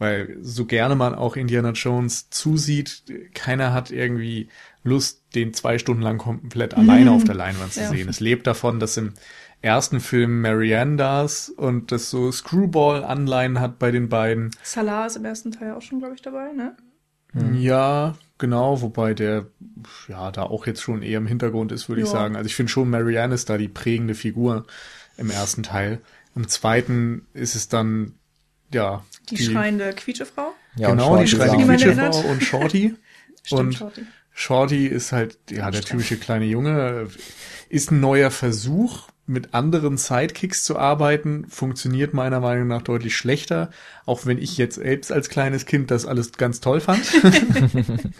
[0.00, 4.48] Weil so gerne man auch Indiana Jones zusieht, keiner hat irgendwie
[4.82, 7.90] Lust, den zwei Stunden lang komplett alleine auf der Leinwand zu ja.
[7.90, 8.08] sehen.
[8.08, 9.12] Es lebt davon, dass im
[9.60, 14.50] ersten Film Marianne das und das so Screwball-Anleihen hat bei den beiden.
[14.62, 16.74] Salah ist im ersten Teil auch schon, glaube ich, dabei, ne?
[17.34, 17.60] Mhm.
[17.60, 19.48] Ja, genau, wobei der
[20.08, 22.36] ja da auch jetzt schon eher im Hintergrund ist, würde ich sagen.
[22.36, 24.64] Also ich finde schon, Marianne ist da die prägende Figur
[25.18, 26.00] im ersten Teil.
[26.34, 28.14] Im zweiten ist es dann,
[28.72, 29.04] ja.
[29.28, 30.52] Die, die schreiende Quietschefrau?
[30.76, 32.94] Ja, genau, die schreiende Quietschefrau und Shorty.
[33.42, 34.02] Stimmt, und Shorty.
[34.32, 37.08] Shorty ist halt, ja, der typische kleine Junge.
[37.68, 43.70] Ist ein neuer Versuch, mit anderen Sidekicks zu arbeiten, funktioniert meiner Meinung nach deutlich schlechter,
[44.04, 47.00] auch wenn ich jetzt selbst als kleines Kind das alles ganz toll fand.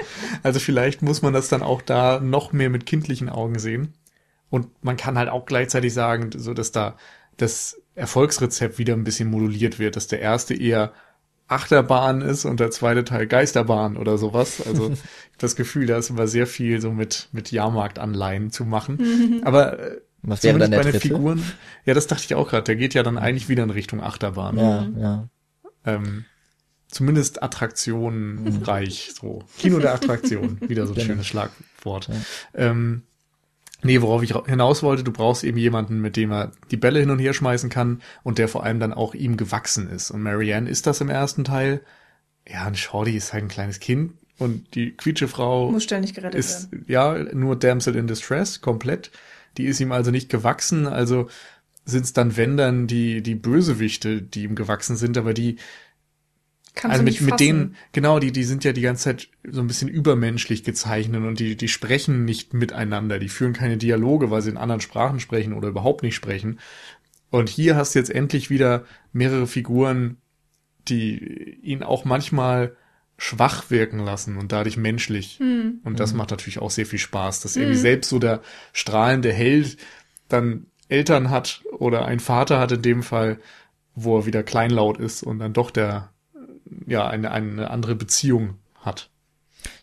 [0.45, 3.95] also vielleicht muss man das dann auch da noch mehr mit kindlichen Augen sehen.
[4.51, 6.97] Und man kann halt auch gleichzeitig sagen, so dass da
[7.37, 10.93] das Erfolgsrezept wieder ein bisschen moduliert wird, dass der erste eher
[11.47, 14.65] Achterbahn ist und der zweite Teil Geisterbahn oder sowas.
[14.65, 14.93] Also
[15.39, 19.43] das Gefühl, da ist immer sehr viel so mit, mit Jahrmarktanleihen zu machen.
[19.45, 21.01] Aber äh, was wäre dann der dritte?
[21.01, 21.43] Figuren,
[21.85, 22.65] ja, das dachte ich auch gerade.
[22.65, 24.59] Der geht ja dann eigentlich wieder in Richtung Achterbahn.
[24.59, 25.29] Ja, ja.
[25.85, 26.25] Ähm,
[26.89, 29.43] zumindest attraktionenreich, so.
[29.59, 31.07] Kino der Attraktion, wieder so ein genau.
[31.07, 32.09] schönes Schlagwort.
[32.09, 32.15] Ja.
[32.55, 33.03] Ähm,
[33.83, 37.11] nee, worauf ich hinaus wollte, du brauchst eben jemanden, mit dem er die Bälle hin
[37.11, 40.11] und her schmeißen kann und der vor allem dann auch ihm gewachsen ist.
[40.11, 41.81] Und Marianne ist das im ersten Teil.
[42.49, 46.73] Ja, und Shorty ist halt ein kleines Kind und die Quietschefrau muss ständig gerettet ist,
[46.73, 46.85] werden.
[46.89, 49.11] Ja, nur Damsel in Distress, komplett.
[49.59, 51.29] Die ist ihm also nicht gewachsen, also
[51.85, 55.57] sind es dann, wenn dann, die, die Bösewichte, die ihm gewachsen sind, aber die
[56.75, 59.29] Kannst also du mit, nicht mit denen, genau, die, die sind ja die ganze Zeit
[59.49, 64.31] so ein bisschen übermenschlich gezeichnet und die, die sprechen nicht miteinander, die führen keine Dialoge,
[64.31, 66.61] weil sie in anderen Sprachen sprechen oder überhaupt nicht sprechen.
[67.31, 70.17] Und hier hast du jetzt endlich wieder mehrere Figuren,
[70.89, 72.77] die ihn auch manchmal
[73.17, 75.39] schwach wirken lassen und dadurch menschlich.
[75.39, 75.81] Hm.
[75.85, 78.41] Und das macht natürlich auch sehr viel Spaß, dass irgendwie selbst so der
[78.73, 79.77] strahlende Held
[80.29, 83.39] dann Eltern hat oder einen Vater hat in dem Fall,
[83.95, 86.11] wo er wieder kleinlaut ist und dann doch der,
[86.87, 89.11] ja, eine, eine andere Beziehung hat.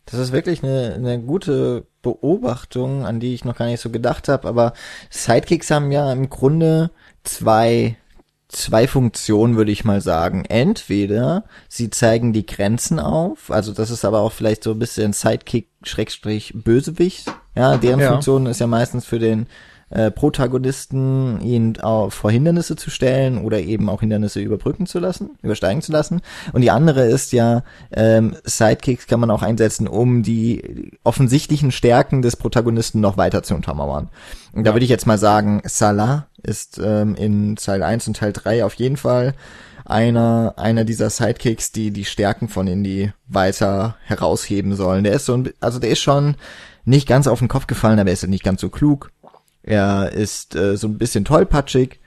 [0.06, 4.30] Das ist wirklich eine, eine gute Beobachtung, an die ich noch gar nicht so gedacht
[4.30, 4.74] habe, aber
[5.10, 6.92] Sidekicks haben ja im Grunde
[7.24, 7.98] zwei
[8.50, 10.46] zwei Funktionen, würde ich mal sagen.
[10.46, 15.12] Entweder sie zeigen die Grenzen auf, also das ist aber auch vielleicht so ein bisschen
[15.12, 17.26] Sidekick-Bösewicht.
[17.56, 18.12] Ja, deren Ja.
[18.12, 19.48] Funktion ist ja meistens für den
[19.90, 25.32] äh, Protagonisten, ihn auch vor Hindernisse zu stellen oder eben auch Hindernisse überbrücken zu lassen,
[25.42, 26.22] übersteigen zu lassen.
[26.54, 32.22] Und die andere ist ja, ähm, Sidekicks kann man auch einsetzen, um die offensichtlichen Stärken
[32.22, 34.10] des Protagonisten noch weiter zu untermauern.
[34.54, 38.34] Und da würde ich jetzt mal sagen, Salah ist ähm, in Teil 1 und Teil
[38.34, 39.36] 3 auf jeden Fall
[39.86, 45.04] einer, einer dieser Sidekicks, die die Stärken von Indy weiter herausheben sollen.
[45.04, 46.36] Der ist so ein, also der ist schon
[46.84, 49.12] nicht ganz auf den Kopf gefallen, aber er ist nicht ganz so klug.
[49.68, 52.00] Er ist äh, so ein bisschen tollpatschig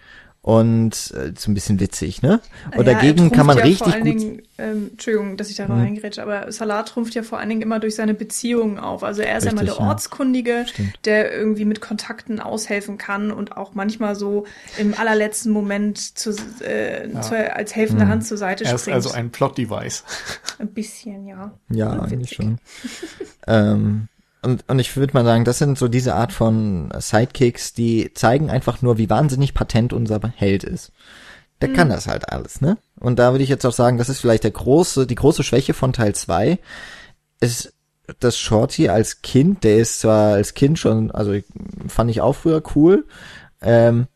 [0.43, 2.41] und äh, so ein bisschen witzig, ne?
[2.75, 4.21] Und Ja, dagegen kann man ja richtig vor allen gut.
[4.23, 5.73] Dingen, ähm, Entschuldigung, dass ich da Mhm.
[5.81, 9.05] reingrätsche, aber Salah trumpft ja vor allen Dingen immer durch seine Beziehungen auf.
[9.05, 9.91] Also er ist ja immer Richtig, der ja.
[9.91, 10.99] Ortskundige, Stimmt.
[11.05, 14.47] der irgendwie mit Kontakten aushelfen kann und auch manchmal so
[14.79, 16.35] im allerletzten Moment zu,
[16.65, 17.21] äh, Ja.
[17.21, 18.95] zu, als helfende Hand zur Seite Er ist springt.
[18.95, 20.05] also ein Plot-Device.
[20.59, 21.53] ein bisschen, ja.
[21.69, 22.57] Ja, eigentlich schon.
[23.47, 24.09] ähm,
[24.43, 28.51] und, und ich würde mal sagen, das sind so diese Art von Sidekicks, die zeigen
[28.51, 30.93] einfach nur, wie wahnsinnig patent unser Held ist.
[31.61, 31.75] Der Mhm.
[31.75, 32.79] kann das halt alles, ne?
[32.99, 35.75] Und da würde ich jetzt auch sagen, das ist vielleicht der große, die große Schwäche
[35.75, 36.59] von Teil 2,
[37.41, 37.75] ist
[38.19, 41.35] das Shorty als Kind, der ist zwar als Kind schon, also
[41.87, 43.07] fand ich auch früher cool,
[43.63, 44.07] ähm,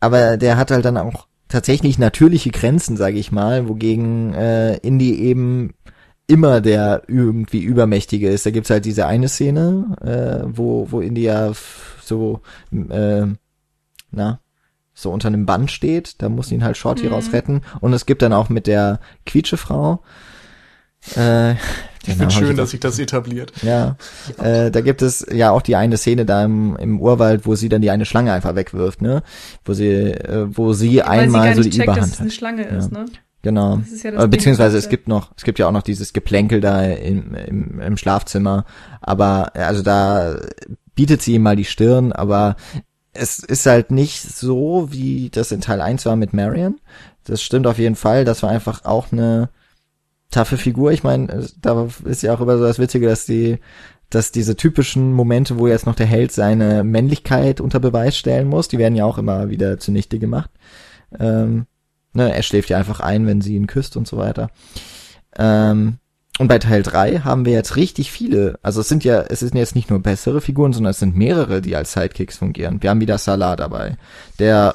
[0.00, 5.14] aber der hat halt dann auch tatsächlich natürliche Grenzen, sage ich mal, wogegen äh, Indy
[5.20, 5.74] eben
[6.26, 8.46] immer der irgendwie übermächtige ist.
[8.46, 12.40] Da gibt's halt diese eine Szene, äh, wo wo f- so
[12.72, 13.26] äh,
[14.10, 14.40] na
[14.94, 17.12] so unter einem Band steht, da muss ihn halt Shorty Mhm.
[17.12, 20.02] rausretten und es gibt dann auch mit der Quietschefrau
[21.16, 23.52] äh, Ich finde schön, dass sich das etabliert.
[23.62, 23.96] ja,
[24.38, 27.68] äh, da gibt es ja auch die eine Szene da im, im Urwald, wo sie
[27.68, 29.22] dann die eine Schlange einfach wegwirft, ne?
[29.64, 32.20] Wo sie, äh, wo sie Weil sie einmal gar so die checkt, dass Überhand es
[32.20, 32.34] eine hat.
[32.34, 32.76] Schlange Ja.
[32.78, 33.04] ist, ne?
[33.46, 33.80] Genau.
[34.02, 37.80] Ja Beziehungsweise es gibt noch, es gibt ja auch noch dieses Geplänkel da im, im,
[37.80, 38.64] im Schlafzimmer.
[39.00, 40.40] Aber also da
[40.96, 42.56] bietet sie ihm mal die Stirn, aber
[43.12, 46.80] es ist halt nicht so, wie das in Teil 1 war mit Marion.
[47.22, 48.24] Das stimmt auf jeden Fall.
[48.24, 49.48] Das war einfach auch eine
[50.32, 50.90] taffe Figur.
[50.90, 53.60] Ich meine, da ist ja auch immer so das Witzige, dass die,
[54.10, 58.66] dass diese typischen Momente, wo jetzt noch der Held seine Männlichkeit unter Beweis stellen muss,
[58.66, 60.50] die werden ja auch immer wieder zunichte gemacht.
[61.20, 61.66] Ähm,
[62.16, 64.50] ne, er schläft ja einfach ein, wenn sie ihn küsst und so weiter.
[65.38, 65.98] Ähm,
[66.38, 69.54] und bei Teil 3 haben wir jetzt richtig viele, also es sind ja, es sind
[69.54, 72.82] jetzt nicht nur bessere Figuren, sondern es sind mehrere, die als Sidekicks fungieren.
[72.82, 73.96] Wir haben wieder Salah dabei,
[74.38, 74.74] der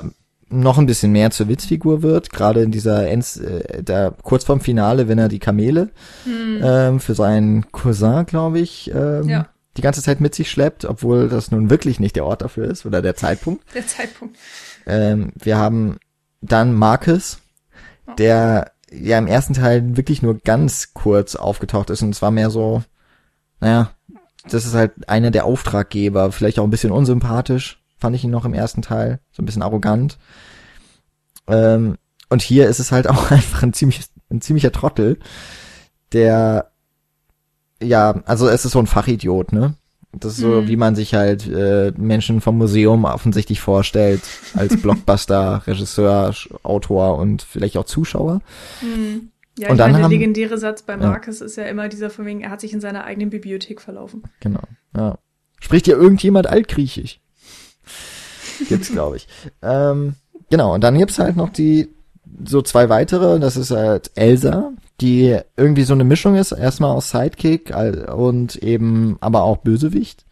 [0.49, 4.59] noch ein bisschen mehr zur Witzfigur wird, gerade in dieser Enz, äh, da kurz vorm
[4.59, 5.89] Finale, wenn er die Kamele
[6.27, 9.47] ähm, für seinen Cousin, glaube ich, ähm, Ja.
[9.77, 12.85] die ganze Zeit mit sich schleppt, obwohl das nun wirklich nicht der Ort dafür ist
[12.85, 13.63] oder der Zeitpunkt.
[13.75, 14.35] Der Zeitpunkt.
[14.87, 15.97] Ähm, wir haben
[16.41, 17.39] dann Marcus,
[18.17, 22.49] der ja im ersten Teil wirklich nur ganz kurz aufgetaucht ist und es war mehr
[22.49, 22.83] so,
[23.59, 23.91] naja,
[24.49, 28.45] das ist halt einer der Auftraggeber, vielleicht auch ein bisschen unsympathisch, fand ich ihn noch
[28.45, 30.17] im ersten Teil, so ein bisschen arrogant.
[31.47, 31.97] Ähm,
[32.29, 35.19] und hier ist es halt auch einfach ein ziemlich, ein ziemlicher Trottel,
[36.11, 36.71] der,
[37.81, 39.75] ja, also es ist so ein Fachidiot, ne?
[40.13, 40.67] Das ist so, Mhm.
[40.67, 44.21] wie man sich halt äh, Menschen vom Museum offensichtlich vorstellt,
[44.55, 46.33] als Blockbuster, Regisseur,
[46.63, 48.41] Autor und vielleicht auch Zuschauer.
[48.81, 49.29] Hm.
[49.57, 50.99] Ja, Und ich dann meine, der haben- legendäre Satz bei Ja.
[50.99, 54.23] Marcus ist ja immer dieser von wegen, er hat sich in seiner eigenen Bibliothek verlaufen.
[54.39, 54.61] Genau.
[54.95, 55.17] Ja.
[55.59, 57.19] Spricht ja irgendjemand Altgriechisch?
[58.67, 59.27] Gibt's, glaube ich.
[59.61, 60.15] Ähm,
[60.49, 61.89] genau, und dann gibt's halt noch die
[62.45, 67.09] so zwei weitere, das ist halt Elsa, die irgendwie so eine Mischung ist, erstmal aus
[67.09, 67.73] Sidekick
[68.15, 70.25] und eben aber auch Bösewicht.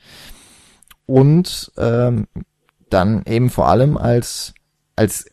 [1.06, 2.28] Und ähm,
[2.90, 4.54] dann eben vor allem als
[4.96, 5.26] als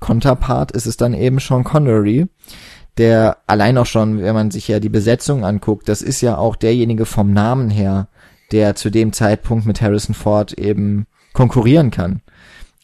[0.00, 2.26] Konterpart ist es dann eben Sean Connery,
[2.98, 6.56] der allein auch schon, wenn man sich ja die Besetzung anguckt, das ist ja auch
[6.56, 8.08] derjenige vom Namen her,
[8.50, 12.20] der zu dem Zeitpunkt mit Harrison Ford eben konkurrieren kann.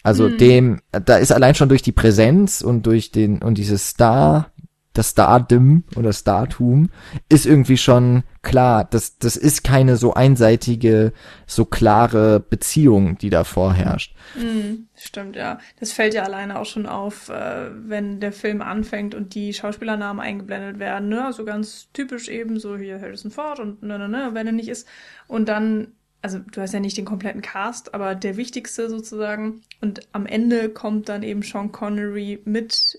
[0.03, 0.39] Also Hm.
[0.39, 4.53] dem, da ist allein schon durch die Präsenz und durch den und dieses Star
[4.99, 6.91] das Stardom oder Startum
[7.29, 8.85] ist irgendwie schon klar.
[8.85, 11.13] Das, das ist keine so einseitige,
[11.47, 14.17] so klare Beziehung, die da vorherrscht.
[14.35, 15.59] Mm, stimmt, ja.
[15.79, 20.21] Das fällt ja alleine auch schon auf, äh, wenn der Film anfängt und die Schauspielernamen
[20.21, 21.09] eingeblendet werden.
[21.09, 21.25] Ne?
[21.25, 24.69] Also ganz typisch eben so hier Harrison Ford und ne, ne, ne, wenn er nicht
[24.69, 24.89] ist.
[25.29, 29.61] Und dann also du hast ja nicht den kompletten Cast, aber der wichtigste sozusagen.
[29.81, 32.99] Und am Ende kommt dann eben Sean Connery mit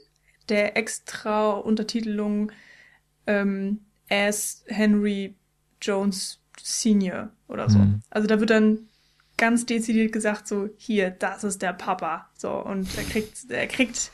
[0.49, 2.51] der extra Untertitelung
[3.27, 5.35] ähm, as Henry
[5.81, 7.79] Jones Senior oder so.
[7.79, 8.01] Mhm.
[8.09, 8.79] Also da wird dann
[9.37, 12.29] ganz dezidiert gesagt so hier, das ist der Papa.
[12.37, 14.11] So und er kriegt, er kriegt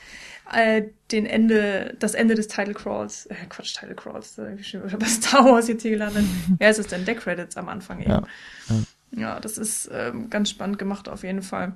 [0.54, 4.98] äh, den Ende, das Ende des Title Crawls, äh, Quatsch, Title Crawls, äh, ich habe
[4.98, 6.26] bei Star Wars jetzt hier gelandet.
[6.60, 8.12] es ist dann der Credits am Anfang eben.
[8.12, 8.24] Ja,
[8.70, 8.76] ja.
[9.12, 11.74] ja das ist ähm, ganz spannend gemacht auf jeden Fall.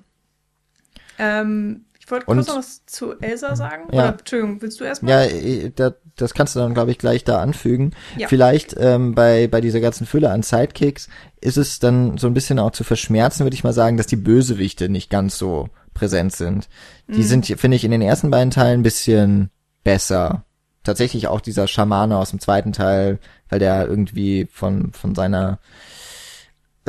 [1.18, 3.84] Ähm, ich wollte kurz noch was zu Elsa sagen.
[3.92, 4.00] Ja.
[4.00, 5.32] Oder, Entschuldigung, willst du erstmal?
[5.32, 7.92] Ja, da, das kannst du dann, glaube ich, gleich da anfügen.
[8.18, 8.28] Ja.
[8.28, 11.08] Vielleicht ähm, bei, bei dieser ganzen Fülle an Sidekicks
[11.40, 14.16] ist es dann so ein bisschen auch zu verschmerzen, würde ich mal sagen, dass die
[14.16, 16.68] Bösewichte nicht ganz so präsent sind.
[17.08, 17.24] Die mhm.
[17.24, 19.50] sind, finde ich, in den ersten beiden Teilen ein bisschen
[19.84, 20.46] besser.
[20.84, 25.60] Tatsächlich auch dieser Schamane aus dem zweiten Teil, weil der irgendwie von, von seiner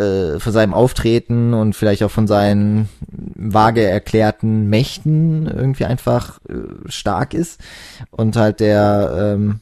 [0.01, 6.89] äh, von seinem Auftreten und vielleicht auch von seinen vage erklärten Mächten irgendwie einfach äh,
[6.89, 7.61] stark ist.
[8.11, 9.61] Und halt der, ähm,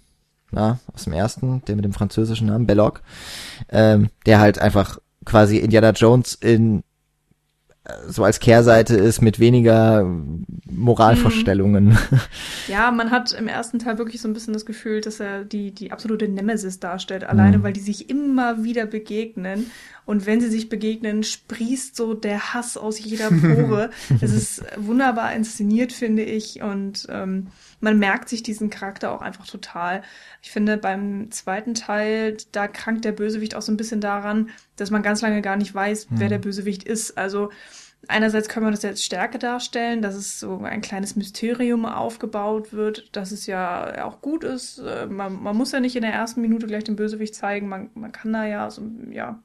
[0.50, 3.02] na, aus dem ersten, der mit dem französischen Namen, Belloc,
[3.68, 6.82] ähm, der halt einfach quasi Indiana Jones in
[8.06, 10.04] so als Kehrseite ist mit weniger
[10.70, 11.90] Moralvorstellungen.
[11.90, 11.98] Mhm.
[12.68, 15.70] Ja, man hat im ersten Teil wirklich so ein bisschen das Gefühl, dass er die,
[15.72, 17.62] die absolute Nemesis darstellt, alleine mhm.
[17.62, 19.70] weil die sich immer wieder begegnen.
[20.04, 23.90] Und wenn sie sich begegnen, sprießt so der Hass aus jeder Pore.
[24.20, 26.62] es ist wunderbar inszeniert, finde ich.
[26.62, 27.48] Und ähm,
[27.80, 30.02] man merkt sich diesen Charakter auch einfach total.
[30.42, 34.90] Ich finde, beim zweiten Teil, da krankt der Bösewicht auch so ein bisschen daran, dass
[34.90, 36.30] man ganz lange gar nicht weiß, wer mhm.
[36.30, 37.18] der Bösewicht ist.
[37.18, 37.50] Also
[38.06, 43.16] einerseits können wir das jetzt Stärke darstellen, dass es so ein kleines Mysterium aufgebaut wird,
[43.16, 44.78] dass es ja auch gut ist.
[44.78, 47.68] Äh, man, man muss ja nicht in der ersten Minute gleich den Bösewicht zeigen.
[47.68, 49.42] Man, man kann da ja so, ja,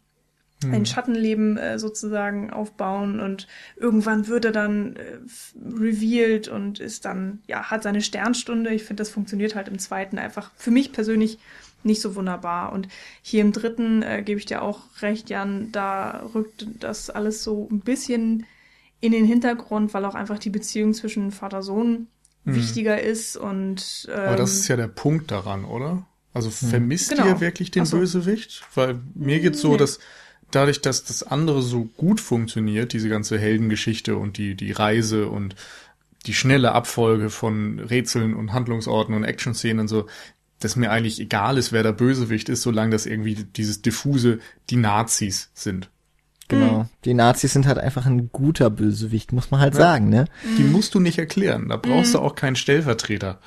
[0.66, 0.86] ein hm.
[0.86, 5.18] Schattenleben äh, sozusagen aufbauen und irgendwann wird er dann äh,
[5.56, 8.74] revealed und ist dann, ja, hat seine Sternstunde.
[8.74, 11.40] Ich finde, das funktioniert halt im zweiten einfach für mich persönlich
[11.86, 12.72] nicht so wunderbar.
[12.72, 12.88] Und
[13.22, 17.68] hier im dritten äh, gebe ich dir auch recht, Jan, da rückt das alles so
[17.72, 18.46] ein bisschen
[19.00, 22.08] in den Hintergrund, weil auch einfach die Beziehung zwischen Vater-Sohn
[22.46, 22.56] hm.
[22.56, 26.06] wichtiger ist und ähm, Aber das ist ja der Punkt daran, oder?
[26.34, 26.70] Also hm.
[26.70, 27.28] vermisst genau.
[27.28, 27.98] ihr wirklich den so.
[27.98, 28.64] Bösewicht?
[28.76, 29.78] Weil mir geht's so, nee.
[29.78, 30.00] dass
[30.52, 35.56] dadurch, dass das andere so gut funktioniert, diese ganze Heldengeschichte und die, die Reise und
[36.26, 40.08] die schnelle Abfolge von Rätseln und Handlungsorten und Action-Szenen so,
[40.64, 44.40] dass mir eigentlich egal ist, wer der Bösewicht ist, solange das irgendwie dieses diffuse,
[44.70, 45.90] die Nazis sind.
[46.48, 46.80] Genau.
[46.80, 46.86] Mhm.
[47.06, 49.80] Die Nazis sind halt einfach ein guter Bösewicht, muss man halt ja.
[49.80, 50.26] sagen, ne?
[50.58, 51.70] Die musst du nicht erklären.
[51.70, 52.18] Da brauchst mhm.
[52.18, 53.40] du auch keinen Stellvertreter.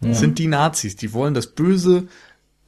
[0.00, 0.08] Ja.
[0.08, 2.08] Das sind die Nazis, die wollen das Böse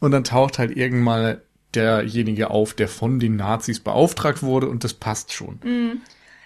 [0.01, 1.39] und dann taucht halt irgendwann
[1.75, 5.59] derjenige auf, der von den Nazis beauftragt wurde und das passt schon.
[5.65, 6.01] Mhm.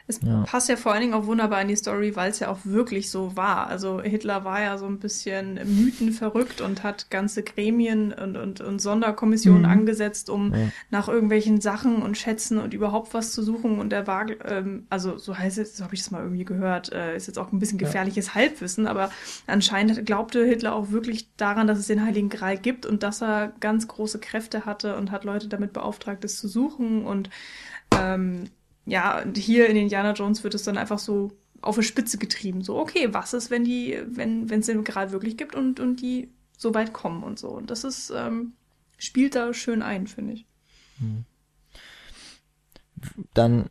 [0.08, 0.44] Es ja.
[0.44, 3.10] passt ja vor allen Dingen auch wunderbar in die Story, weil es ja auch wirklich
[3.10, 3.66] so war.
[3.66, 8.80] Also Hitler war ja so ein bisschen mythenverrückt und hat ganze Gremien und, und, und
[8.80, 9.68] Sonderkommissionen mhm.
[9.68, 10.68] angesetzt, um ja.
[10.90, 13.80] nach irgendwelchen Sachen und Schätzen und überhaupt was zu suchen.
[13.80, 16.92] Und er war, ähm, also so heißt es, so habe ich das mal irgendwie gehört,
[16.92, 18.34] äh, ist jetzt auch ein bisschen gefährliches ja.
[18.36, 19.10] Halbwissen, aber
[19.48, 23.52] anscheinend glaubte Hitler auch wirklich daran, dass es den Heiligen Gral gibt und dass er
[23.58, 27.28] ganz große Kräfte hatte und hat Leute damit beauftragt, es zu suchen und
[27.98, 28.50] ähm,
[28.86, 32.62] ja, hier in Indiana Jones wird es dann einfach so auf eine Spitze getrieben.
[32.62, 36.00] So, okay, was ist, wenn die, wenn, wenn es den gerade wirklich gibt und, und
[36.00, 37.48] die so weit kommen und so.
[37.48, 38.52] Und das ist, ähm,
[38.96, 40.46] spielt da schön ein, finde ich.
[40.98, 41.24] Hm.
[43.34, 43.66] Dann,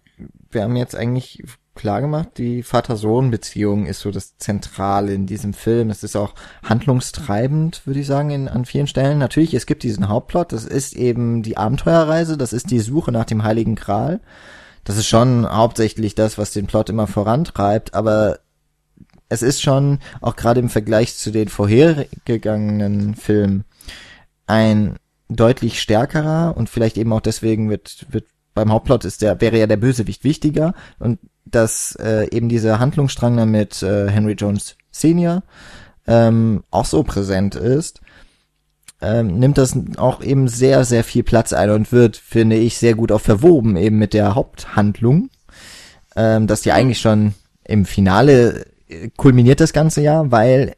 [0.52, 1.44] wir haben jetzt eigentlich
[1.74, 5.90] klar gemacht, die Vater-Sohn-Beziehung ist so das Zentrale in diesem Film.
[5.90, 9.18] Es ist auch handlungstreibend, würde ich sagen, in, an vielen Stellen.
[9.18, 13.26] Natürlich, es gibt diesen Hauptplot, das ist eben die Abenteuerreise, das ist die Suche nach
[13.26, 14.22] dem Heiligen Gral
[14.86, 18.40] das ist schon hauptsächlich das, was den Plot immer vorantreibt, aber
[19.28, 23.66] es ist schon, auch gerade im Vergleich zu den vorhergegangenen Filmen,
[24.48, 24.96] ein
[25.28, 29.68] deutlich stärkerer und vielleicht eben auch deswegen wird, wird beim Hauptplot ist der, wäre ja
[29.68, 35.44] der Bösewicht wichtiger und dass äh, eben dieser Handlungsstrang mit äh, Henry Jones Senior
[36.08, 38.02] ähm, auch so präsent ist,
[39.06, 42.96] ähm, nimmt das auch eben sehr, sehr viel Platz ein und wird, finde ich, sehr
[42.96, 45.30] gut auch verwoben eben mit der Haupthandlung,
[46.16, 50.76] ähm, dass die eigentlich schon im Finale äh, kulminiert das ganze Jahr, weil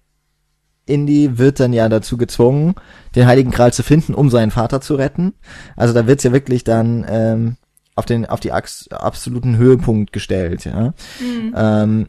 [0.86, 2.76] Indy wird dann ja dazu gezwungen,
[3.16, 5.34] den Heiligen Gral zu finden, um seinen Vater zu retten.
[5.76, 7.58] Also da wird's ja wirklich dann ähm,
[7.96, 10.94] auf den auf die absoluten Höhepunkt gestellt, ja.
[11.20, 11.56] Mhm.
[11.56, 12.08] Ähm,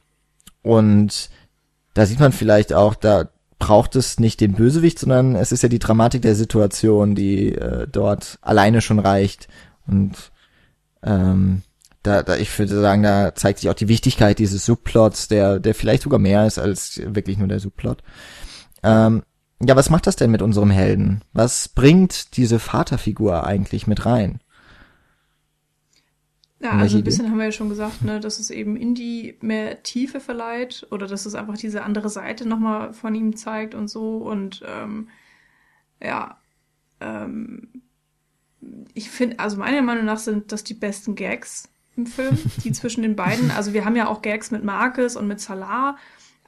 [0.62, 1.30] und
[1.94, 3.28] da sieht man vielleicht auch, da
[3.58, 7.86] braucht es nicht den Bösewicht, sondern es ist ja die Dramatik der Situation, die äh,
[7.90, 9.48] dort alleine schon reicht.
[9.86, 10.14] Und
[11.02, 11.62] ähm,
[12.02, 15.74] da, da, ich würde sagen, da zeigt sich auch die Wichtigkeit dieses Subplots, der, der
[15.74, 18.02] vielleicht sogar mehr ist als wirklich nur der Subplot.
[18.82, 19.22] Ähm,
[19.60, 21.22] ja, was macht das denn mit unserem Helden?
[21.32, 24.40] Was bringt diese Vaterfigur eigentlich mit rein?
[26.60, 27.30] Ja, also ein bisschen Idee?
[27.30, 31.24] haben wir ja schon gesagt, ne, dass es eben Indie mehr Tiefe verleiht oder dass
[31.24, 34.16] es einfach diese andere Seite nochmal von ihm zeigt und so.
[34.16, 35.08] Und ähm,
[36.02, 36.38] ja,
[37.00, 37.68] ähm,
[38.94, 43.02] ich finde, also meiner Meinung nach sind das die besten Gags im Film, die zwischen
[43.02, 43.52] den beiden.
[43.52, 45.96] Also wir haben ja auch Gags mit Marcus und mit Salah,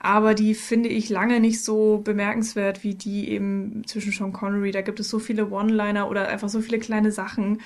[0.01, 4.73] aber die finde ich lange nicht so bemerkenswert wie die eben zwischen Sean Connery.
[4.73, 7.61] Da gibt es so viele One-Liner oder einfach so viele kleine Sachen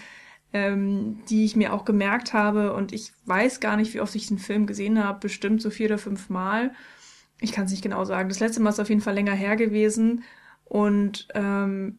[0.55, 2.73] ähm, die ich mir auch gemerkt habe.
[2.73, 5.19] Und ich weiß gar nicht, wie oft ich den Film gesehen habe.
[5.19, 6.73] Bestimmt so vier oder fünf Mal.
[7.41, 8.29] Ich kann es nicht genau sagen.
[8.29, 10.23] Das letzte Mal ist auf jeden Fall länger her gewesen.
[10.65, 11.99] Und ähm,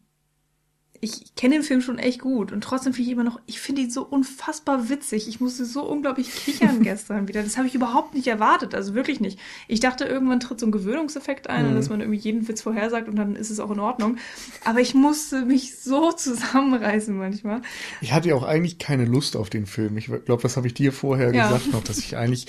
[1.00, 3.82] ich kenne den Film schon echt gut und trotzdem finde ich immer noch, ich finde
[3.82, 5.28] ihn so unfassbar witzig.
[5.28, 7.42] Ich musste so unglaublich kichern gestern wieder.
[7.42, 9.38] Das habe ich überhaupt nicht erwartet, also wirklich nicht.
[9.68, 11.74] Ich dachte, irgendwann tritt so ein Gewöhnungseffekt ein, mhm.
[11.74, 14.18] dass man irgendwie jeden Witz vorhersagt und dann ist es auch in Ordnung.
[14.64, 17.62] Aber ich musste mich so zusammenreißen manchmal.
[18.00, 19.96] Ich hatte ja auch eigentlich keine Lust auf den Film.
[19.96, 21.48] Ich glaube, das habe ich dir vorher ja.
[21.48, 22.46] gesagt noch, dass ich eigentlich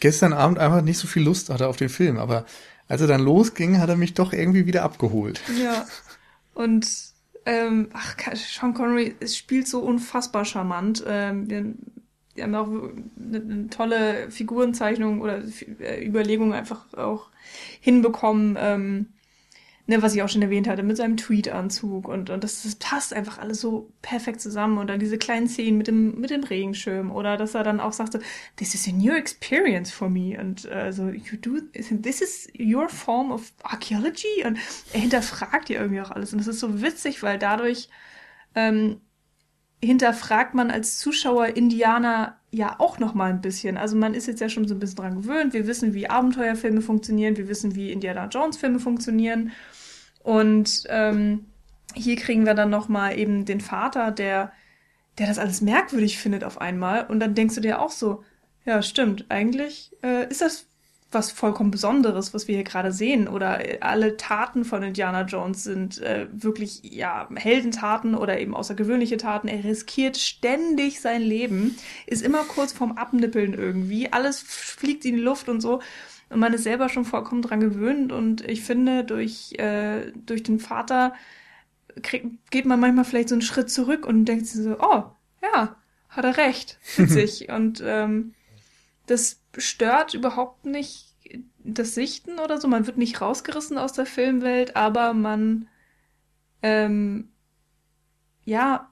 [0.00, 2.18] gestern Abend einfach nicht so viel Lust hatte auf den Film.
[2.18, 2.44] Aber
[2.88, 5.40] als er dann losging, hat er mich doch irgendwie wieder abgeholt.
[5.62, 5.86] Ja.
[6.54, 6.86] Und
[7.48, 11.02] ähm, ach, Sean Connery es spielt so unfassbar charmant.
[11.06, 11.74] Ähm, wir,
[12.34, 15.42] wir haben auch eine, eine tolle Figurenzeichnung oder
[15.80, 17.30] äh, Überlegung einfach auch
[17.80, 18.58] hinbekommen.
[18.60, 19.06] Ähm,
[19.88, 23.14] ne, was ich auch schon erwähnt hatte, mit seinem Tweetanzug und, und das, das passt
[23.14, 27.10] einfach alles so perfekt zusammen und dann diese kleinen Szenen mit dem, mit dem Regenschirm
[27.10, 28.20] oder dass er dann auch sagte,
[28.56, 32.90] this is a new experience for me und äh, so, you do, this is your
[32.90, 34.58] form of archaeology und
[34.92, 37.88] er hinterfragt ja irgendwie auch alles und das ist so witzig, weil dadurch
[38.54, 39.00] ähm,
[39.82, 43.76] hinterfragt man als Zuschauer Indianer ja auch noch mal ein bisschen.
[43.76, 45.52] Also man ist jetzt ja schon so ein bisschen dran gewöhnt.
[45.52, 47.36] Wir wissen, wie Abenteuerfilme funktionieren.
[47.36, 49.52] Wir wissen, wie Indiana Jones Filme funktionieren.
[50.28, 51.46] Und ähm,
[51.94, 54.52] hier kriegen wir dann noch mal eben den Vater, der,
[55.16, 57.06] der das alles merkwürdig findet auf einmal.
[57.06, 58.22] Und dann denkst du dir auch so,
[58.66, 60.66] ja, stimmt, eigentlich äh, ist das
[61.10, 63.26] was vollkommen Besonderes, was wir hier gerade sehen.
[63.26, 69.48] Oder alle Taten von Indiana Jones sind äh, wirklich ja Heldentaten oder eben außergewöhnliche Taten.
[69.48, 74.12] Er riskiert ständig sein Leben, ist immer kurz vorm Abnippeln irgendwie.
[74.12, 75.80] Alles fliegt in die Luft und so.
[76.30, 78.12] Und man ist selber schon vollkommen dran gewöhnt.
[78.12, 81.14] Und ich finde, durch, äh, durch den Vater
[82.02, 85.04] krieg, geht man manchmal vielleicht so einen Schritt zurück und denkt sich so, oh,
[85.42, 85.76] ja,
[86.08, 86.78] hat er recht.
[86.96, 87.48] Witzig.
[87.52, 88.34] und ähm,
[89.06, 91.14] das stört überhaupt nicht
[91.58, 92.68] das Sichten oder so.
[92.68, 95.68] Man wird nicht rausgerissen aus der Filmwelt, aber man
[96.62, 97.30] ähm,
[98.44, 98.90] ja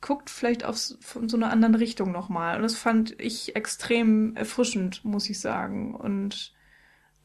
[0.00, 2.56] guckt vielleicht aus von so einer anderen Richtung nochmal.
[2.56, 5.94] Und das fand ich extrem erfrischend, muss ich sagen.
[5.94, 6.52] Und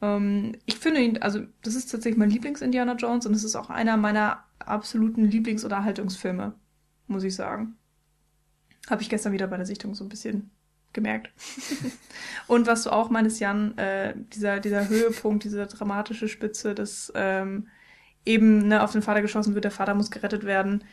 [0.00, 3.70] ähm, ich finde ihn, also das ist tatsächlich mein Lieblings-Indiana Jones und es ist auch
[3.70, 6.54] einer meiner absoluten Lieblingsunterhaltungsfilme,
[7.06, 7.76] muss ich sagen.
[8.88, 10.50] Habe ich gestern wieder bei der Sichtung so ein bisschen
[10.92, 11.30] gemerkt.
[12.46, 17.68] und was du auch meinst, Jan, äh, dieser, dieser Höhepunkt, diese dramatische Spitze, dass ähm,
[18.24, 20.84] eben ne, auf den Vater geschossen wird, der Vater muss gerettet werden.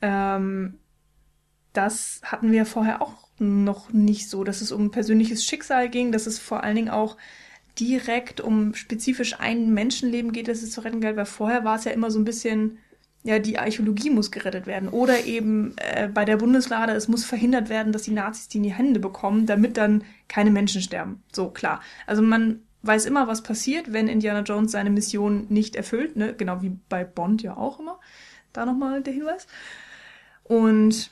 [0.00, 0.78] Ähm,
[1.72, 6.26] das hatten wir vorher auch noch nicht so, dass es um persönliches Schicksal ging, dass
[6.26, 7.16] es vor allen Dingen auch
[7.78, 11.84] direkt um spezifisch ein Menschenleben geht, das es zu retten galt, weil vorher war es
[11.84, 12.78] ja immer so ein bisschen,
[13.24, 14.88] ja, die Archäologie muss gerettet werden.
[14.88, 18.62] Oder eben äh, bei der Bundeslade, es muss verhindert werden, dass die Nazis die in
[18.62, 21.22] die Hände bekommen, damit dann keine Menschen sterben.
[21.32, 21.80] So, klar.
[22.06, 26.34] Also man weiß immer, was passiert, wenn Indiana Jones seine Mission nicht erfüllt, ne?
[26.34, 27.98] Genau wie bei Bond ja auch immer.
[28.52, 29.46] Da nochmal der Hinweis.
[30.44, 31.10] Und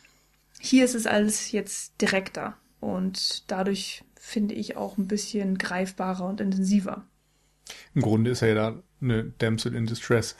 [0.60, 2.56] hier ist es alles jetzt direkter.
[2.78, 7.04] Und dadurch finde ich, auch ein bisschen greifbarer und intensiver.
[7.92, 10.36] Im Grunde ist er ja da eine Damsel in Distress.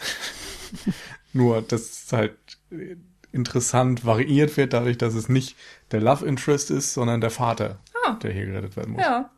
[1.32, 2.36] Nur, dass es halt
[3.32, 5.56] interessant variiert wird, dadurch, dass es nicht
[5.90, 8.14] der Love Interest ist, sondern der Vater, ah.
[8.22, 9.02] der hier gerettet werden muss.
[9.02, 9.30] Ja.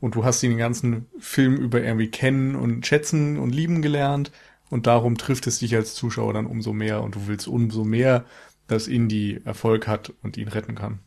[0.00, 4.32] Und du hast ihn den ganzen Film über irgendwie kennen und schätzen und lieben gelernt.
[4.70, 8.24] Und darum trifft es dich als Zuschauer dann umso mehr und du willst umso mehr,
[8.68, 11.00] dass Indy Erfolg hat und ihn retten kann.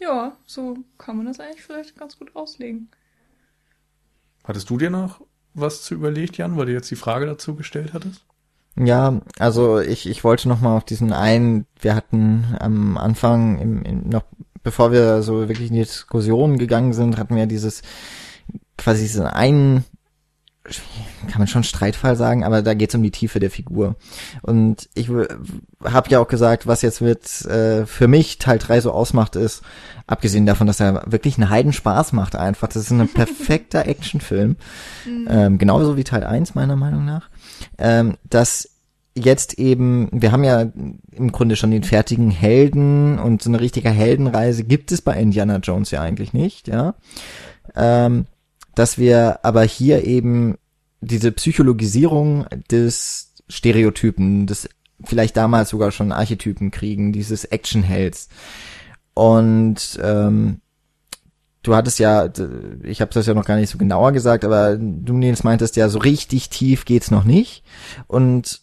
[0.00, 2.88] Ja, so kann man das eigentlich vielleicht ganz gut auslegen.
[4.44, 5.20] Hattest du dir noch
[5.52, 8.24] was zu überlegt, Jan, weil du jetzt die Frage dazu gestellt hattest?
[8.76, 13.82] Ja, also ich, ich wollte noch mal auf diesen einen, wir hatten am Anfang, im,
[13.82, 14.24] im, noch
[14.62, 17.82] bevor wir so wirklich in die Diskussion gegangen sind, hatten wir dieses
[18.78, 19.84] quasi diesen einen
[20.62, 23.96] kann man schon Streitfall sagen, aber da geht es um die Tiefe der Figur.
[24.42, 28.92] Und ich habe ja auch gesagt, was jetzt mit äh, für mich Teil 3 so
[28.92, 29.62] ausmacht, ist,
[30.06, 32.68] abgesehen davon, dass er wirklich einen Heidenspaß macht einfach.
[32.68, 34.56] Das ist ein perfekter Actionfilm.
[35.06, 35.28] Mhm.
[35.30, 37.30] Ähm, genauso wie Teil 1, meiner Meinung nach.
[37.78, 38.68] Ähm, dass
[39.14, 40.66] jetzt eben, wir haben ja
[41.12, 45.56] im Grunde schon den fertigen Helden und so eine richtige Heldenreise gibt es bei Indiana
[45.56, 46.94] Jones ja eigentlich nicht, ja.
[47.74, 48.26] Ähm,
[48.74, 50.56] dass wir aber hier eben
[51.00, 54.68] diese Psychologisierung des Stereotypen, des
[55.02, 58.28] vielleicht damals sogar schon Archetypen kriegen, dieses Actionhelds.
[59.14, 60.60] Und ähm,
[61.62, 62.28] du hattest ja,
[62.82, 65.88] ich habe das ja noch gar nicht so genauer gesagt, aber du Nils meintest ja,
[65.88, 67.64] so richtig tief geht's noch nicht.
[68.06, 68.60] Und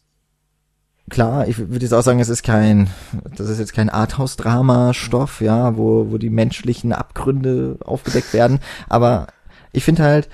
[1.09, 2.89] klar, ich würde jetzt auch sagen, es ist kein,
[3.35, 8.59] das ist jetzt kein Arthouse-Drama-Stoff, ja, wo, wo die menschlichen Abgründe aufgedeckt werden.
[8.89, 9.27] Aber
[9.71, 10.29] ich finde halt,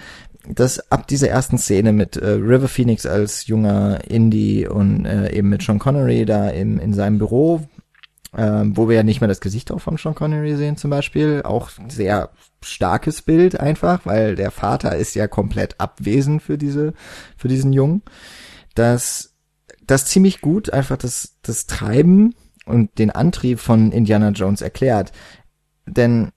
[0.47, 5.49] dass ab dieser ersten Szene mit äh, River Phoenix als junger Indie und äh, eben
[5.49, 7.61] mit Sean Connery da im, in seinem Büro,
[8.35, 11.43] äh, wo wir ja nicht mehr das Gesicht auch von Sean Connery sehen zum Beispiel,
[11.43, 12.29] auch sehr
[12.61, 16.93] starkes Bild einfach, weil der Vater ist ja komplett abwesend für diese,
[17.37, 18.01] für diesen Jungen,
[18.75, 19.35] dass
[19.85, 25.11] das ziemlich gut einfach das, das Treiben und den Antrieb von Indiana Jones erklärt.
[25.85, 26.31] Denn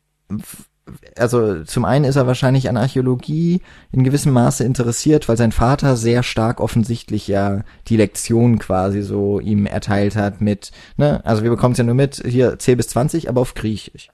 [1.17, 3.61] also zum einen ist er wahrscheinlich an Archäologie
[3.93, 9.41] in gewissem Maße interessiert, weil sein Vater sehr stark offensichtlich ja die Lektion quasi so
[9.41, 12.89] ihm erteilt hat mit, ne, also wir bekommen es ja nur mit, hier 10 bis
[12.89, 14.11] 20, aber auf Griechisch,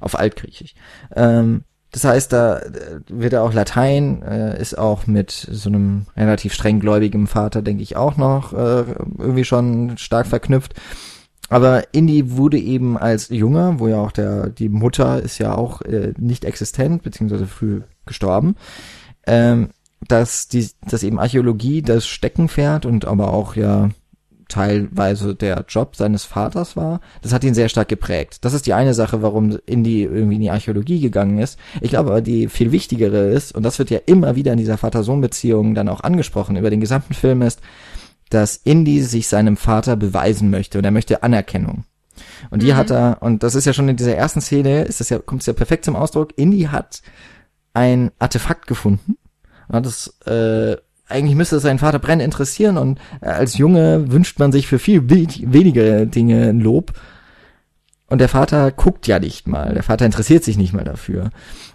[0.00, 0.74] auf Altgriechisch.
[1.14, 2.60] Ähm, das heißt, da
[3.08, 7.96] wird er auch Latein, äh, ist auch mit so einem relativ strenggläubigen Vater, denke ich,
[7.96, 8.84] auch noch äh,
[9.18, 10.74] irgendwie schon stark verknüpft.
[11.48, 15.82] Aber Indy wurde eben als Junger, wo ja auch der, die Mutter ist ja auch
[15.82, 18.56] äh, nicht existent, beziehungsweise früh gestorben,
[19.26, 19.70] ähm,
[20.06, 23.90] dass die, dass eben Archäologie das Steckenpferd und aber auch ja
[24.48, 28.44] teilweise der Job seines Vaters war, das hat ihn sehr stark geprägt.
[28.44, 31.58] Das ist die eine Sache, warum Indy irgendwie in die Archäologie gegangen ist.
[31.82, 34.78] Ich glaube aber, die viel wichtigere ist, und das wird ja immer wieder in dieser
[34.78, 37.60] Vater-Sohn-Beziehung dann auch angesprochen, über den gesamten Film ist,
[38.30, 41.84] dass Indy sich seinem Vater beweisen möchte und er möchte Anerkennung.
[42.50, 42.76] Und die mhm.
[42.76, 45.42] hat er, und das ist ja schon in dieser ersten Szene, ist das ja, kommt
[45.42, 47.02] es ja perfekt zum Ausdruck, Indy hat
[47.74, 49.16] ein Artefakt gefunden
[49.68, 50.76] und hat es, äh,
[51.08, 55.08] eigentlich müsste es seinen Vater brennend interessieren und als Junge wünscht man sich für viel
[55.08, 56.92] weniger Dinge Lob.
[58.10, 61.30] Und der Vater guckt ja nicht mal, der Vater interessiert sich nicht mal dafür.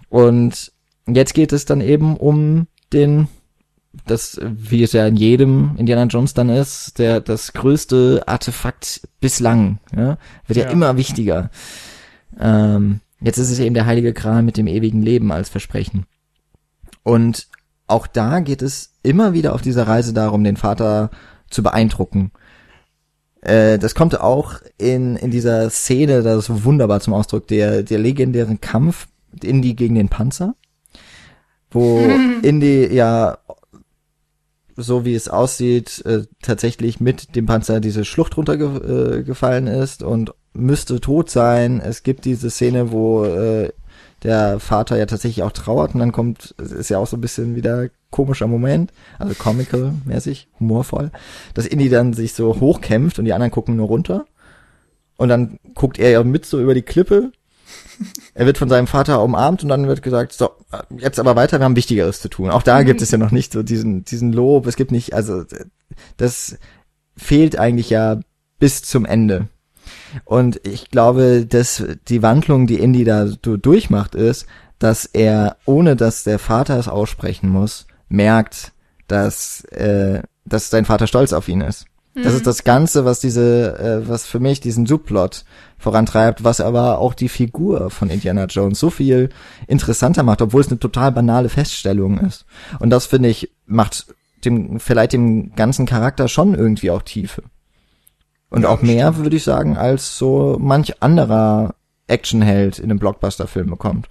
[0.08, 0.72] Und
[1.06, 3.28] jetzt geht es dann eben um den
[4.06, 9.78] das, wie es ja in jedem Indiana Jones dann ist, der das größte Artefakt bislang,
[9.96, 11.50] ja, wird ja, ja immer wichtiger.
[12.38, 16.06] Ähm, jetzt ist es eben der heilige Kral mit dem ewigen Leben als Versprechen.
[17.02, 17.48] Und
[17.86, 21.10] auch da geht es immer wieder auf dieser Reise darum, den Vater
[21.50, 22.32] zu beeindrucken.
[23.40, 27.98] Äh, das kommt auch in, in dieser Szene, das ist wunderbar zum Ausdruck, der, der
[27.98, 29.08] legendären Kampf
[29.42, 30.54] Indy gegen den Panzer
[31.74, 31.98] wo
[32.42, 33.38] Indy ja
[34.76, 40.34] so wie es aussieht, äh, tatsächlich mit dem Panzer diese Schlucht runtergefallen äh, ist und
[40.52, 41.80] müsste tot sein.
[41.80, 43.70] Es gibt diese Szene, wo äh,
[44.22, 47.56] der Vater ja tatsächlich auch trauert und dann kommt, ist ja auch so ein bisschen
[47.56, 51.10] wieder komischer Moment, also comical-mäßig, humorvoll,
[51.52, 54.26] dass Indy dann sich so hochkämpft und die anderen gucken nur runter.
[55.16, 57.32] Und dann guckt er ja mit so über die Klippe
[58.34, 60.50] er wird von seinem Vater umarmt und dann wird gesagt, so,
[60.96, 62.50] jetzt aber weiter, wir haben Wichtigeres zu tun.
[62.50, 64.66] Auch da gibt es ja noch nicht so diesen, diesen Lob.
[64.66, 65.44] Es gibt nicht, also,
[66.16, 66.58] das
[67.16, 68.20] fehlt eigentlich ja
[68.58, 69.48] bis zum Ende.
[70.24, 74.46] Und ich glaube, dass die Wandlung, die Indy da durchmacht, ist,
[74.78, 78.72] dass er, ohne dass der Vater es aussprechen muss, merkt,
[79.06, 81.86] dass, äh, dass sein Vater stolz auf ihn ist.
[82.14, 82.44] Das ist mhm.
[82.44, 85.44] das Ganze, was diese, äh, was für mich diesen Subplot
[85.78, 89.30] vorantreibt, was aber auch die Figur von Indiana Jones so viel
[89.66, 92.46] interessanter macht, obwohl es eine total banale Feststellung ist.
[92.78, 94.06] Und das finde ich macht
[94.44, 97.42] dem vielleicht dem ganzen Charakter schon irgendwie auch Tiefe.
[98.50, 101.74] Und ja, auch mehr, würde ich sagen, als so manch anderer
[102.06, 104.08] Actionheld in einem Blockbuster-Film bekommt.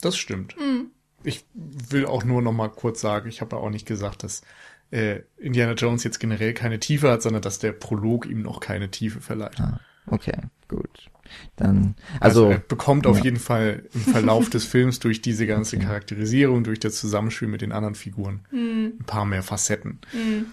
[0.00, 0.56] Das stimmt.
[0.58, 0.90] Mhm.
[1.22, 4.42] Ich will auch nur noch mal kurz sagen, ich habe ja auch nicht gesagt, dass
[4.90, 8.90] äh, Indiana Jones jetzt generell keine Tiefe hat, sondern dass der Prolog ihm noch keine
[8.90, 9.60] Tiefe verleiht.
[9.60, 9.80] Ah.
[10.06, 10.36] Okay,
[10.68, 11.10] gut.
[11.56, 13.24] Dann, also, also er bekommt auf ja.
[13.24, 15.84] jeden Fall im Verlauf des Films durch diese ganze okay.
[15.84, 18.94] Charakterisierung, durch das Zusammenspiel mit den anderen Figuren mhm.
[19.00, 19.98] ein paar mehr Facetten.
[20.12, 20.46] Mhm.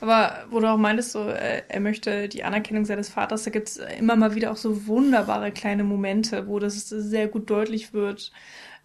[0.00, 3.80] Aber wo du auch meintest, so, äh, er möchte die Anerkennung seines Vaters, da gibt's
[3.98, 8.32] immer mal wieder auch so wunderbare kleine Momente, wo das sehr gut deutlich wird.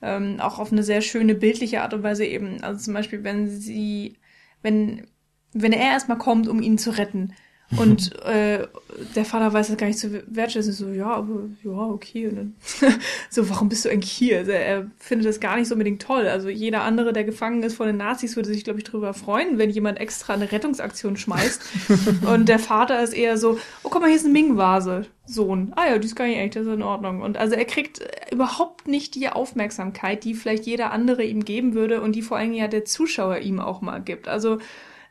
[0.02, 2.64] Ähm, auch auf eine sehr schöne bildliche Art und Weise eben.
[2.64, 4.16] Also zum Beispiel, wenn sie,
[4.62, 5.08] wenn,
[5.54, 7.34] wenn er erstmal kommt, um ihn zu retten
[7.78, 8.68] und äh,
[9.16, 10.74] der Vater weiß das gar nicht zu wertschätzen.
[10.74, 12.28] So, ja, aber ja, okay.
[12.28, 12.56] Und dann,
[13.30, 14.40] so, warum bist du eigentlich hier?
[14.40, 16.28] Also, er findet das gar nicht so unbedingt toll.
[16.28, 19.60] Also jeder andere, der gefangen ist von den Nazis, würde sich, glaube ich, darüber freuen,
[19.60, 21.62] wenn jemand extra eine Rettungsaktion schmeißt.
[22.34, 25.06] und der Vater ist eher so, oh, guck mal, hier ist eine Ming-Vase.
[25.30, 25.74] Sohn.
[25.76, 27.22] Ah ja, die ist gar nicht echt, das ist in Ordnung.
[27.22, 28.02] Und also er kriegt
[28.32, 32.54] überhaupt nicht die Aufmerksamkeit, die vielleicht jeder andere ihm geben würde und die vor allem
[32.54, 34.28] ja der Zuschauer ihm auch mal gibt.
[34.28, 34.58] Also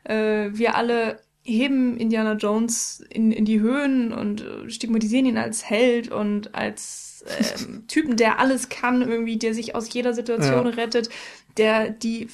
[0.03, 5.69] äh, wir alle heben Indiana Jones in, in die Höhen und äh, stigmatisieren ihn als
[5.69, 7.25] Held und als
[7.67, 10.71] ähm, Typen, der alles kann, irgendwie, der sich aus jeder Situation ja.
[10.71, 11.09] rettet,
[11.57, 12.27] der die,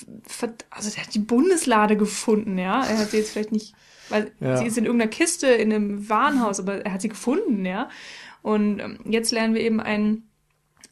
[0.69, 2.83] also der hat die Bundeslade gefunden, ja.
[2.83, 3.73] Er hat sie jetzt vielleicht nicht,
[4.09, 4.57] weil ja.
[4.57, 7.89] sie ist in irgendeiner Kiste in einem Warenhaus, aber er hat sie gefunden, ja.
[8.41, 10.29] Und ähm, jetzt lernen wir eben einen,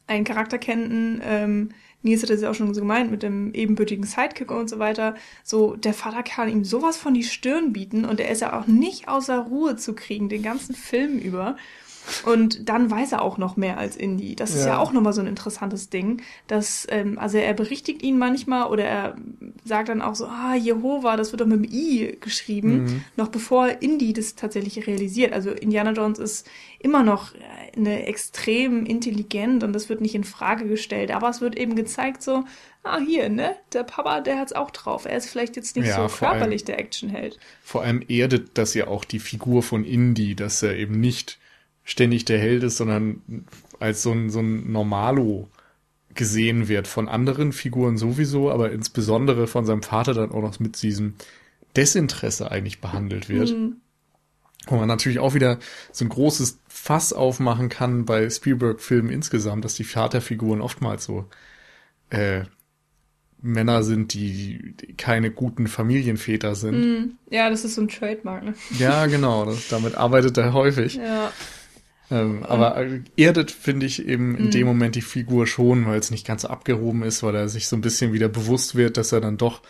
[0.06, 1.70] einen Charakter kennen, ähm,
[2.04, 5.14] Nils hat das ja auch schon so gemeint mit dem ebenbürtigen Sidekick und so weiter.
[5.42, 8.66] So, der Vater kann ihm sowas von die Stirn bieten und er ist ja auch
[8.66, 11.56] nicht außer Ruhe zu kriegen, den ganzen Film über.
[12.24, 14.36] Und dann weiß er auch noch mehr als Indy.
[14.36, 16.22] Das ist ja, ja auch nochmal so ein interessantes Ding.
[16.46, 19.16] Dass, ähm, also er berichtigt ihn manchmal oder er
[19.64, 23.04] sagt dann auch so, ah, Jehova, das wird doch mit dem I geschrieben, mhm.
[23.16, 25.32] noch bevor Indy das tatsächlich realisiert.
[25.32, 26.46] Also Indiana Jones ist
[26.78, 27.32] immer noch
[27.76, 31.10] eine extrem intelligent und das wird nicht in Frage gestellt.
[31.10, 32.44] Aber es wird eben gezeigt so,
[32.82, 35.06] ah, hier, ne, der Papa, der hat's auch drauf.
[35.06, 37.38] Er ist vielleicht jetzt nicht ja, so körperlich allem, der Actionheld.
[37.62, 41.38] Vor allem erdet das ja auch die Figur von Indy, dass er eben nicht
[41.84, 43.46] ständig der Held ist, sondern
[43.78, 45.48] als so ein, so ein Normalo
[46.14, 50.80] gesehen wird von anderen Figuren sowieso, aber insbesondere von seinem Vater dann auch noch mit
[50.82, 51.14] diesem
[51.76, 53.50] Desinteresse eigentlich behandelt wird.
[53.50, 53.76] Mhm.
[54.66, 55.58] Wo man natürlich auch wieder
[55.92, 61.26] so ein großes Fass aufmachen kann bei Spielberg-Filmen insgesamt, dass die Vaterfiguren oftmals so
[62.08, 62.44] äh,
[63.42, 66.80] Männer sind, die, keine guten Familienväter sind.
[66.80, 68.54] Mm, ja, das ist so ein Trademark, ne?
[68.78, 69.44] Ja, genau.
[69.44, 70.94] Das, damit arbeitet er häufig.
[70.94, 71.30] Ja.
[72.10, 72.76] Ähm, aber
[73.16, 74.50] erdet, finde ich, eben in mm.
[74.50, 77.76] dem Moment die Figur schon, weil es nicht ganz abgehoben ist, weil er sich so
[77.76, 79.62] ein bisschen wieder bewusst wird, dass er dann doch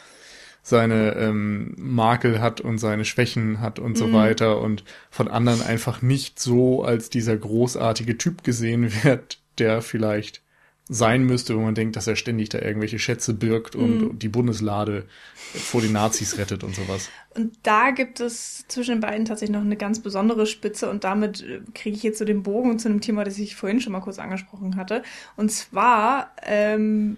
[0.63, 4.13] seine ähm, Makel hat und seine Schwächen hat und so mm.
[4.15, 10.44] weiter und von anderen einfach nicht so als dieser großartige Typ gesehen wird, der vielleicht
[10.89, 14.19] sein müsste, wo man denkt, dass er ständig da irgendwelche Schätze birgt und mhm.
[14.19, 17.09] die Bundeslade vor den Nazis rettet und sowas.
[17.35, 21.43] Und da gibt es zwischen den beiden tatsächlich noch eine ganz besondere Spitze und damit
[21.43, 24.01] äh, kriege ich jetzt so den Bogen zu einem Thema, das ich vorhin schon mal
[24.01, 25.03] kurz angesprochen hatte.
[25.37, 27.17] Und zwar ähm,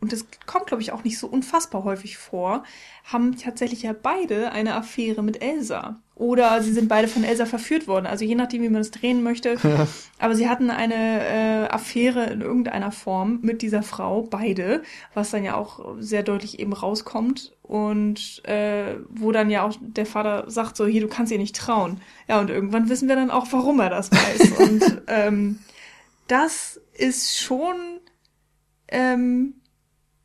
[0.00, 2.62] und das kommt, glaube ich, auch nicht so unfassbar häufig vor,
[3.04, 6.00] haben tatsächlich ja beide eine Affäre mit Elsa.
[6.14, 8.06] Oder sie sind beide von Elsa verführt worden.
[8.06, 9.56] Also je nachdem, wie man es drehen möchte.
[10.18, 14.82] Aber sie hatten eine äh, Affäre in irgendeiner Form mit dieser Frau, beide,
[15.14, 17.56] was dann ja auch sehr deutlich eben rauskommt.
[17.62, 21.54] Und äh, wo dann ja auch der Vater sagt so, hier, du kannst ihr nicht
[21.54, 22.00] trauen.
[22.28, 24.52] Ja, und irgendwann wissen wir dann auch, warum er das weiß.
[24.58, 25.58] und ähm,
[26.26, 27.76] das ist schon
[28.88, 29.54] ähm,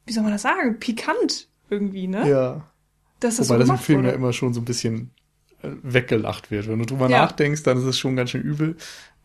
[0.06, 2.30] wie soll man das sagen, pikant irgendwie, ne?
[2.30, 2.68] Ja.
[3.20, 4.10] Dass das Wobei so das im Film wurde.
[4.10, 5.12] ja immer schon so ein bisschen
[5.62, 6.68] äh, weggelacht wird.
[6.68, 7.22] Wenn du drüber ja.
[7.22, 8.76] nachdenkst, dann ist es schon ganz schön übel.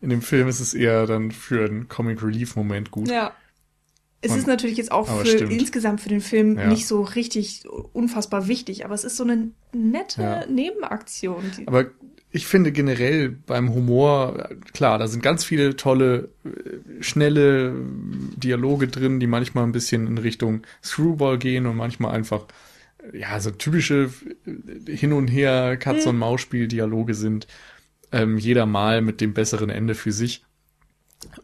[0.01, 3.09] In dem Film ist es eher dann für einen Comic Relief Moment gut.
[3.09, 3.33] Ja.
[4.21, 5.51] Es Und, ist natürlich jetzt auch für stimmt.
[5.51, 6.67] insgesamt für den Film ja.
[6.67, 10.45] nicht so richtig unfassbar wichtig, aber es ist so eine nette ja.
[10.45, 11.43] Nebenaktion.
[11.65, 11.85] Aber
[12.31, 17.73] ich finde generell beim Humor, klar, da sind ganz viele tolle, äh, schnelle
[18.35, 22.45] Dialoge drin, die manchmal ein bisschen in Richtung Screwball gehen und manchmal einfach,
[23.13, 24.11] ja, so typische
[24.45, 27.47] äh, Hin- und Her, Katz- und Maus-Spiel-Dialoge sind.
[28.11, 30.43] Ähm, jeder Mal mit dem besseren Ende für sich.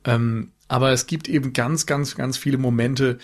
[0.03, 3.20] Ähm, aber es gibt eben ganz, ganz, ganz viele Momente,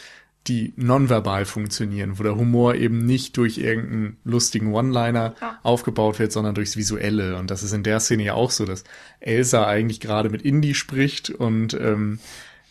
[0.47, 5.59] die nonverbal funktionieren, wo der Humor eben nicht durch irgendeinen lustigen One-Liner ja.
[5.61, 7.37] aufgebaut wird, sondern durchs Visuelle.
[7.37, 8.83] Und das ist in der Szene ja auch so, dass
[9.19, 12.19] Elsa eigentlich gerade mit Indy spricht und ähm,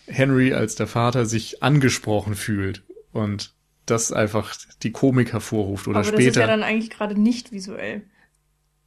[0.06, 2.82] Henry als der Vater sich angesprochen fühlt
[3.12, 3.54] und
[3.86, 6.18] das einfach die Komik hervorruft oder Aber später.
[6.18, 8.02] Das ist ja dann eigentlich gerade nicht visuell.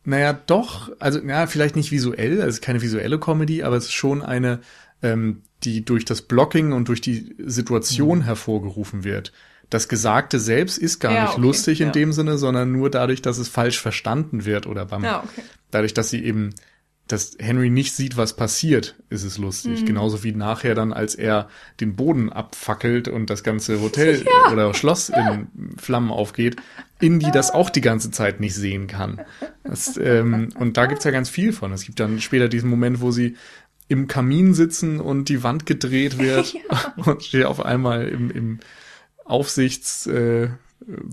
[0.05, 4.21] Naja, doch, also ja, vielleicht nicht visuell, also keine visuelle Comedy, aber es ist schon
[4.21, 4.59] eine
[5.01, 8.23] ähm, die durch das Blocking und durch die Situation mhm.
[8.23, 9.31] hervorgerufen wird.
[9.69, 11.91] Das Gesagte selbst ist gar ja, nicht okay, lustig in ja.
[11.93, 15.41] dem Sinne, sondern nur dadurch, dass es falsch verstanden wird oder beim, ja, okay.
[15.71, 16.53] dadurch, dass sie eben
[17.07, 19.81] dass Henry nicht sieht, was passiert, ist es lustig.
[19.81, 19.85] Mhm.
[19.85, 21.49] Genauso wie nachher dann, als er
[21.81, 26.55] den Boden abfackelt und das ganze Hotel oder Schloss in Flammen aufgeht,
[27.01, 29.19] Indy das auch die ganze Zeit nicht sehen kann.
[29.65, 31.73] Das, ähm, und da gibt's ja ganz viel von.
[31.73, 33.35] Es gibt dann später diesen Moment, wo sie
[33.93, 36.93] im Kamin sitzen und die Wand gedreht wird ja.
[37.05, 38.59] und steht auf einmal im, im
[39.23, 40.57] Aufsichtslage,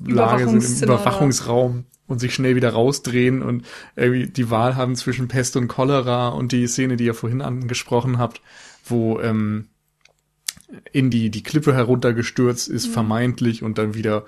[0.05, 5.28] äh, sind im Überwachungsraum und sich schnell wieder rausdrehen und irgendwie die Wahl haben zwischen
[5.28, 8.40] Pest und Cholera und die Szene, die ihr vorhin angesprochen habt,
[8.85, 9.69] wo ähm,
[10.93, 12.93] in die, die Klippe heruntergestürzt ist, mhm.
[12.93, 14.24] vermeintlich, und dann wieder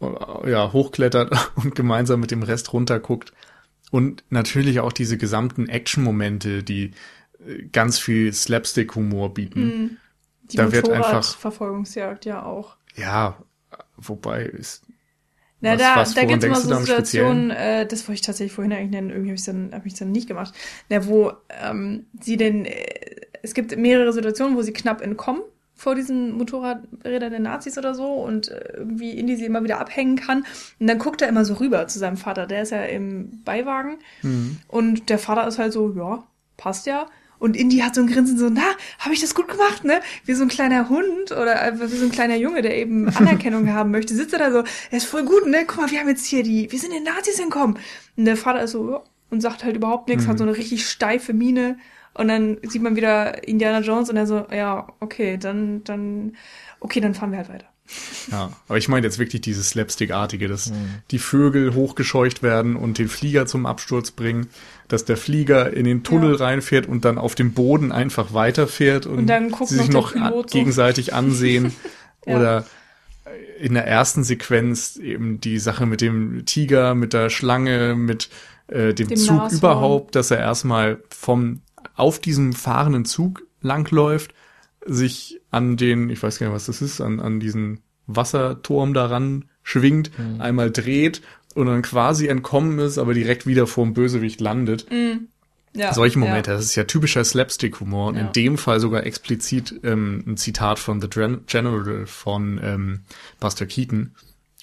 [0.00, 3.32] äh, ja, hochklettert und gemeinsam mit dem Rest runterguckt.
[3.90, 6.90] Und natürlich auch diese gesamten Action-Momente, die
[7.72, 9.64] ganz viel Slapstick-Humor bieten.
[9.64, 9.96] Mhm.
[10.44, 12.76] Die da wird einfach Verfolgungsjagd ja auch.
[12.94, 13.36] Ja,
[13.96, 14.84] wobei ist
[15.60, 18.52] na, was, da, was, da gibt es immer so Situationen, äh, das wollte ich tatsächlich
[18.52, 20.54] vorhin eigentlich nennen, irgendwie habe ich dann, hab dann nicht gemacht,
[20.90, 21.32] na, wo
[21.62, 22.84] ähm, sie denn, äh,
[23.42, 25.42] es gibt mehrere Situationen, wo sie knapp entkommen
[25.74, 30.16] vor diesen Motorradrädern der Nazis oder so und äh, irgendwie Indy sie immer wieder abhängen
[30.16, 30.44] kann.
[30.80, 33.98] Und dann guckt er immer so rüber zu seinem Vater, der ist ja im Beiwagen
[34.22, 34.58] mhm.
[34.68, 36.24] und der Vater ist halt so, ja,
[36.56, 37.06] passt ja.
[37.38, 38.62] Und Indy hat so ein Grinsen so, na,
[38.98, 40.00] habe ich das gut gemacht, ne?
[40.24, 43.72] Wie so ein kleiner Hund oder einfach wie so ein kleiner Junge, der eben Anerkennung
[43.72, 45.64] haben möchte, sitzt er da so, er ist voll gut, ne?
[45.66, 47.78] Guck mal, wir haben jetzt hier die, wir sind den Nazis entkommen.
[48.16, 50.28] Und der Vater ist so, ja, und sagt halt überhaupt nichts, mhm.
[50.28, 51.78] hat so eine richtig steife Miene.
[52.14, 56.36] Und dann sieht man wieder Indiana Jones und er so, ja, okay, dann, dann,
[56.80, 57.66] okay, dann fahren wir halt weiter.
[58.32, 61.02] Ja, aber ich meine jetzt wirklich dieses Slapstick-artige, dass mhm.
[61.12, 64.48] die Vögel hochgescheucht werden und den Flieger zum Absturz bringen
[64.88, 66.44] dass der Flieger in den Tunnel ja.
[66.44, 71.14] reinfährt und dann auf dem Boden einfach weiterfährt und, und sie sich noch, noch gegenseitig
[71.14, 71.72] ansehen.
[72.26, 72.36] ja.
[72.36, 72.66] Oder
[73.58, 78.28] in der ersten Sequenz eben die Sache mit dem Tiger, mit der Schlange, mit
[78.68, 79.58] äh, dem, dem Zug Nashorn.
[79.58, 81.62] überhaupt, dass er erstmal vom
[81.94, 84.34] auf diesem fahrenden Zug langläuft,
[84.84, 89.46] sich an den, ich weiß gar nicht, was das ist, an, an diesen Wasserturm daran
[89.62, 90.40] schwingt, mhm.
[90.40, 91.22] einmal dreht
[91.56, 94.86] und dann quasi entkommen ist, aber direkt wieder vor dem Bösewicht landet.
[94.90, 95.28] Mm.
[95.72, 96.56] Ja, Solche Momente, ja.
[96.56, 98.26] das ist ja typischer Slapstick-Humor und ja.
[98.26, 103.00] in dem Fall sogar explizit ähm, ein Zitat von The General von ähm,
[103.40, 104.14] Buster Keaton.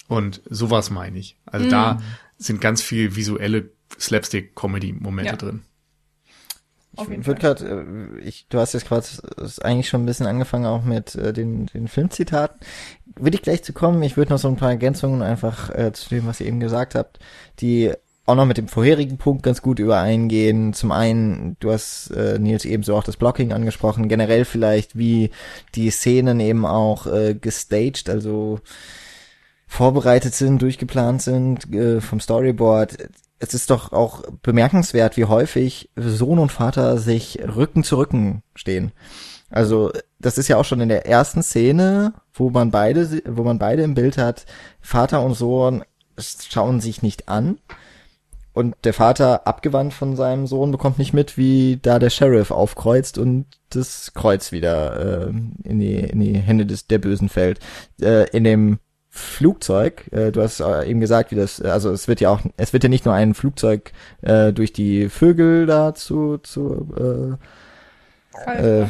[0.07, 1.37] Und sowas meine ich.
[1.45, 1.69] Also mm.
[1.69, 2.01] da
[2.37, 5.61] sind ganz viel visuelle Slapstick-Comedy-Momente drin.
[6.95, 9.05] Ich würde gerade, äh, ich, du hast jetzt gerade
[9.61, 12.59] eigentlich schon ein bisschen angefangen auch mit äh, den, den Filmzitaten.
[13.15, 14.03] Würde ich gleich zu kommen.
[14.03, 16.95] Ich würde noch so ein paar Ergänzungen einfach äh, zu dem, was ihr eben gesagt
[16.95, 17.19] habt,
[17.59, 17.91] die
[18.25, 20.73] auch noch mit dem vorherigen Punkt ganz gut übereingehen.
[20.73, 25.31] Zum einen, du hast äh, Nils ebenso auch das Blocking angesprochen, generell vielleicht wie
[25.75, 28.59] die Szenen eben auch äh, gestaged, also
[29.67, 33.09] vorbereitet sind, durchgeplant sind äh, vom Storyboard
[33.43, 38.93] es ist doch auch bemerkenswert, wie häufig Sohn und Vater sich Rücken zu Rücken stehen.
[39.49, 43.59] Also, das ist ja auch schon in der ersten Szene, wo man beide, wo man
[43.59, 44.45] beide im Bild hat,
[44.81, 45.83] Vater und Sohn
[46.17, 47.59] schauen sich nicht an.
[48.53, 53.17] Und der Vater, abgewandt von seinem Sohn, bekommt nicht mit, wie da der Sheriff aufkreuzt
[53.17, 55.29] und das Kreuz wieder äh,
[55.63, 57.59] in, die, in die Hände des der Bösen fällt.
[57.99, 58.79] Äh, in dem
[59.15, 62.73] Flugzeug, äh, du hast äh, eben gesagt, wie das, also es wird ja auch, es
[62.73, 63.91] wird ja nicht nur ein Flugzeug
[64.23, 67.37] äh, durch die Vögel da zu, zu,
[68.47, 68.87] äh, äh,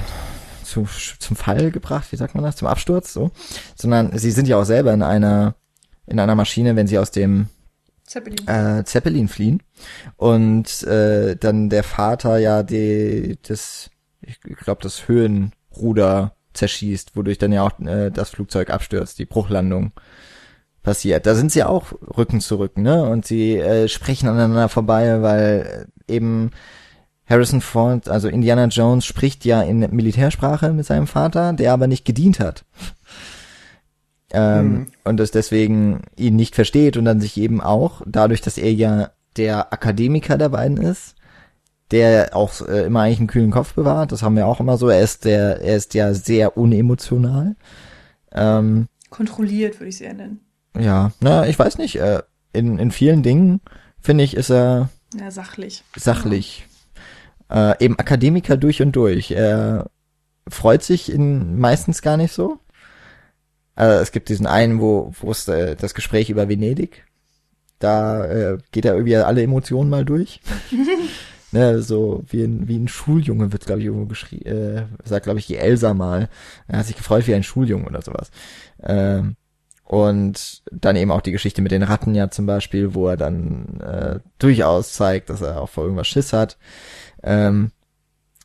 [0.63, 0.87] zu,
[1.19, 3.31] zum Fall gebracht, wie sagt man das, zum Absturz, so,
[3.75, 5.55] sondern sie sind ja auch selber in einer,
[6.07, 7.47] in einer Maschine, wenn sie aus dem
[8.05, 9.61] Zeppelin, äh, Zeppelin fliehen.
[10.15, 13.89] Und äh, dann der Vater ja die, das,
[14.21, 19.91] ich glaube, das Höhenruder zerschießt, wodurch dann ja auch äh, das Flugzeug abstürzt, die Bruchlandung
[20.83, 21.25] passiert.
[21.25, 23.03] Da sind sie auch Rücken zu Rücken, ne?
[23.03, 26.51] Und sie äh, sprechen aneinander vorbei, weil eben
[27.25, 32.05] Harrison Ford, also Indiana Jones, spricht ja in Militärsprache mit seinem Vater, der aber nicht
[32.05, 32.65] gedient hat.
[34.33, 34.87] ähm, mhm.
[35.05, 39.11] Und das deswegen ihn nicht versteht und dann sich eben auch, dadurch, dass er ja
[39.37, 41.15] der Akademiker der beiden ist,
[41.93, 44.11] der auch äh, immer eigentlich einen kühlen Kopf bewahrt.
[44.11, 44.89] Das haben wir auch immer so.
[44.89, 47.55] Er ist der, er ist ja sehr unemotional.
[48.31, 50.39] Ähm, Kontrolliert würde ich es eher nennen.
[50.77, 51.97] Ja, na, ich weiß nicht.
[51.97, 53.61] Äh, in, in vielen Dingen
[53.99, 55.83] finde ich, ist er ja, sachlich.
[55.95, 56.65] Sachlich.
[57.51, 57.73] Ja.
[57.73, 59.29] Äh, eben Akademiker durch und durch.
[59.29, 59.91] Er
[60.49, 62.57] freut sich in meistens gar nicht so.
[63.75, 67.05] Also es gibt diesen einen, wo wo es äh, das Gespräch über Venedig.
[67.77, 70.41] Da äh, geht er irgendwie alle Emotionen mal durch.
[71.53, 75.39] ne, so wie ein, wie ein Schuljunge wird, glaube ich, irgendwo geschrieben, äh, sagt, glaube
[75.39, 76.29] ich, die Elsa mal.
[76.67, 78.31] Er hat sich gefreut wie ein Schuljunge oder sowas.
[78.81, 79.35] Ähm,
[79.83, 83.79] und dann eben auch die Geschichte mit den Ratten ja zum Beispiel, wo er dann
[83.81, 86.57] äh, durchaus zeigt, dass er auch vor irgendwas Schiss hat.
[87.21, 87.71] Ähm,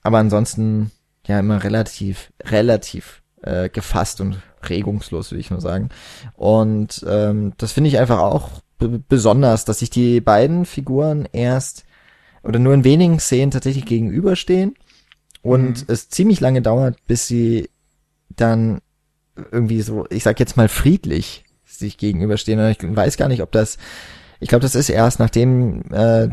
[0.03, 0.91] aber ansonsten
[1.27, 5.91] ja immer relativ, relativ äh, gefasst und regungslos, würde ich mal sagen.
[6.35, 11.85] Und ähm, das finde ich einfach auch besonders, dass sich die beiden Figuren erst
[12.43, 14.75] oder nur in wenigen Szenen tatsächlich gegenüberstehen
[15.43, 15.85] und mhm.
[15.93, 17.71] es ziemlich lange dauert, bis sie
[18.29, 18.81] dann
[19.53, 22.59] irgendwie so, ich sag jetzt mal friedlich sich gegenüberstehen.
[22.59, 23.79] Und ich weiß gar nicht, ob das,
[24.41, 26.29] ich glaube, das ist erst nachdem äh,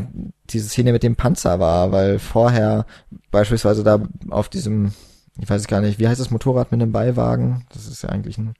[0.49, 2.85] diese Szene mit dem Panzer war, weil vorher
[3.31, 4.93] beispielsweise da auf diesem,
[5.39, 7.65] ich weiß es gar nicht, wie heißt das Motorrad mit einem Beiwagen?
[7.73, 8.55] Das ist ja eigentlich ein,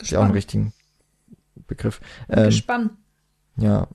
[0.00, 0.72] ist ja auch ein richtigen
[1.66, 2.00] Begriff.
[2.28, 2.90] Ähm, Gespann.
[3.56, 3.88] Ja,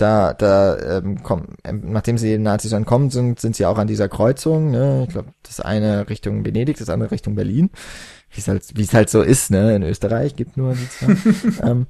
[0.00, 3.86] da, da ähm, kommen, ähm, nachdem sie den Nazis entkommen sind, sind sie auch an
[3.86, 4.70] dieser Kreuzung.
[4.70, 5.04] Ne?
[5.06, 7.70] Ich glaube, das eine Richtung Venedig, das andere Richtung Berlin
[8.30, 9.74] wie es halt, es halt so ist, ne?
[9.74, 11.16] In Österreich gibt nur die zwei.
[11.68, 11.86] ähm,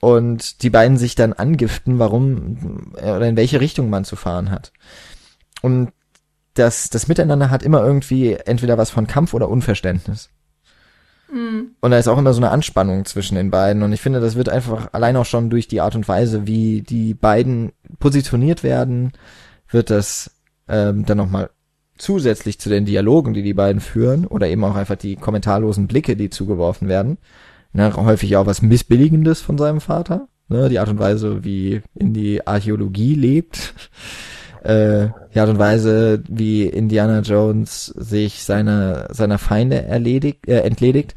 [0.00, 4.72] und die beiden sich dann angiften, warum oder in welche Richtung man zu fahren hat.
[5.62, 5.92] Und
[6.54, 10.30] das, das Miteinander hat immer irgendwie entweder was von Kampf oder Unverständnis.
[11.32, 11.76] Mhm.
[11.80, 13.82] Und da ist auch immer so eine Anspannung zwischen den beiden.
[13.82, 16.82] Und ich finde, das wird einfach allein auch schon durch die Art und Weise, wie
[16.82, 19.12] die beiden positioniert werden,
[19.68, 20.32] wird das
[20.68, 21.50] ähm, dann nochmal
[21.98, 26.16] zusätzlich zu den Dialogen, die die beiden führen, oder eben auch einfach die kommentarlosen Blicke,
[26.16, 27.18] die zugeworfen werden,
[27.72, 32.14] ne, häufig auch was Missbilligendes von seinem Vater, ne, die Art und Weise, wie in
[32.14, 33.74] die Archäologie lebt,
[34.62, 41.14] äh, die Art und Weise, wie Indiana Jones sich seiner seiner Feinde erledigt, äh, entledigt,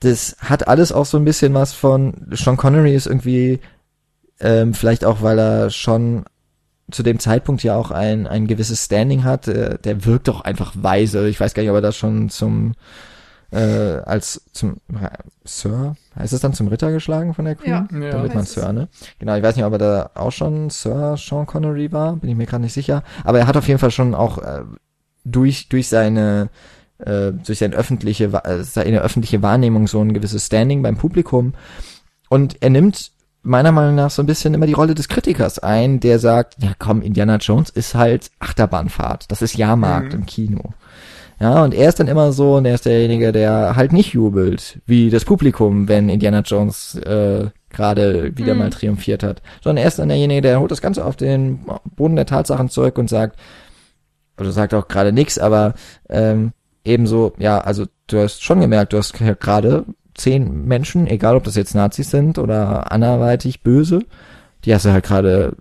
[0.00, 3.60] das hat alles auch so ein bisschen was von Sean Connery ist irgendwie
[4.40, 6.24] ähm, vielleicht auch, weil er schon
[6.90, 10.72] zu dem Zeitpunkt ja auch ein, ein gewisses Standing hat, äh, der wirkt doch einfach
[10.76, 11.28] weise.
[11.28, 12.74] Ich weiß gar nicht, ob er das schon zum
[13.52, 15.08] äh, als zum äh,
[15.44, 17.70] Sir, heißt es dann zum Ritter geschlagen von der Queen?
[17.70, 18.88] Ja, ja dann wird man Sir, ne?
[19.18, 22.36] Genau, ich weiß nicht, ob er da auch schon Sir Sean Connery war, bin ich
[22.36, 23.02] mir gerade nicht sicher.
[23.24, 24.62] Aber er hat auf jeden Fall schon auch äh,
[25.24, 26.50] durch, durch seine
[26.98, 31.54] äh, durch seine öffentliche, äh, seine öffentliche Wahrnehmung so ein gewisses Standing beim Publikum.
[32.28, 33.12] Und er nimmt
[33.42, 36.72] meiner Meinung nach so ein bisschen immer die Rolle des Kritikers ein, der sagt, ja
[36.78, 40.20] komm, Indiana Jones ist halt Achterbahnfahrt, das ist Jahrmarkt mhm.
[40.20, 40.74] im Kino.
[41.42, 44.78] Ja, und er ist dann immer so, und er ist derjenige, der halt nicht jubelt,
[44.86, 48.60] wie das Publikum, wenn Indiana Jones äh, gerade wieder mhm.
[48.60, 49.42] mal triumphiert hat.
[49.60, 51.58] Sondern er ist dann derjenige, der holt das Ganze auf den
[51.96, 53.40] Boden der Tatsachen zurück und sagt,
[54.38, 55.74] oder sagt auch gerade nichts, aber
[56.08, 56.52] ähm,
[56.84, 61.56] ebenso, ja, also du hast schon gemerkt, du hast gerade zehn Menschen, egal ob das
[61.56, 64.04] jetzt Nazis sind oder anderweitig böse,
[64.64, 65.56] die hast du halt gerade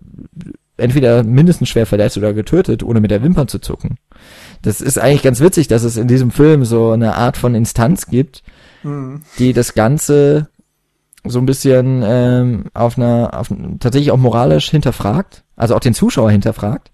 [0.78, 3.98] entweder mindestens schwer verletzt oder getötet, ohne mit der Wimper zu zucken.
[4.62, 8.08] Das ist eigentlich ganz witzig, dass es in diesem Film so eine Art von Instanz
[8.08, 8.44] gibt,
[8.84, 9.22] mhm.
[9.40, 10.50] die das Ganze
[11.24, 16.32] so ein bisschen ähm, auf einer, auf, tatsächlich auch moralisch hinterfragt, also auch den Zuschauer
[16.32, 16.92] hinterfragt.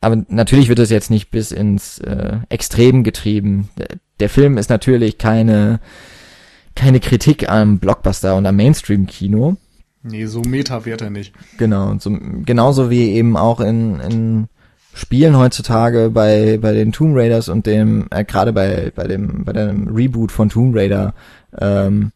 [0.00, 3.68] Aber natürlich wird es jetzt nicht bis ins äh, Extrem getrieben.
[3.78, 3.88] Der,
[4.20, 5.80] der Film ist natürlich keine
[6.78, 9.56] keine Kritik am Blockbuster und am Mainstream-Kino.
[10.04, 11.34] Nee, so meta wird er nicht.
[11.58, 14.48] Genau, so, genauso wie eben auch in, in
[14.94, 19.52] Spielen heutzutage bei, bei den Tomb Raiders und dem, äh, gerade bei, bei dem, bei
[19.52, 21.14] dem Reboot von Tomb Raider,
[21.58, 22.12] ähm,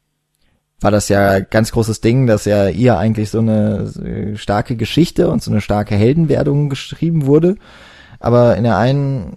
[0.81, 5.43] war das ja ganz großes Ding, dass ja ihr eigentlich so eine starke Geschichte und
[5.43, 7.57] so eine starke Heldenwerdung geschrieben wurde
[8.23, 9.37] aber in der einen,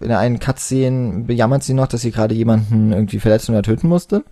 [0.00, 3.88] in der einen Cutscene bejammert sie noch, dass sie gerade jemanden irgendwie verletzen oder töten
[3.88, 4.24] musste.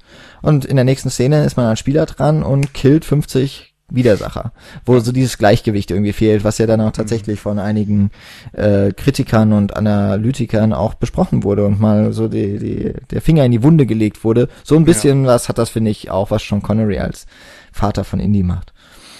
[0.43, 4.53] Und in der nächsten Szene ist man als Spieler dran und killt 50 Widersacher,
[4.85, 8.11] wo so dieses Gleichgewicht irgendwie fehlt, was ja dann auch tatsächlich von einigen
[8.53, 13.53] äh, Kritikern und Analytikern auch besprochen wurde und mal so die, die, der Finger in
[13.53, 14.49] die Wunde gelegt wurde.
[14.63, 15.29] So ein bisschen ja.
[15.29, 17.27] was hat das, finde ich, auch, was Sean Connery als
[17.73, 18.75] Vater von Indie macht.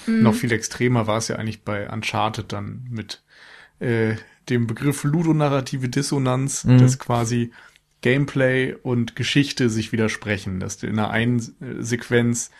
[0.05, 0.21] Mhm.
[0.21, 3.23] Noch viel extremer war es ja eigentlich bei Uncharted dann mit
[3.79, 4.15] äh,
[4.49, 6.77] dem Begriff ludonarrative Dissonanz, mhm.
[6.77, 7.51] dass quasi
[8.01, 12.51] Gameplay und Geschichte sich widersprechen, dass du in einer einen äh, Sequenz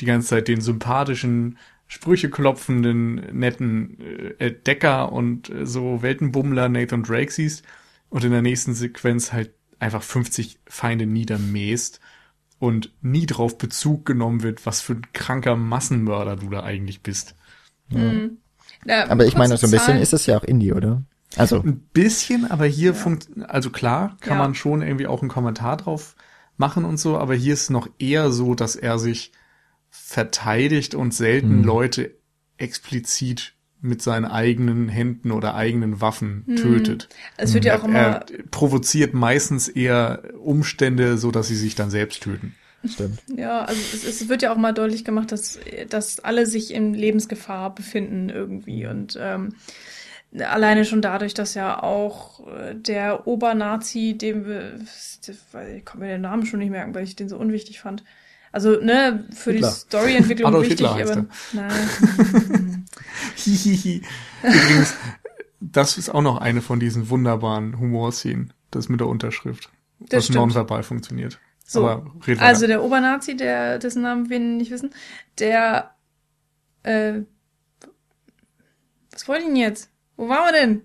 [0.00, 3.98] die ganze Zeit den sympathischen, Sprüche klopfenden, netten
[4.38, 7.64] äh, Decker und äh, so Weltenbummler Nathan Drake siehst
[8.10, 12.00] und in der nächsten Sequenz halt einfach 50 Feinde niedermähst
[12.60, 17.34] und nie drauf Bezug genommen wird, was für ein kranker Massenmörder du da eigentlich bist.
[17.88, 18.38] Mhm.
[18.84, 21.02] Ja, Aber ich meine, so ein bisschen ist es ja auch Indie, oder?
[21.36, 22.94] Also ein bisschen, aber hier ja.
[22.96, 24.42] funkt, also klar, kann ja.
[24.42, 26.16] man schon irgendwie auch einen Kommentar drauf
[26.56, 29.32] machen und so, aber hier ist noch eher so, dass er sich
[29.90, 31.64] verteidigt und selten hm.
[31.64, 32.16] Leute
[32.56, 36.56] explizit mit seinen eigenen Händen oder eigenen Waffen hm.
[36.56, 37.08] tötet.
[37.36, 41.90] Es wird ja auch immer er provoziert meistens eher Umstände, so dass sie sich dann
[41.90, 42.54] selbst töten.
[42.84, 43.20] Stimmt.
[43.36, 45.58] Ja, also es, es, wird ja auch mal deutlich gemacht, dass,
[45.90, 49.54] dass alle sich in Lebensgefahr befinden irgendwie und ähm,
[50.38, 54.78] Alleine schon dadurch, dass ja auch äh, der Obernazi, dem wir,
[55.76, 58.04] ich kann mir den Namen schon nicht merken, weil ich den so unwichtig fand.
[58.52, 59.68] Also, ne, für Hitler.
[59.68, 62.86] die Storyentwicklung wichtig, Hitler aber nein.
[63.36, 64.02] Hihihi.
[64.42, 64.94] Übrigens,
[65.60, 69.70] das ist auch noch eine von diesen wunderbaren Humorszenen, das mit der Unterschrift,
[70.00, 70.38] das was stimmt.
[70.38, 71.38] nonverbal funktioniert.
[71.64, 71.86] So,
[72.38, 74.90] also der Obernazi, der dessen Namen wir nicht wissen,
[75.38, 75.94] der
[76.82, 77.20] äh,
[79.12, 79.90] was wollte ich denn jetzt?
[80.16, 80.82] Wo waren wir denn?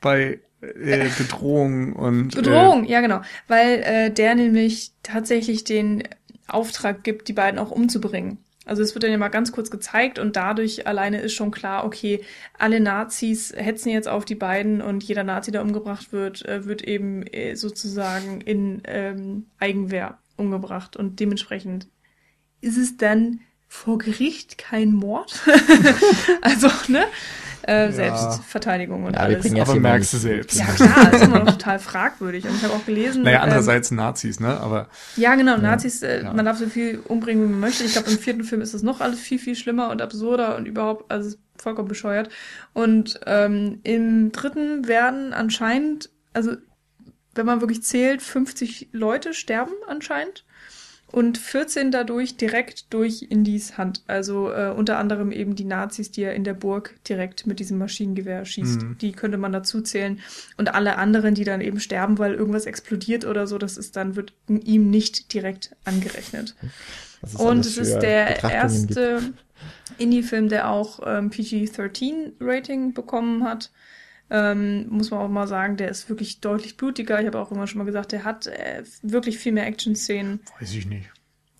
[0.00, 2.34] Bei äh, Bedrohung und.
[2.34, 3.20] Bedrohung, äh, ja genau.
[3.48, 6.04] Weil äh, der nämlich tatsächlich den
[6.46, 8.38] Auftrag gibt, die beiden auch umzubringen.
[8.64, 11.84] Also es wird dann ja mal ganz kurz gezeigt und dadurch alleine ist schon klar,
[11.84, 12.22] okay,
[12.56, 16.82] alle Nazis hetzen jetzt auf die beiden und jeder Nazi, der umgebracht wird, äh, wird
[16.82, 21.88] eben äh, sozusagen in ähm, Eigenwehr umgebracht und dementsprechend
[22.60, 25.40] ist es dann vor Gericht kein Mord.
[26.42, 27.04] also, ne?
[27.66, 27.92] Äh, ja.
[27.92, 29.52] Selbstverteidigung und ja, alles.
[29.60, 30.58] Aber merkst du selbst.
[30.58, 32.44] Ja klar, ist immer noch total fragwürdig.
[32.44, 33.22] Und ich habe auch gelesen.
[33.22, 34.60] Naja, ähm, andererseits ähm, Nazis, ne?
[34.60, 34.88] Aber.
[35.16, 36.32] Ja, genau, Nazis, äh, ja.
[36.32, 37.84] man darf so viel umbringen, wie man möchte.
[37.84, 40.66] Ich glaube, im vierten Film ist das noch alles viel, viel schlimmer und absurder und
[40.66, 42.30] überhaupt, also vollkommen bescheuert.
[42.72, 46.56] Und ähm, im dritten werden anscheinend, also
[47.34, 50.44] wenn man wirklich zählt, 50 Leute sterben anscheinend
[51.12, 54.02] und 14 dadurch direkt durch Indies Hand.
[54.06, 57.76] Also äh, unter anderem eben die Nazis, die er in der Burg direkt mit diesem
[57.76, 58.82] Maschinengewehr schießt.
[58.82, 58.98] Mhm.
[58.98, 60.20] Die könnte man dazu zählen.
[60.56, 64.16] Und alle anderen, die dann eben sterben, weil irgendwas explodiert oder so, das ist dann,
[64.16, 66.56] wird ihm nicht direkt angerechnet.
[67.36, 69.34] Und es ist der erste
[69.98, 73.70] Indie-Film, der auch ähm, PG-13-Rating bekommen hat.
[74.34, 77.20] Ähm, muss man auch mal sagen, der ist wirklich deutlich blutiger.
[77.20, 80.40] Ich habe auch immer schon mal gesagt, der hat äh, wirklich viel mehr Action-Szenen.
[80.58, 81.10] Weiß ich nicht.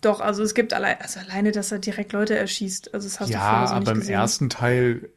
[0.01, 2.95] Doch, also es gibt allein, also alleine, dass er direkt Leute erschießt.
[2.95, 5.11] Also das hast ja, du so aber im ersten Teil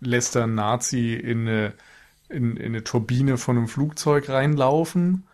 [0.00, 1.74] lässt er Nazi in eine,
[2.28, 5.28] in, in eine Turbine von einem Flugzeug reinlaufen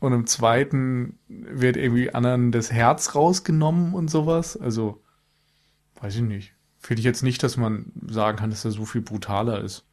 [0.00, 4.56] und im zweiten wird irgendwie anderen das Herz rausgenommen und sowas.
[4.56, 5.00] Also,
[6.00, 6.54] weiß ich nicht.
[6.80, 9.84] Finde ich jetzt nicht, dass man sagen kann, dass er so viel brutaler ist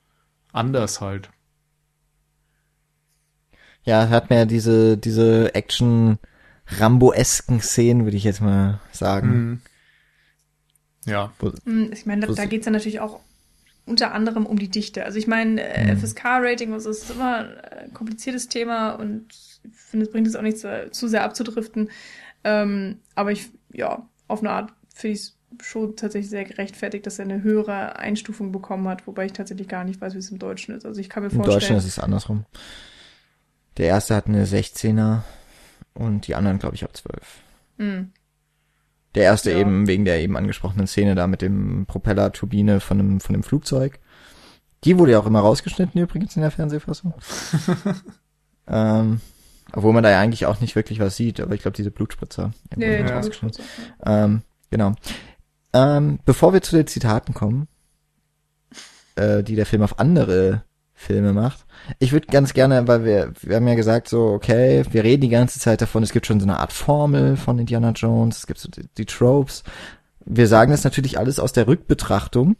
[0.51, 1.29] anders halt.
[3.83, 6.17] Ja, hat mir diese, diese Action
[6.67, 9.29] Rambo-esken Szenen, würde ich jetzt mal sagen.
[9.29, 9.61] Mhm.
[11.05, 11.31] Ja.
[11.63, 13.21] Hm, ich meine, da, da geht es ja natürlich auch
[13.85, 15.05] unter anderem um die Dichte.
[15.05, 15.99] Also ich meine, äh, mhm.
[15.99, 20.59] FSK-Rating das ist immer ein kompliziertes Thema und ich finde, es bringt es auch nicht
[20.59, 21.89] zu, zu sehr abzudriften.
[22.43, 27.19] Ähm, aber ich, ja, auf eine Art finde ich es schon tatsächlich sehr gerechtfertigt, dass
[27.19, 30.39] er eine höhere Einstufung bekommen hat, wobei ich tatsächlich gar nicht weiß, wie es im
[30.39, 30.85] Deutschen ist.
[30.85, 31.53] Also ich kann mir vorstellen.
[31.53, 32.45] Im Deutschen ist es andersrum.
[33.77, 35.21] Der erste hat eine 16er
[35.93, 37.41] und die anderen, glaube ich, ab 12.
[37.77, 38.11] Mhm.
[39.15, 39.59] Der erste ja.
[39.59, 43.99] eben wegen der eben angesprochenen Szene da mit dem Propellerturbine von dem, von dem Flugzeug.
[44.83, 47.13] Die wurde ja auch immer rausgeschnitten übrigens in der Fernsehfassung.
[48.67, 49.21] ähm,
[49.73, 52.51] obwohl man da ja eigentlich auch nicht wirklich was sieht, aber ich glaube, diese Blutspritzer.
[52.75, 53.19] Nee, ja.
[53.19, 53.63] Blutspritzer.
[54.05, 54.93] Ähm, genau.
[55.77, 57.67] Ähm, bevor wir zu den Zitaten kommen,
[59.15, 60.63] äh, die der Film auf andere
[60.95, 61.65] Filme macht,
[61.99, 65.29] ich würde ganz gerne, weil wir, wir haben ja gesagt, so, okay, wir reden die
[65.29, 68.59] ganze Zeit davon, es gibt schon so eine Art Formel von Indiana Jones, es gibt
[68.59, 69.63] so die, die Tropes.
[70.25, 72.55] Wir sagen das natürlich alles aus der Rückbetrachtung.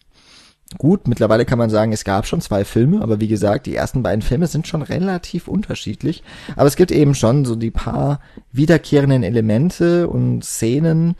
[0.78, 4.04] Gut, mittlerweile kann man sagen, es gab schon zwei Filme, aber wie gesagt, die ersten
[4.04, 6.24] beiden Filme sind schon relativ unterschiedlich.
[6.56, 8.20] Aber es gibt eben schon so die paar
[8.52, 11.16] wiederkehrenden Elemente und Szenen,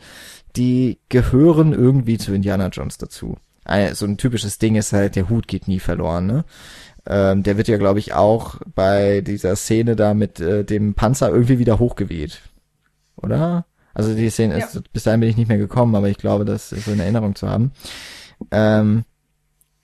[0.58, 3.36] die gehören irgendwie zu Indiana Jones dazu.
[3.92, 6.44] So ein typisches Ding ist halt, der Hut geht nie verloren, ne?
[7.06, 11.30] Ähm, der wird ja, glaube ich, auch bei dieser Szene da mit äh, dem Panzer
[11.30, 12.40] irgendwie wieder hochgeweht.
[13.16, 13.66] Oder?
[13.94, 14.80] Also die Szene ist, ja.
[14.92, 17.34] bis dahin bin ich nicht mehr gekommen, aber ich glaube, das ist so in Erinnerung
[17.34, 17.72] zu haben.
[18.50, 19.04] Ähm,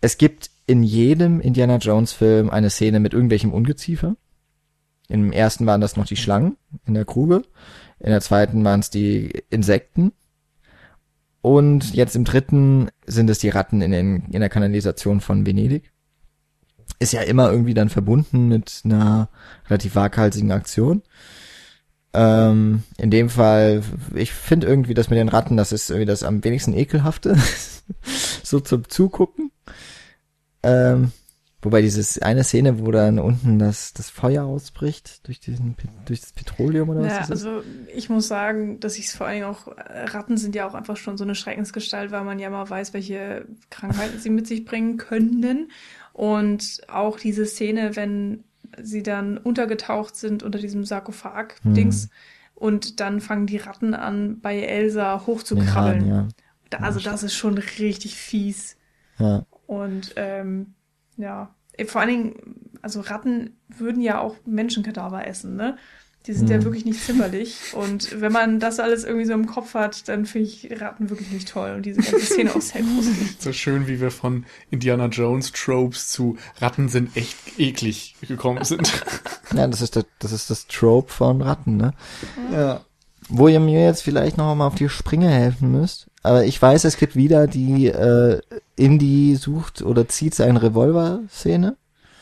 [0.01, 4.17] es gibt in jedem Indiana Jones Film eine Szene mit irgendwelchem Ungeziefer.
[5.09, 6.57] Im ersten waren das noch die Schlangen
[6.87, 7.43] in der Grube.
[8.01, 10.13] In der zweiten waren es die Insekten.
[11.45, 15.93] Und jetzt im dritten sind es die Ratten in, den, in der Kanalisation von Venedig.
[17.01, 19.29] Ist ja immer irgendwie dann verbunden mit einer
[19.69, 21.03] relativ waghalsigen Aktion.
[22.15, 23.83] Ähm, in dem Fall,
[24.15, 27.37] ich finde irgendwie das mit den Ratten, das ist irgendwie das am wenigsten ekelhafte.
[28.43, 29.51] so zum Zugucken.
[30.63, 31.13] Ähm,
[31.65, 36.33] Wobei dieses eine Szene, wo dann unten das, das Feuer ausbricht durch diesen durch das
[36.33, 37.63] Petroleum oder was ja, also
[37.95, 40.99] ich muss sagen, dass ich es vor allem auch äh, Ratten sind ja auch einfach
[40.99, 44.99] schon so eine Schreckensgestalt, weil man ja mal weiß, welche Krankheiten sie mit sich bringen
[44.99, 45.71] können.
[46.13, 48.45] Und auch diese Szene, wenn
[48.83, 52.11] sie dann untergetaucht sind unter diesem Sarkophag-Dings hm.
[52.57, 56.07] und dann fangen die Ratten an, bei Elsa hochzukrabbeln.
[56.07, 56.29] Ja,
[56.71, 56.79] ja.
[56.81, 58.77] also das ist schon richtig fies.
[59.19, 59.47] Ja.
[59.67, 60.75] Und ähm,
[61.17, 61.55] ja,
[61.87, 65.77] vor allen Dingen, also Ratten würden ja auch Menschenkadaver essen, ne?
[66.27, 66.53] Die sind mhm.
[66.53, 67.59] ja wirklich nicht zimmerlich.
[67.75, 71.31] Und wenn man das alles irgendwie so im Kopf hat, dann finde ich Ratten wirklich
[71.31, 71.73] nicht toll.
[71.77, 73.37] Und diese ganze Szene auch sehr gruselig.
[73.39, 79.05] So schön, wie wir von Indiana Jones Tropes zu Ratten sind echt eklig gekommen sind.
[79.55, 81.93] ja, das ist, das, das ist das Trope von Ratten, ne?
[82.51, 82.81] Ja.
[83.37, 86.07] Wo ihr mir jetzt vielleicht noch mal auf die Sprünge helfen müsst.
[86.23, 88.41] Aber ich weiß, es gibt wieder die äh,
[88.77, 91.77] Indie sucht oder zieht seine Revolver-Szene.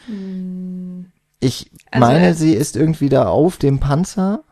[0.07, 1.07] Hm.
[1.39, 4.43] Ich also, meine, äh, sie ist irgendwie da auf dem Panzer,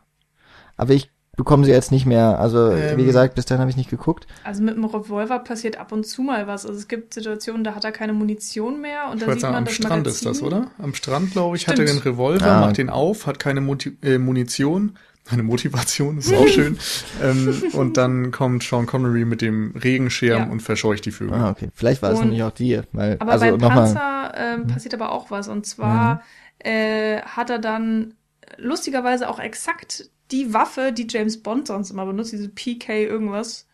[0.76, 2.38] aber ich bekomme sie jetzt nicht mehr.
[2.38, 4.26] Also, ähm, wie gesagt, bis dahin habe ich nicht geguckt.
[4.44, 6.66] Also mit dem Revolver passiert ab und zu mal was.
[6.66, 9.64] Also es gibt Situationen, da hat er keine Munition mehr und da sieht man am
[9.64, 10.12] das Strand Magazin.
[10.12, 10.70] ist das, oder?
[10.78, 11.78] Am Strand, glaube ich, Stimmt.
[11.78, 12.60] hat er den Revolver, ah.
[12.60, 14.96] macht den auf, hat keine Muti äh, Munition.
[15.30, 16.78] Eine Motivation ist auch schön.
[17.22, 20.48] ähm, und dann kommt Sean Connery mit dem Regenschirm ja.
[20.48, 21.34] und verscheucht die Vögel.
[21.34, 21.68] Ah, okay.
[21.74, 22.80] Vielleicht war es nämlich auch die.
[22.92, 25.48] Weil, aber also beim Panzer ähm, passiert aber auch was.
[25.48, 26.20] Und zwar mhm
[26.60, 28.14] äh, hat er dann
[28.56, 33.66] lustigerweise auch exakt die Waffe, die James Bond sonst immer benutzt, diese PK irgendwas.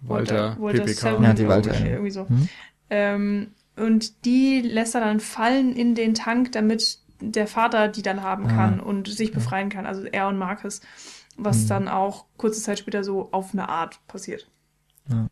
[0.00, 1.22] Walter, Walter, Walter PPK.
[1.22, 1.86] ja, die Walter.
[1.86, 2.26] Irgendwie so.
[2.28, 2.48] Mhm.
[2.90, 3.46] Ähm,
[3.76, 6.98] und die lässt er dann fallen in den Tank, damit
[7.30, 8.82] der Vater die dann haben kann ah.
[8.82, 9.86] und sich befreien kann.
[9.86, 10.80] Also er und Marcus.
[11.36, 11.68] Was mhm.
[11.68, 14.48] dann auch kurze Zeit später so auf eine Art passiert.
[15.10, 15.28] Ja.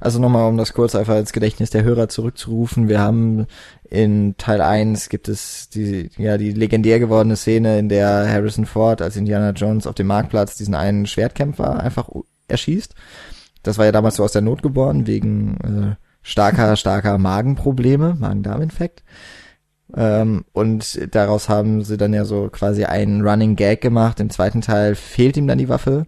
[0.00, 2.88] Also nochmal, um das kurz einfach ins Gedächtnis der Hörer zurückzurufen.
[2.88, 3.46] Wir haben
[3.90, 9.02] in Teil 1 gibt es die, ja, die legendär gewordene Szene, in der Harrison Ford
[9.02, 12.08] als Indiana Jones auf dem Marktplatz diesen einen Schwertkämpfer einfach
[12.48, 12.94] erschießt.
[13.62, 19.02] Das war ja damals so aus der Not geboren, wegen äh, starker, starker Magenprobleme, Magen-Darm-Infekt.
[19.94, 24.20] Ähm, und daraus haben sie dann ja so quasi einen Running Gag gemacht.
[24.20, 26.06] Im zweiten Teil fehlt ihm dann die Waffe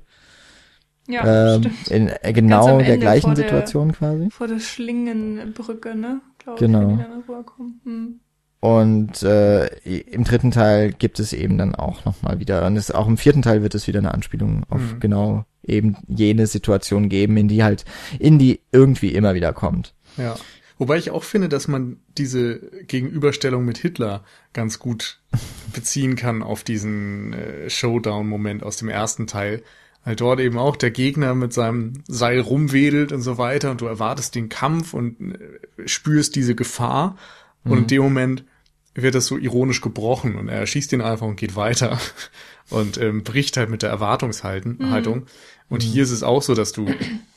[1.08, 1.88] ja, ähm, stimmt.
[1.88, 4.28] In äh, genau der gleichen Situation der, quasi.
[4.30, 6.20] Vor der Schlingenbrücke, ne?
[6.38, 6.98] Glaub genau.
[7.84, 8.20] Hm.
[8.60, 13.06] Und äh, im dritten Teil gibt es eben dann auch nochmal wieder, und es, auch
[13.06, 15.00] im vierten Teil wird es wieder eine Anspielung auf mhm.
[15.00, 17.84] genau eben jene Situation geben, in die halt,
[18.18, 19.94] in die irgendwie immer wieder kommt.
[20.16, 20.34] Ja.
[20.78, 25.20] Wobei ich auch finde, dass man diese Gegenüberstellung mit Hitler ganz gut
[25.72, 29.62] beziehen kann auf diesen äh, Showdown-Moment aus dem ersten Teil,
[30.04, 33.86] weil dort eben auch der Gegner mit seinem Seil rumwedelt und so weiter und du
[33.86, 37.16] erwartest den Kampf und äh, spürst diese Gefahr
[37.64, 37.72] mhm.
[37.72, 38.44] und in dem Moment
[38.94, 41.98] wird das so ironisch gebrochen und er schießt ihn einfach und geht weiter
[42.70, 44.76] und ähm, bricht halt mit der Erwartungshaltung.
[44.78, 45.26] Mhm.
[45.68, 45.88] Und mhm.
[45.88, 46.86] hier ist es auch so, dass du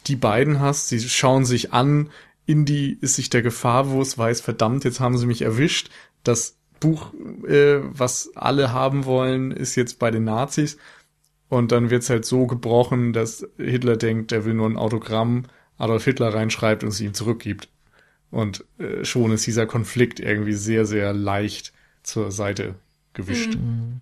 [0.07, 2.09] die beiden hast, sie schauen sich an,
[2.45, 5.89] Indy ist sich der Gefahr bewusst, weiß, verdammt, jetzt haben sie mich erwischt.
[6.23, 7.13] Das Buch,
[7.47, 10.77] äh, was alle haben wollen, ist jetzt bei den Nazis.
[11.49, 15.45] Und dann wird's halt so gebrochen, dass Hitler denkt, er will nur ein Autogramm
[15.77, 17.67] Adolf Hitler reinschreibt und es ihm zurückgibt.
[18.29, 21.73] Und äh, schon ist dieser Konflikt irgendwie sehr, sehr leicht
[22.03, 22.75] zur Seite
[23.13, 23.55] gewischt.
[23.55, 24.01] Mhm.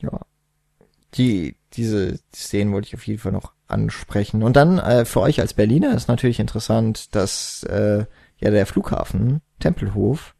[0.00, 0.20] Ja.
[1.14, 4.42] Die, diese Szenen wollte ich auf jeden Fall noch ansprechen.
[4.42, 8.04] Und dann äh, für euch als Berliner ist natürlich interessant, dass äh,
[8.38, 10.34] ja der Flughafen Tempelhof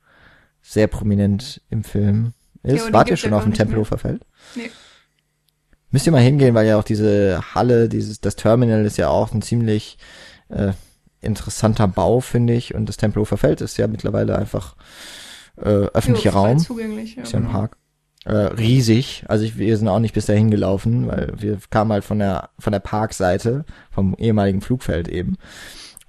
[0.62, 2.32] sehr prominent im Film
[2.62, 2.86] ist.
[2.86, 4.22] Ja, Wart ihr schon auf dem Tempelhofer Feld?
[4.54, 4.70] Nee.
[5.90, 9.32] Müsst ihr mal hingehen, weil ja auch diese Halle, dieses, das Terminal ist ja auch
[9.32, 9.98] ein ziemlich
[10.48, 10.72] äh,
[11.20, 12.74] interessanter Bau, finde ich.
[12.74, 14.76] Und das Tempelhofer Feld ist ja mittlerweile einfach
[15.56, 16.58] äh, öffentlicher Raum.
[16.58, 17.22] Zugänglich, ja.
[17.22, 17.76] Ist ja ein Park.
[18.24, 19.24] Äh, riesig.
[19.28, 22.50] Also ich, wir sind auch nicht bis dahin gelaufen, weil wir kamen halt von der
[22.58, 25.38] von der Parkseite, vom ehemaligen Flugfeld eben.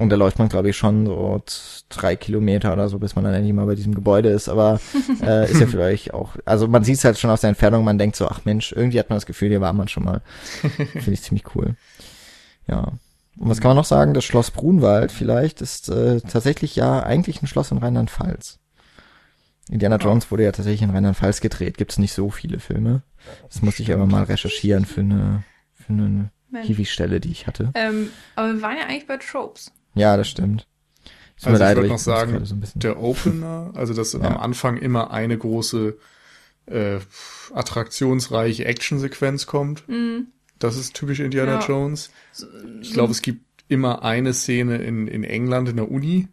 [0.01, 1.43] Und da läuft man, glaube ich, schon so
[1.89, 4.49] drei Kilometer oder so, bis man dann endlich mal bei diesem Gebäude ist.
[4.49, 4.79] Aber
[5.21, 7.83] äh, ist ja für euch auch, also man sieht es halt schon aus der Entfernung,
[7.83, 10.21] man denkt so, ach Mensch, irgendwie hat man das Gefühl, hier war man schon mal.
[10.61, 11.75] Finde ich ziemlich cool.
[12.67, 12.93] Ja.
[13.37, 14.15] Und was kann man noch sagen?
[14.15, 18.57] Das Schloss Brunwald vielleicht ist äh, tatsächlich ja eigentlich ein Schloss in Rheinland-Pfalz.
[19.69, 21.77] Indiana Jones wurde ja tatsächlich in Rheinland-Pfalz gedreht.
[21.77, 23.03] Gibt es nicht so viele Filme.
[23.47, 25.43] Das musste ich aber mal recherchieren für eine,
[25.73, 26.31] für eine
[26.61, 27.71] Hiwi-Stelle, die ich hatte.
[27.75, 29.71] Ähm, aber wir waren ja eigentlich bei Tropes.
[29.93, 30.67] Ja, das stimmt.
[31.37, 34.21] Ist also ich würde noch sagen, so der Opener, also dass ja.
[34.21, 35.97] am Anfang immer eine große
[36.67, 36.99] äh,
[37.53, 39.87] attraktionsreiche Actionsequenz kommt.
[39.87, 40.27] Mhm.
[40.59, 41.67] Das ist typisch Indiana ja.
[41.67, 42.11] Jones.
[42.81, 46.27] Ich glaube, es gibt immer eine Szene in, in England in der Uni.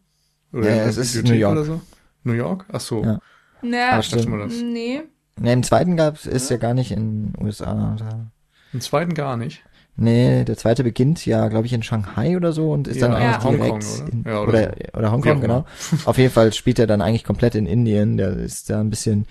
[0.52, 1.52] Oder ja, es ist New York.
[1.52, 1.80] Oder so.
[2.28, 2.66] New York?
[2.72, 3.02] Ach so.
[3.02, 3.18] Ja.
[3.62, 4.28] Naja, stimmt.
[4.28, 4.54] Mal das.
[4.54, 5.02] Nee.
[5.40, 6.56] Nee, im zweiten gab ist ja.
[6.56, 7.94] ja gar nicht in USA.
[7.94, 8.30] Oder?
[8.72, 9.62] Im zweiten gar nicht.
[10.00, 13.16] Nee, der zweite beginnt ja, glaube ich, in Shanghai oder so und ist ja, dann
[13.16, 13.50] eigentlich ja.
[13.50, 14.12] direkt Hongkong, oder?
[14.12, 15.64] In, ja, oder, oder, oder Hongkong, genau.
[16.04, 18.16] Auf jeden Fall spielt er dann eigentlich komplett in Indien.
[18.16, 19.26] Der ist da ein bisschen,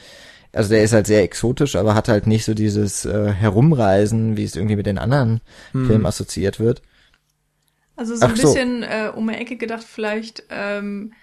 [0.51, 4.43] also der ist halt sehr exotisch, aber hat halt nicht so dieses äh, Herumreisen, wie
[4.43, 5.39] es irgendwie mit den anderen
[5.71, 5.87] hm.
[5.87, 6.81] Filmen assoziiert wird.
[7.95, 8.87] Also so Ach ein bisschen so.
[8.87, 11.13] äh, um die Ecke gedacht vielleicht, ähm,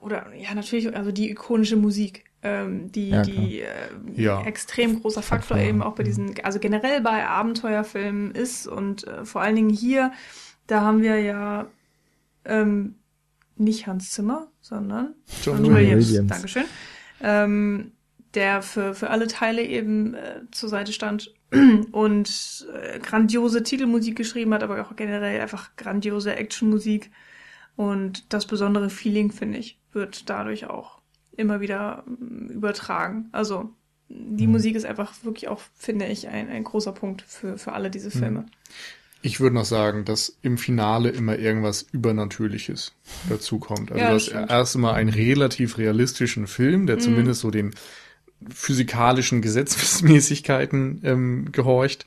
[0.00, 3.66] oder ja, natürlich, also die ikonische Musik, ähm, die, ja, die äh,
[4.14, 4.42] ja.
[4.44, 9.42] extrem großer Faktor eben auch bei diesen, also generell bei Abenteuerfilmen ist und äh, vor
[9.42, 10.12] allen Dingen hier,
[10.66, 11.66] da haben wir ja
[12.44, 12.96] ähm,
[13.56, 16.08] nicht Hans Zimmer, sondern John, John Williams.
[16.08, 16.30] Williams.
[16.30, 16.64] Dankeschön.
[17.20, 17.92] Ähm,
[18.34, 21.34] der für, für alle Teile eben äh, zur Seite stand
[21.92, 27.10] und äh, grandiose Titelmusik geschrieben hat, aber auch generell einfach grandiose Actionmusik.
[27.76, 31.00] Und das besondere Feeling, finde ich, wird dadurch auch
[31.36, 33.28] immer wieder mm, übertragen.
[33.32, 33.70] Also
[34.08, 34.54] die mhm.
[34.54, 38.08] Musik ist einfach wirklich auch, finde ich, ein, ein großer Punkt für, für alle diese
[38.08, 38.20] mhm.
[38.20, 38.46] Filme.
[39.22, 42.92] Ich würde noch sagen, dass im Finale immer irgendwas Übernatürliches
[43.28, 43.90] dazukommt.
[43.90, 47.00] Also ja, das, das erste Mal einen relativ realistischen Film, der mhm.
[47.00, 47.74] zumindest so den
[48.48, 52.06] physikalischen Gesetzmäßigkeiten ähm, gehorcht.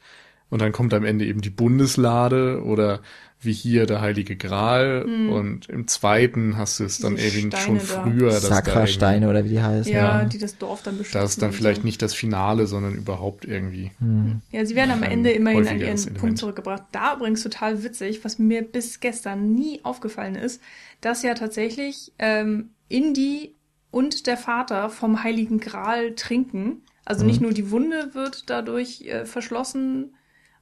[0.49, 3.01] Und dann kommt am Ende eben die Bundeslade oder
[3.41, 5.03] wie hier der Heilige Gral.
[5.05, 5.29] Hm.
[5.29, 8.31] Und im zweiten hast du es dann eben schon früher.
[8.31, 9.91] Sakra-Steine oder wie die heißen.
[9.91, 11.21] Ja, ja, die das Dorf dann beschützen.
[11.21, 11.85] Das ist dann vielleicht so.
[11.85, 13.91] nicht das Finale, sondern überhaupt irgendwie.
[13.99, 14.41] Hm.
[14.51, 16.17] Ja, sie werden am Ende immerhin an ihren Element.
[16.17, 16.83] Punkt zurückgebracht.
[16.91, 20.61] Da übrigens total witzig, was mir bis gestern nie aufgefallen ist,
[20.99, 23.55] dass ja tatsächlich ähm, Indy
[23.91, 26.81] und der Vater vom Heiligen Gral trinken.
[27.05, 27.43] Also nicht hm.
[27.43, 30.13] nur die Wunde wird dadurch äh, verschlossen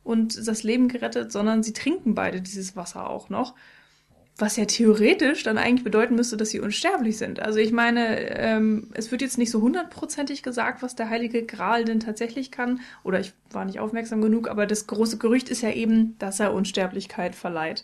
[0.08, 3.56] und das Leben gerettet, sondern sie trinken beide dieses Wasser auch noch.
[4.38, 7.40] Was ja theoretisch dann eigentlich bedeuten müsste, dass sie unsterblich sind.
[7.40, 11.86] Also ich meine, ähm, es wird jetzt nicht so hundertprozentig gesagt, was der Heilige Gral
[11.86, 12.80] denn tatsächlich kann.
[13.04, 16.54] Oder ich war nicht aufmerksam genug, aber das große Gerücht ist ja eben, dass er
[16.54, 17.84] Unsterblichkeit verleiht.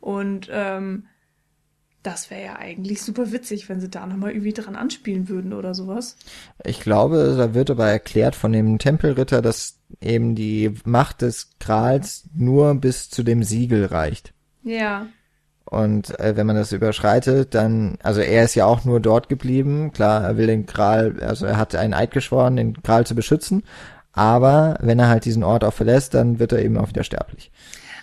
[0.00, 1.08] Und ähm,
[2.02, 5.74] das wäre ja eigentlich super witzig, wenn sie da nochmal irgendwie dran anspielen würden oder
[5.74, 6.16] sowas.
[6.64, 12.24] Ich glaube, da wird aber erklärt von dem Tempelritter, dass eben die Macht des Grals
[12.34, 14.32] nur bis zu dem Siegel reicht.
[14.62, 15.06] Ja.
[15.64, 19.92] Und äh, wenn man das überschreitet, dann, also er ist ja auch nur dort geblieben.
[19.92, 23.62] Klar, er will den Gral, also er hat einen Eid geschworen, den Gral zu beschützen.
[24.12, 27.52] Aber wenn er halt diesen Ort auch verlässt, dann wird er eben auch wieder sterblich.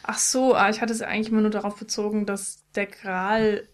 [0.03, 3.68] Ach so, ah, ich hatte es eigentlich immer nur darauf bezogen, dass der Gral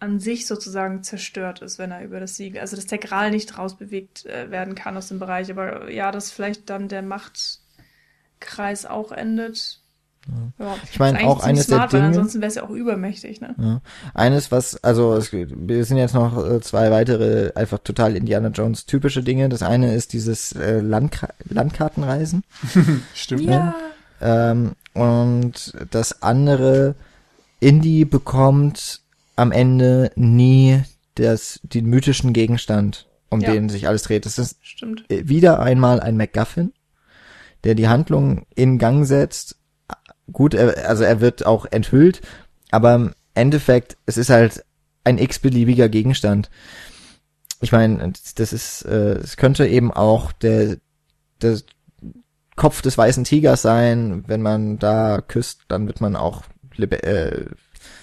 [0.00, 3.58] an sich sozusagen zerstört ist, wenn er über das Siegel, also dass der Gral nicht
[3.58, 5.50] rausbewegt äh, werden kann aus dem Bereich.
[5.50, 9.80] Aber ja, dass vielleicht dann der Machtkreis auch endet.
[10.58, 10.66] Ja.
[10.66, 12.08] ja ich meine auch eines smart, der Dinge.
[12.08, 13.54] ansonsten wäre es ja auch übermächtig, ne?
[13.58, 13.80] Ja.
[14.14, 18.86] Eines, was, also es, wir sind jetzt noch äh, zwei weitere einfach total Indiana Jones
[18.86, 19.50] typische Dinge.
[19.50, 22.42] Das eine ist dieses äh, Landka Landkartenreisen.
[23.14, 23.42] Stimmt.
[23.42, 23.74] Ja.
[24.22, 26.94] Ähm, und das andere,
[27.60, 28.99] Indy bekommt
[29.40, 30.82] am Ende nie
[31.14, 33.52] das, den mythischen Gegenstand, um ja.
[33.52, 34.26] den sich alles dreht.
[34.26, 35.04] Das ist Stimmt.
[35.08, 36.72] wieder einmal ein MacGuffin,
[37.64, 39.56] der die Handlung in Gang setzt.
[40.30, 42.20] Gut, er, also er wird auch enthüllt,
[42.70, 44.64] aber im Endeffekt, es ist halt
[45.04, 46.50] ein x-beliebiger Gegenstand.
[47.62, 50.76] Ich meine, das ist, äh, es könnte eben auch der,
[51.40, 51.58] der
[52.56, 54.24] Kopf des weißen Tigers sein.
[54.26, 56.44] Wenn man da küsst, dann wird man auch
[56.78, 57.46] äh,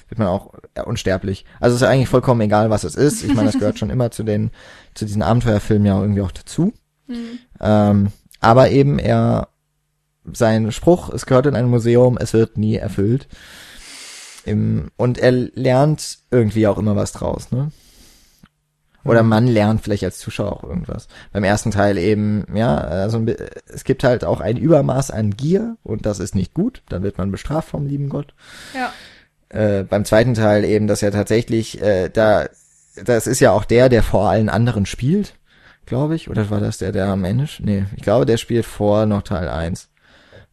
[0.09, 0.53] wird man auch
[0.85, 1.45] unsterblich.
[1.59, 3.23] Also es ist eigentlich vollkommen egal, was es ist.
[3.23, 4.51] Ich meine, das gehört schon immer zu den,
[4.93, 6.73] zu diesen Abenteuerfilmen ja irgendwie auch dazu.
[7.07, 7.39] Mhm.
[7.59, 8.07] Ähm,
[8.39, 9.49] aber eben er,
[10.31, 13.27] sein Spruch, es gehört in ein Museum, es wird nie erfüllt.
[14.45, 17.71] Im, und er lernt irgendwie auch immer was draus, ne?
[19.03, 19.29] Oder mhm.
[19.29, 21.07] man lernt vielleicht als Zuschauer auch irgendwas.
[21.31, 23.25] Beim ersten Teil eben, ja, also
[23.67, 26.84] es gibt halt auch ein Übermaß an Gier und das ist nicht gut.
[26.89, 28.34] Dann wird man bestraft vom lieben Gott.
[28.73, 28.91] Ja
[29.49, 32.48] äh, beim zweiten Teil eben, dass er tatsächlich, äh, da,
[33.03, 35.36] das ist ja auch der, der vor allen anderen spielt,
[35.86, 36.30] glaube ich.
[36.30, 37.48] Oder war das der, der am Ende?
[37.60, 39.90] Nee, ich glaube, der spielt vor noch Teil 1.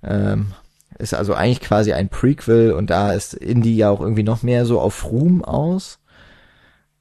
[0.02, 0.52] Ähm,
[0.98, 4.64] ist also eigentlich quasi ein Prequel und da ist Indie ja auch irgendwie noch mehr
[4.64, 5.98] so auf Ruhm aus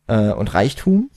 [0.07, 1.11] äh, und Reichtum.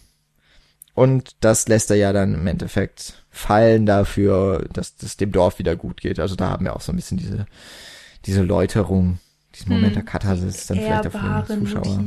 [0.94, 5.76] Und das lässt er ja dann im Endeffekt fallen dafür, dass es dem Dorf wieder
[5.76, 6.18] gut geht.
[6.18, 7.46] Also da haben wir auch so ein bisschen diese,
[8.24, 9.18] diese Läuterung
[9.56, 9.94] diesen Moment hm.
[9.94, 11.98] der Katharsis dann vielleicht auch für den Zuschauer.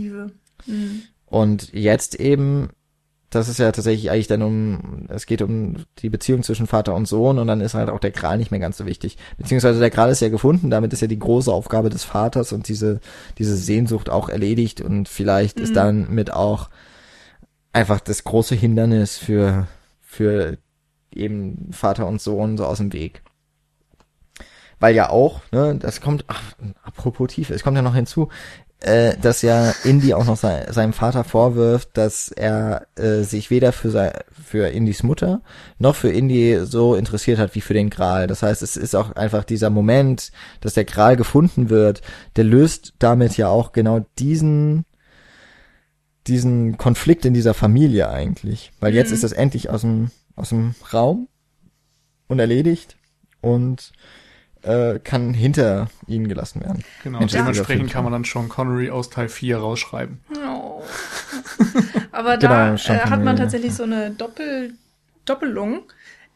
[0.65, 1.01] Hm.
[1.25, 2.69] Und jetzt eben,
[3.29, 7.07] das ist ja tatsächlich eigentlich dann um, es geht um die Beziehung zwischen Vater und
[7.07, 9.17] Sohn und dann ist halt auch der Gral nicht mehr ganz so wichtig.
[9.37, 12.67] Beziehungsweise der Gral ist ja gefunden, damit ist ja die große Aufgabe des Vaters und
[12.67, 12.99] diese,
[13.37, 15.63] diese Sehnsucht auch erledigt und vielleicht mhm.
[15.63, 16.69] ist dann mit auch
[17.73, 19.67] einfach das große Hindernis für,
[20.01, 20.57] für
[21.13, 23.21] eben Vater und Sohn so aus dem Weg
[24.79, 26.41] weil ja auch, ne, das kommt, ach,
[26.83, 28.29] apropos Tiefe, es kommt ja noch hinzu,
[28.81, 33.73] äh, dass ja Indy auch noch sein, seinem Vater vorwirft, dass er äh, sich weder
[33.73, 35.41] für sein, für Indys Mutter
[35.79, 38.27] noch für Indy so interessiert hat wie für den Gral.
[38.27, 40.31] Das heißt, es ist auch einfach dieser Moment,
[40.61, 42.01] dass der Gral gefunden wird,
[42.37, 44.85] der löst damit ja auch genau diesen
[46.27, 48.71] diesen Konflikt in dieser Familie eigentlich.
[48.79, 49.15] Weil jetzt mhm.
[49.15, 51.27] ist das endlich aus dem, aus dem Raum
[52.27, 52.97] und erledigt
[53.41, 53.91] und
[54.63, 56.83] äh, kann hinter ihnen gelassen werden.
[57.03, 60.19] Genau, und dementsprechend kann man dann Sean Connery aus Teil 4 rausschreiben.
[60.47, 60.81] Oh.
[62.11, 64.73] Aber da genau, äh, hat man tatsächlich so eine Doppel
[65.25, 65.83] Doppelung,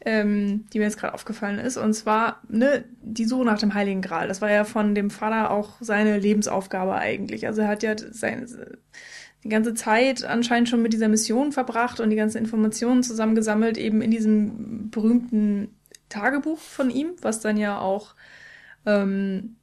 [0.04, 1.76] ähm, die mir jetzt gerade aufgefallen ist.
[1.76, 4.28] Und zwar ne, die Suche nach dem Heiligen Gral.
[4.28, 7.46] Das war ja von dem Vater auch seine Lebensaufgabe eigentlich.
[7.46, 8.46] Also er hat ja seine,
[9.42, 14.00] die ganze Zeit anscheinend schon mit dieser Mission verbracht und die ganzen Informationen zusammengesammelt, eben
[14.00, 15.68] in diesem berühmten
[16.08, 18.14] Tagebuch von ihm, was dann ja auch
[18.86, 19.56] ähm,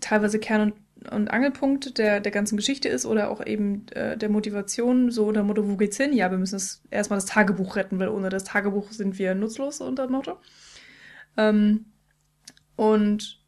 [0.00, 0.74] teilweise Kern und
[1.10, 5.42] und Angelpunkt der, der ganzen Geschichte ist oder auch eben äh, der Motivation, so unter
[5.42, 6.12] Motto, wo geht's hin?
[6.12, 6.60] Ja, wir müssen
[6.90, 10.38] erstmal das Tagebuch retten, weil ohne das Tagebuch sind wir nutzlos, unter Motto.
[11.36, 11.86] Ähm,
[12.76, 13.39] und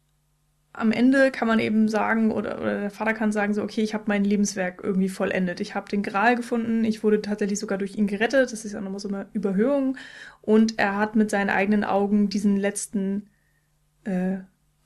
[0.73, 3.93] am Ende kann man eben sagen, oder, oder der Vater kann sagen, so, okay, ich
[3.93, 5.59] habe mein Lebenswerk irgendwie vollendet.
[5.59, 8.81] Ich habe den Gral gefunden, ich wurde tatsächlich sogar durch ihn gerettet, das ist ja
[8.81, 9.97] nochmal so eine Überhöhung.
[10.41, 13.29] Und er hat mit seinen eigenen Augen diesen letzten
[14.03, 14.37] äh,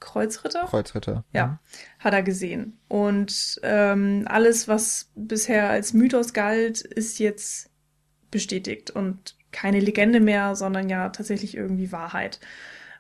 [0.02, 0.66] Kreuzritter?
[0.66, 1.24] Kreuzritter.
[1.32, 1.58] Ja, mhm.
[2.00, 2.80] hat er gesehen.
[2.90, 7.70] Und ähm, alles, was bisher als Mythos galt, ist jetzt
[8.30, 12.42] bestätigt und keine Legende mehr, sondern ja tatsächlich irgendwie Wahrheit.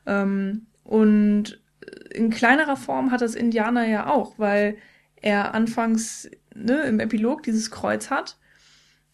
[0.05, 1.59] Ähm, und
[2.11, 4.77] in kleinerer Form hat das Indianer ja auch, weil
[5.15, 8.37] er anfangs ne, im Epilog dieses Kreuz hat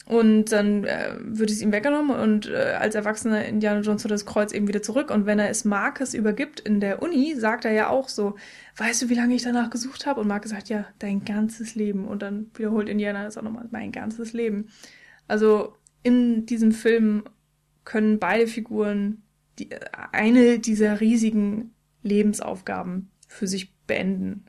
[0.05, 4.25] und dann äh, wird es ihm weggenommen und äh, als erwachsener Indiana Jones hat das
[4.25, 5.09] Kreuz eben wieder zurück.
[5.09, 8.35] Und wenn er es Marcus übergibt in der Uni, sagt er ja auch so,
[8.75, 10.19] weißt du, wie lange ich danach gesucht habe?
[10.19, 12.05] Und Marcus sagt, ja, dein ganzes Leben.
[12.05, 14.67] Und dann wiederholt Indiana das auch nochmal, mein ganzes Leben.
[15.29, 15.73] Also
[16.03, 17.23] in diesem Film
[17.85, 19.23] können beide Figuren
[19.57, 19.69] die,
[20.11, 21.72] eine dieser riesigen
[22.03, 24.45] Lebensaufgaben für sich beenden.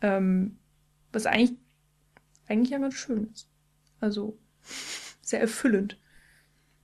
[0.00, 0.58] Ähm,
[1.12, 1.58] was eigentlich,
[2.46, 3.48] eigentlich ja ganz schön ist.
[4.00, 4.38] Also
[5.22, 5.98] sehr erfüllend,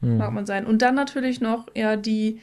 [0.01, 0.19] hm.
[0.19, 0.66] mag man sein.
[0.66, 2.40] Und dann natürlich noch ja die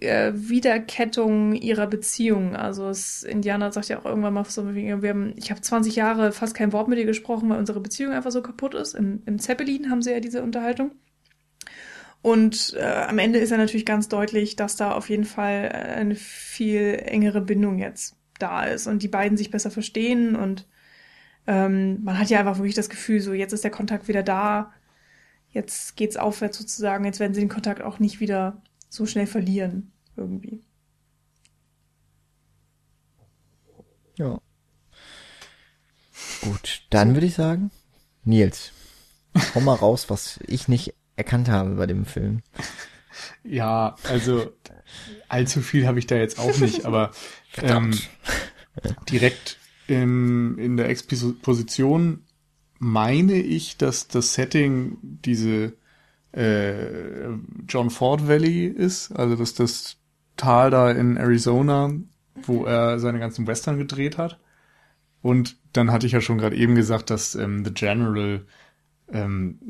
[0.00, 2.56] äh, Wiederkettung ihrer Beziehung.
[2.56, 6.32] Also es, Indianer sagt ja auch irgendwann mal so, wir haben, ich habe 20 Jahre
[6.32, 8.94] fast kein Wort mit ihr gesprochen, weil unsere Beziehung einfach so kaputt ist.
[8.94, 10.92] Im, im Zeppelin haben sie ja diese Unterhaltung.
[12.22, 15.94] Und äh, am Ende ist ja natürlich ganz deutlich, dass da auf jeden Fall äh,
[15.94, 20.66] eine viel engere Bindung jetzt da ist und die beiden sich besser verstehen und
[21.46, 24.72] ähm, man hat ja einfach wirklich das Gefühl, so jetzt ist der Kontakt wieder da,
[25.50, 29.92] jetzt geht's aufwärts sozusagen, jetzt werden sie den Kontakt auch nicht wieder so schnell verlieren,
[30.16, 30.62] irgendwie.
[34.16, 34.40] Ja.
[36.42, 37.70] Gut, dann würde ich sagen,
[38.24, 38.72] Nils,
[39.54, 42.42] hau mal raus, was ich nicht erkannt habe bei dem Film.
[43.44, 44.52] Ja, also
[45.28, 47.12] allzu viel habe ich da jetzt auch nicht, aber
[47.56, 47.96] ähm,
[49.08, 52.24] direkt im, in der Exposition
[52.78, 55.74] meine ich, dass das Setting diese
[56.32, 57.28] äh,
[57.68, 59.96] John Ford Valley ist, also dass das
[60.36, 61.92] Tal da in Arizona,
[62.42, 64.40] wo er seine ganzen Western gedreht hat.
[65.20, 68.44] Und dann hatte ich ja schon gerade eben gesagt, dass ähm, The General
[69.12, 69.60] ähm,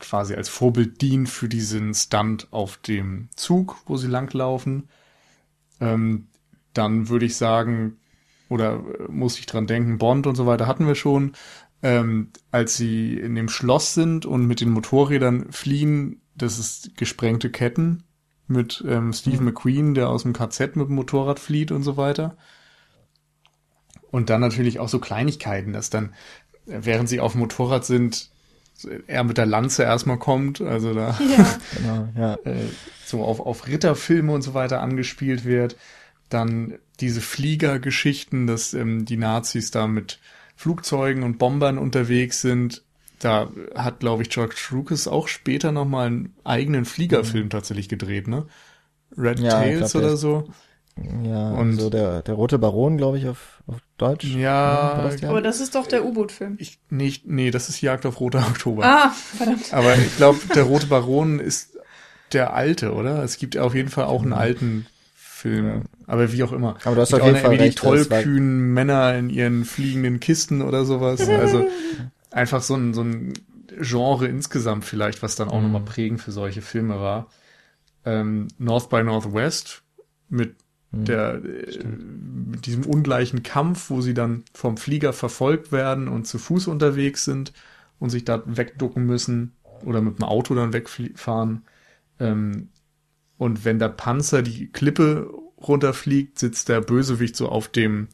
[0.00, 4.88] quasi als Vorbild dient für diesen Stunt auf dem Zug, wo sie langlaufen.
[5.80, 6.26] Ähm,
[6.74, 7.98] dann würde ich sagen,
[8.48, 11.32] oder äh, muss ich dran denken, Bond und so weiter hatten wir schon.
[11.82, 17.50] Ähm, als sie in dem Schloss sind und mit den Motorrädern fliehen, das ist gesprengte
[17.50, 18.02] Ketten
[18.46, 19.46] mit ähm, Steve mhm.
[19.46, 22.36] McQueen, der aus dem KZ mit dem Motorrad flieht und so weiter.
[24.10, 26.14] Und dann natürlich auch so Kleinigkeiten, dass dann,
[26.66, 28.30] während sie auf dem Motorrad sind,
[29.06, 31.58] er mit der Lanze erstmal kommt, also da ja.
[31.76, 32.34] genau, ja.
[32.44, 32.64] Äh,
[33.04, 35.76] so auf, auf Ritterfilme und so weiter angespielt wird.
[36.28, 40.20] Dann diese Fliegergeschichten, dass ähm, die Nazis da mit
[40.56, 42.82] Flugzeugen und Bombern unterwegs sind.
[43.18, 47.50] Da hat, glaube ich, George Lucas auch später nochmal einen eigenen Fliegerfilm mhm.
[47.50, 48.46] tatsächlich gedreht, ne?
[49.16, 50.48] Red ja, Tails glaub, oder so.
[51.24, 54.24] Ja, und so der, der Rote Baron, glaube ich, auf, auf Deutsch.
[54.24, 56.56] Ja, das aber das ist doch der U-Boot-Film.
[56.58, 58.84] Ich, nicht, nee, das ist Jagd auf Roter Oktober.
[58.84, 59.72] Ah, verdammt.
[59.72, 61.78] Aber ich glaube, der Rote Baron ist
[62.32, 63.22] der alte, oder?
[63.22, 65.66] Es gibt auf jeden Fall auch einen alten Film.
[65.66, 65.82] Ja.
[66.06, 66.76] Aber wie auch immer.
[66.84, 70.84] Aber du hast auf jeden Fall recht, die tollkühnen Männer in ihren fliegenden Kisten oder
[70.84, 71.26] sowas.
[71.28, 71.66] Also
[72.30, 73.32] einfach so ein, so ein
[73.78, 75.64] Genre insgesamt vielleicht, was dann auch mhm.
[75.64, 77.28] nochmal prägend für solche Filme war.
[78.04, 79.82] Ähm, North by Northwest
[80.28, 80.59] mit mhm.
[80.92, 86.38] Der, äh, mit diesem ungleichen Kampf, wo sie dann vom Flieger verfolgt werden und zu
[86.38, 87.52] Fuß unterwegs sind
[87.98, 89.52] und sich da wegducken müssen
[89.84, 91.62] oder mit dem Auto dann wegfahren.
[92.18, 92.70] Ähm,
[93.38, 98.08] und wenn der Panzer die Klippe runterfliegt, sitzt der Bösewicht so auf dem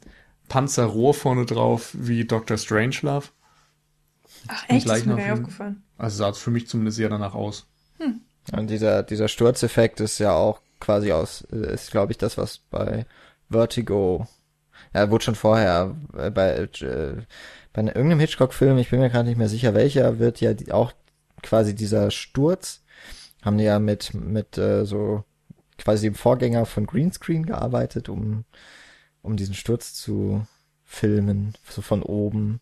[0.49, 2.57] Panzerrohr vorne drauf wie Dr.
[2.57, 3.29] Strangelove.
[4.49, 5.83] Ach echt, ist mir gar aufgefallen.
[5.99, 7.67] Also sah es für mich zumindest sehr danach aus.
[7.99, 8.21] Hm.
[8.53, 13.07] Und dieser, dieser Sturzeffekt ist ja auch quasi aus, ist glaube ich das, was bei
[13.51, 14.27] Vertigo,
[14.95, 16.69] ja, wurde schon vorher, äh, bei, äh,
[17.73, 20.93] bei irgendeinem Hitchcock-Film, ich bin mir gerade nicht mehr sicher welcher, wird ja auch
[21.43, 22.83] quasi dieser Sturz,
[23.43, 25.25] haben die ja mit, mit äh, so
[25.79, 28.45] quasi dem Vorgänger von Greenscreen gearbeitet, um,
[29.23, 30.47] um diesen Sturz zu
[30.87, 32.61] filmen, so von oben.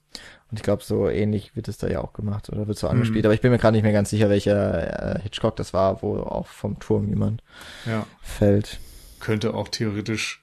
[0.50, 3.24] Und ich glaube, so ähnlich wird es da ja auch gemacht oder wird so angespielt.
[3.24, 3.26] Mhm.
[3.26, 6.16] Aber ich bin mir gerade nicht mehr ganz sicher, welcher äh, Hitchcock das war, wo
[6.18, 7.42] auch vom Turm jemand
[7.86, 8.06] ja.
[8.22, 8.80] fällt.
[9.20, 10.42] Könnte auch theoretisch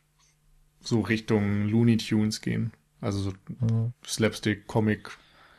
[0.84, 2.72] so Richtung Looney Tunes gehen.
[3.02, 3.94] Also so mhm.
[4.06, 5.10] Slapstick, Comic,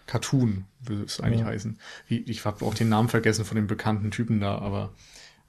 [0.07, 1.47] Cartoon würde es eigentlich ja.
[1.47, 1.79] heißen.
[2.09, 4.93] Ich habe auch den Namen vergessen von dem bekannten Typen da, aber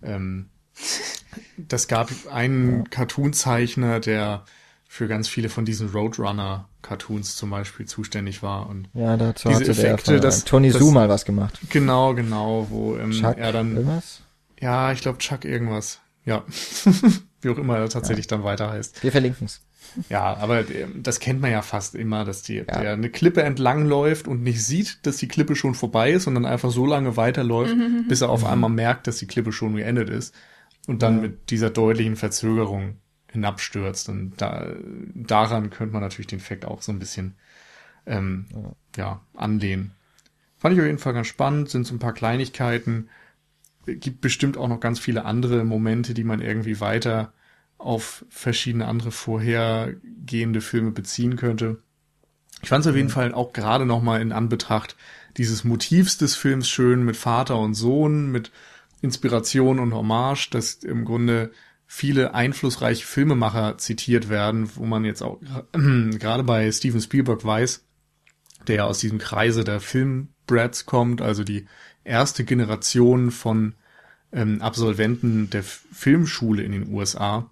[0.02, 0.50] ähm,
[1.58, 2.84] das gab einen ja.
[2.90, 4.46] Cartoon-Zeichner, der
[4.94, 8.70] für ganz viele von diesen Roadrunner-Cartoons zum Beispiel zuständig war.
[8.70, 11.58] Und ja, dazu diese hatte Effekte, der das, Tony Su mal was gemacht.
[11.72, 13.76] Genau, genau, wo ähm, Chuck er dann.
[13.76, 14.22] Irgendwas?
[14.62, 16.00] Ja, ich glaube Chuck irgendwas.
[16.26, 16.44] Ja.
[17.42, 18.38] Wie auch immer er tatsächlich ja.
[18.38, 19.02] dann weiter heißt.
[19.02, 19.62] Wir verlinken es.
[20.10, 22.64] Ja, aber ähm, das kennt man ja fast immer, dass die, ja.
[22.64, 26.46] der eine Klippe entlang läuft und nicht sieht, dass die Klippe schon vorbei ist, sondern
[26.46, 28.06] einfach so lange weiterläuft, mhm.
[28.10, 28.48] bis er auf mhm.
[28.48, 30.36] einmal merkt, dass die Klippe schon geendet ist.
[30.86, 31.22] Und dann ja.
[31.24, 32.98] mit dieser deutlichen Verzögerung
[33.34, 34.08] hinabstürzt.
[34.10, 34.68] Und da,
[35.14, 37.36] daran könnte man natürlich den Fact auch so ein bisschen
[38.06, 38.76] ähm, ja.
[38.98, 39.92] ja, anlehnen.
[40.58, 43.10] Fand ich auf jeden Fall ganz spannend, sind so ein paar Kleinigkeiten.
[43.86, 47.34] Gibt bestimmt auch noch ganz viele andere Momente, die man irgendwie weiter
[47.78, 51.82] auf verschiedene andere vorhergehende Filme beziehen könnte.
[52.62, 53.12] Ich fand es auf jeden mhm.
[53.12, 54.96] Fall auch gerade nochmal in Anbetracht
[55.36, 58.52] dieses Motivs des Films schön mit Vater und Sohn, mit
[59.02, 61.52] Inspiration und Hommage, dass im Grunde
[61.96, 67.86] viele einflussreiche Filmemacher zitiert werden, wo man jetzt auch äh, gerade bei Steven Spielberg weiß,
[68.66, 71.68] der ja aus diesem Kreise der Filmbrats kommt, also die
[72.04, 73.76] erste Generation von
[74.32, 77.52] ähm, Absolventen der Filmschule in den USA,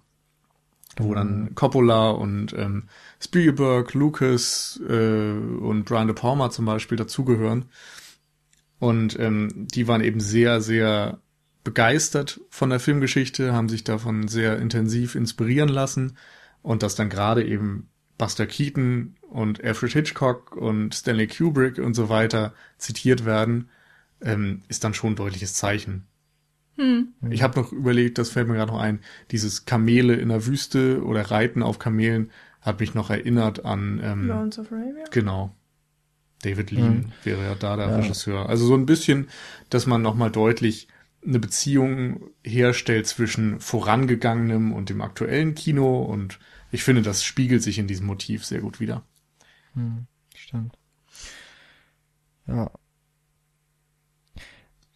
[0.96, 1.54] wo dann mhm.
[1.54, 2.88] Coppola und ähm,
[3.20, 7.66] Spielberg, Lucas äh, und Brian De Palma zum Beispiel dazugehören.
[8.80, 11.20] Und ähm, die waren eben sehr, sehr
[11.64, 16.16] begeistert von der Filmgeschichte, haben sich davon sehr intensiv inspirieren lassen
[16.62, 22.08] und dass dann gerade eben Buster Keaton und Alfred Hitchcock und Stanley Kubrick und so
[22.08, 23.68] weiter zitiert werden,
[24.20, 26.06] ähm, ist dann schon ein deutliches Zeichen.
[26.76, 27.08] Hm.
[27.30, 31.02] Ich habe noch überlegt, das fällt mir gerade noch ein, dieses Kamele in der Wüste
[31.04, 32.30] oder Reiten auf Kamelen
[32.60, 35.04] hat mich noch erinnert an ähm, Lawrence of Arabia.
[35.10, 35.54] Genau.
[36.42, 37.12] David Lean hm.
[37.24, 37.96] wäre ja da der ja.
[37.96, 38.48] Regisseur.
[38.48, 39.28] Also so ein bisschen,
[39.68, 40.88] dass man nochmal deutlich
[41.24, 46.38] eine Beziehung herstellt zwischen vorangegangenem und dem aktuellen Kino und
[46.70, 49.04] ich finde, das spiegelt sich in diesem Motiv sehr gut wieder.
[49.74, 50.76] Hm, stimmt.
[52.46, 52.70] Ja.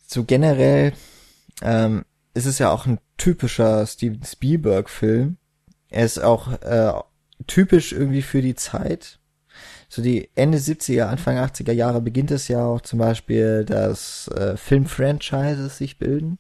[0.07, 0.95] So generell
[1.63, 2.05] ähm,
[2.35, 5.37] ist es ja auch ein typischer Steven Spielberg-Film.
[5.89, 6.93] Er ist auch äh,
[7.47, 9.21] typisch irgendwie für die Zeit
[9.89, 14.57] so die Ende 70er, Anfang 80er Jahre beginnt es ja auch zum Beispiel, dass äh,
[14.57, 16.39] Filmfranchises sich bilden.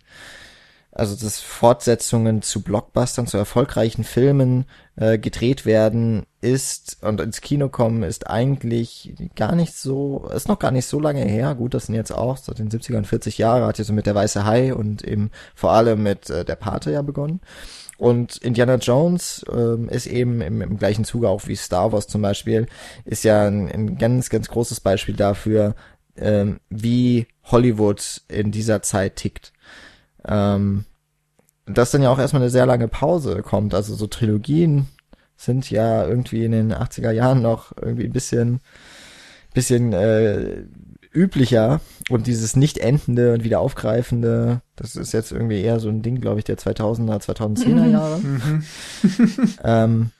[0.97, 4.64] Also dass Fortsetzungen zu Blockbustern, zu erfolgreichen Filmen
[4.97, 10.59] äh, gedreht werden, ist und ins Kino kommen, ist eigentlich gar nicht so, ist noch
[10.59, 11.55] gar nicht so lange her.
[11.55, 14.14] Gut, das sind jetzt auch seit den 70ern 40 Jahre, hat ja so mit der
[14.14, 17.40] Weiße Hai und eben vor allem mit äh, der Pate ja begonnen.
[17.98, 22.23] Und Indiana Jones ähm, ist eben im, im gleichen Zuge auch wie Star Wars zum
[22.23, 22.66] Beispiel,
[23.05, 25.74] ist ja ein, ein ganz, ganz großes Beispiel dafür,
[26.16, 29.52] ähm, wie Hollywood in dieser Zeit tickt.
[30.27, 30.85] Ähm,
[31.66, 33.74] dass dann ja auch erstmal eine sehr lange Pause kommt.
[33.74, 34.86] Also so Trilogien
[35.36, 38.60] sind ja irgendwie in den 80er Jahren noch irgendwie ein bisschen,
[39.52, 40.64] bisschen äh,
[41.17, 41.81] üblicher
[42.11, 46.21] und dieses nicht endende und wieder aufgreifende, das ist jetzt irgendwie eher so ein Ding,
[46.21, 48.19] glaube ich, der 2000er, 2010er Jahre.
[48.19, 48.65] Mhm.
[49.65, 50.11] ähm,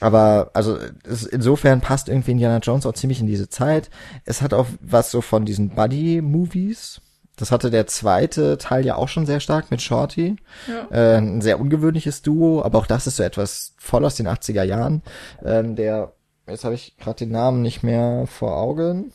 [0.00, 3.90] aber also es, insofern passt irgendwie Indiana Jones auch ziemlich in diese Zeit.
[4.24, 7.00] Es hat auch was so von diesen Buddy-Movies.
[7.36, 10.36] Das hatte der zweite Teil ja auch schon sehr stark mit Shorty.
[10.68, 10.88] Ja.
[10.90, 14.62] Äh, ein sehr ungewöhnliches Duo, aber auch das ist so etwas voll aus den 80er
[14.62, 15.02] Jahren.
[15.44, 16.12] Ähm, der,
[16.46, 19.12] jetzt habe ich gerade den Namen nicht mehr vor Augen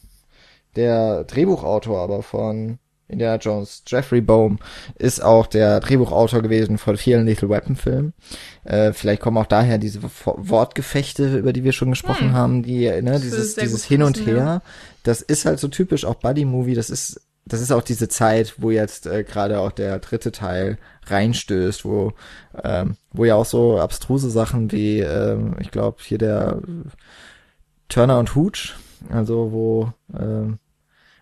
[0.75, 2.79] der Drehbuchautor aber von
[3.11, 4.59] Indiana Jones, Jeffrey Bohm,
[4.97, 8.13] ist auch der Drehbuchautor gewesen von vielen Little Weapon Filmen.
[8.63, 12.33] Äh, vielleicht kommen auch daher diese Wortgefechte, über die wir schon gesprochen hm.
[12.33, 14.35] haben, die, ne, dieses, dieses Hin und Her.
[14.35, 14.61] Ja.
[15.03, 16.75] Das ist halt so typisch auch Buddy Movie.
[16.75, 20.77] Das ist, das ist auch diese Zeit, wo jetzt äh, gerade auch der dritte Teil
[21.07, 22.13] reinstößt, wo,
[22.63, 26.59] ähm, wo ja auch so abstruse Sachen wie, ähm, ich glaube, hier der
[27.89, 28.75] Turner und Hooch,
[29.09, 30.59] also wo ähm,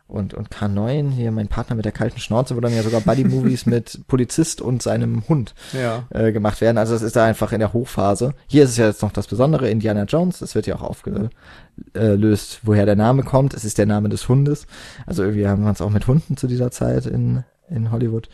[0.10, 3.66] und, und K9, hier mein Partner mit der kalten Schnauze, wo dann ja sogar Buddy-Movies
[3.68, 6.04] mit Polizist und seinem Hund ja.
[6.10, 6.80] äh, gemacht werden.
[6.80, 8.34] Also es ist da einfach in der Hochphase.
[8.48, 12.62] Hier ist es ja jetzt noch das Besondere, Indiana Jones, es wird ja auch aufgelöst,
[12.64, 13.54] woher der Name kommt.
[13.54, 14.66] Es ist der Name des Hundes.
[15.06, 18.30] Also irgendwie haben wir uns auch mit Hunden zu dieser Zeit in, in Hollywood.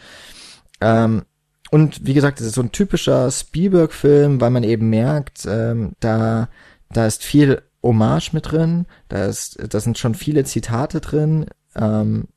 [0.80, 1.24] Ähm,
[1.72, 6.48] und wie gesagt, es ist so ein typischer Spielberg-Film, weil man eben merkt, ähm, da,
[6.90, 11.46] da ist viel Hommage mit drin, da ist, da sind schon viele Zitate drin.
[11.76, 12.28] Ähm,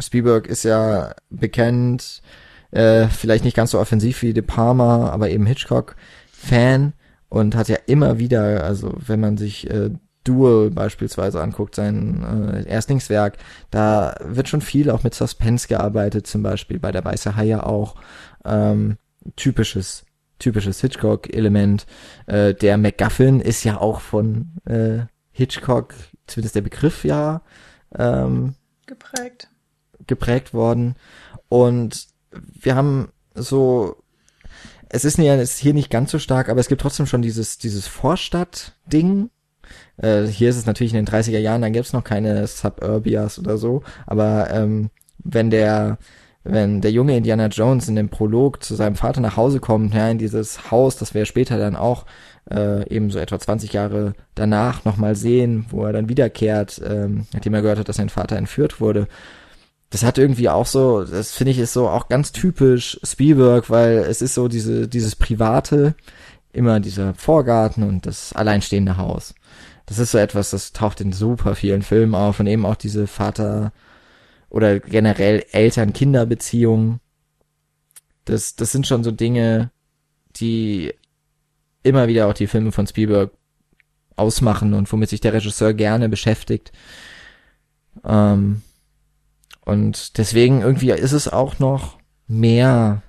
[0.00, 2.22] Spielberg ist ja bekannt,
[2.70, 6.92] äh, vielleicht nicht ganz so offensiv wie De Palma, aber eben Hitchcock-Fan
[7.28, 9.90] und hat ja immer wieder, also wenn man sich äh,
[10.24, 13.36] Duel beispielsweise anguckt, sein äh, Erstlingswerk,
[13.70, 17.62] da wird schon viel auch mit Suspense gearbeitet, zum Beispiel bei der Weiße Hai ja
[17.62, 17.96] auch.
[18.44, 18.96] Ähm,
[19.36, 20.04] typisches,
[20.44, 21.86] typisches Hitchcock-Element.
[22.26, 25.94] Äh, der MacGuffin ist ja auch von äh, Hitchcock,
[26.26, 27.42] zumindest der Begriff ja,
[27.96, 28.54] ähm,
[28.86, 29.48] geprägt.
[30.06, 30.96] geprägt worden.
[31.48, 33.96] Und wir haben so,
[34.88, 37.58] es ist ja ist hier nicht ganz so stark, aber es gibt trotzdem schon dieses,
[37.58, 39.30] dieses Vorstadt-Ding.
[39.96, 43.56] Äh, hier ist es natürlich in den 30er Jahren, dann gibt's noch keine Suburbias oder
[43.56, 45.98] so, aber ähm, wenn der
[46.44, 50.08] wenn der junge Indiana Jones in dem Prolog zu seinem Vater nach Hause kommt, ja,
[50.10, 52.04] in dieses Haus, das wir später dann auch
[52.50, 57.54] äh, eben so etwa 20 Jahre danach nochmal sehen, wo er dann wiederkehrt, ähm, nachdem
[57.54, 59.08] er gehört hat, dass sein Vater entführt wurde.
[59.88, 63.98] Das hat irgendwie auch so, das finde ich ist so auch ganz typisch Spielberg, weil
[63.98, 65.94] es ist so diese, dieses private,
[66.52, 69.34] immer dieser Vorgarten und das alleinstehende Haus.
[69.86, 73.06] Das ist so etwas, das taucht in super vielen Filmen auf und eben auch diese
[73.06, 73.72] Vater,
[74.54, 77.00] oder generell Eltern-Kinder-Beziehungen.
[78.24, 79.72] Das, das sind schon so Dinge,
[80.36, 80.94] die
[81.82, 83.32] immer wieder auch die Filme von Spielberg
[84.14, 86.70] ausmachen und womit sich der Regisseur gerne beschäftigt.
[88.04, 88.62] Ähm,
[89.64, 91.98] und deswegen irgendwie ist es auch noch
[92.28, 93.02] mehr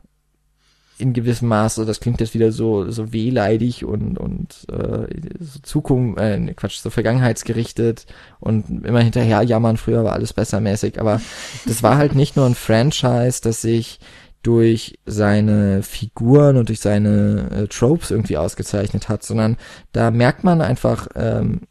[0.97, 5.07] in gewissem Maße, das klingt jetzt wieder so so wehleidig und und äh,
[5.39, 8.05] so Zukunft, äh, Quatsch, so vergangenheitsgerichtet
[8.39, 11.21] und immer hinterher jammern, früher war alles besser mäßig, aber
[11.65, 13.99] das war halt nicht nur ein Franchise, das sich
[14.41, 19.57] durch seine Figuren und durch seine äh, Tropes irgendwie ausgezeichnet hat, sondern
[19.91, 21.61] da merkt man einfach ähm,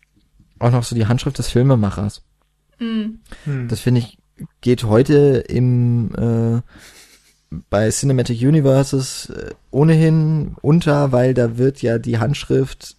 [0.58, 2.22] auch noch so die Handschrift des Filmemachers.
[2.80, 3.20] Mhm.
[3.68, 4.18] Das finde ich
[4.60, 6.60] geht heute im äh,
[7.70, 12.96] bei Cinematic Universes äh, ohnehin unter, weil da wird ja die Handschrift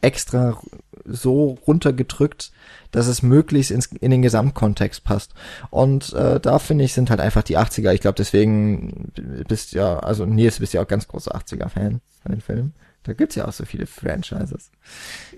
[0.00, 0.60] extra
[1.04, 2.52] so runtergedrückt,
[2.90, 5.34] dass es möglichst ins, in den Gesamtkontext passt.
[5.70, 7.92] Und äh, da finde ich, sind halt einfach die 80er.
[7.92, 9.12] Ich glaube, deswegen
[9.48, 12.74] bist ja, also Nils, bist ja auch ganz großer 80er-Fan von den Filmen.
[13.04, 14.70] Da gibt's ja auch so viele Franchises.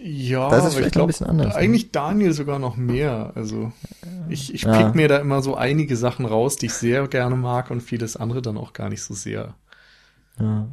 [0.00, 1.48] Ja, das ist vielleicht glaub, ein bisschen anders.
[1.48, 1.54] Ne?
[1.56, 3.32] Eigentlich Daniel sogar noch mehr.
[3.34, 3.72] Also
[4.28, 4.84] ich, ich ja.
[4.84, 8.16] pick mir da immer so einige Sachen raus, die ich sehr gerne mag und vieles
[8.16, 9.56] andere dann auch gar nicht so sehr.
[10.38, 10.68] Ja.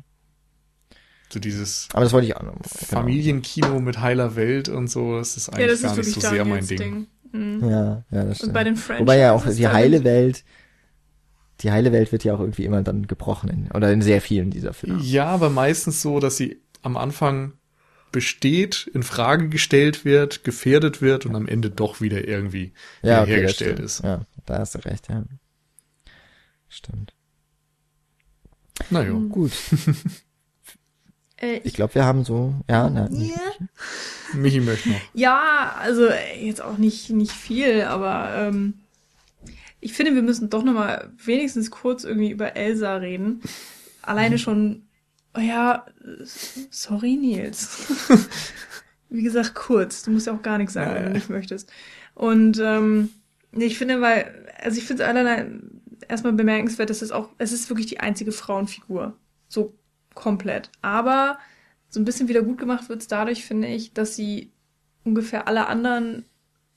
[1.32, 2.53] So dieses Aber das wollte ich auch noch.
[2.53, 3.02] Genau.
[3.02, 6.30] Familienkino mit heiler Welt und so, das ist eigentlich ja, das gar ist nicht so
[6.30, 6.78] sehr mein Ding.
[6.78, 7.07] Ding.
[7.32, 7.68] Mhm.
[7.68, 8.49] Ja, ja, das stimmt.
[8.49, 10.44] Und bei den Franchises Wobei ja auch die heile Welt
[11.61, 14.49] die heile Welt wird ja auch irgendwie immer dann gebrochen in, oder in sehr vielen
[14.52, 15.02] dieser Filme.
[15.02, 17.53] Ja, aber meistens so, dass sie am Anfang
[18.11, 23.31] besteht, in Frage gestellt wird, gefährdet wird und am Ende doch wieder irgendwie ja, okay,
[23.31, 24.03] hergestellt ist.
[24.03, 25.23] Ja, da hast du recht, ja.
[26.69, 27.14] Stimmt.
[28.89, 29.11] Na ja.
[29.11, 29.51] Gut.
[31.64, 33.35] ich glaube, wir haben so, ja, na, ja.
[34.34, 35.01] Michi möchte noch.
[35.14, 36.07] Ja, also
[36.39, 38.76] jetzt auch nicht, nicht viel, aber ähm,
[39.80, 43.41] ich finde, wir müssen doch noch mal wenigstens kurz irgendwie über Elsa reden.
[44.01, 44.88] Alleine schon,
[45.35, 45.85] Oh ja,
[46.69, 47.88] sorry Nils.
[49.10, 50.03] Wie gesagt, kurz.
[50.03, 51.72] Du musst ja auch gar nichts sagen, ja, wenn du nicht möchtest.
[52.15, 53.10] Und ähm,
[53.51, 55.47] ich finde, weil, also ich finde es allerlei
[56.07, 59.15] erstmal bemerkenswert, dass es auch, es ist wirklich die einzige Frauenfigur.
[59.47, 59.73] So
[60.14, 60.69] komplett.
[60.81, 61.38] Aber
[61.89, 64.51] so ein bisschen wieder gut gemacht wird es dadurch, finde ich, dass sie
[65.03, 66.26] ungefähr alle anderen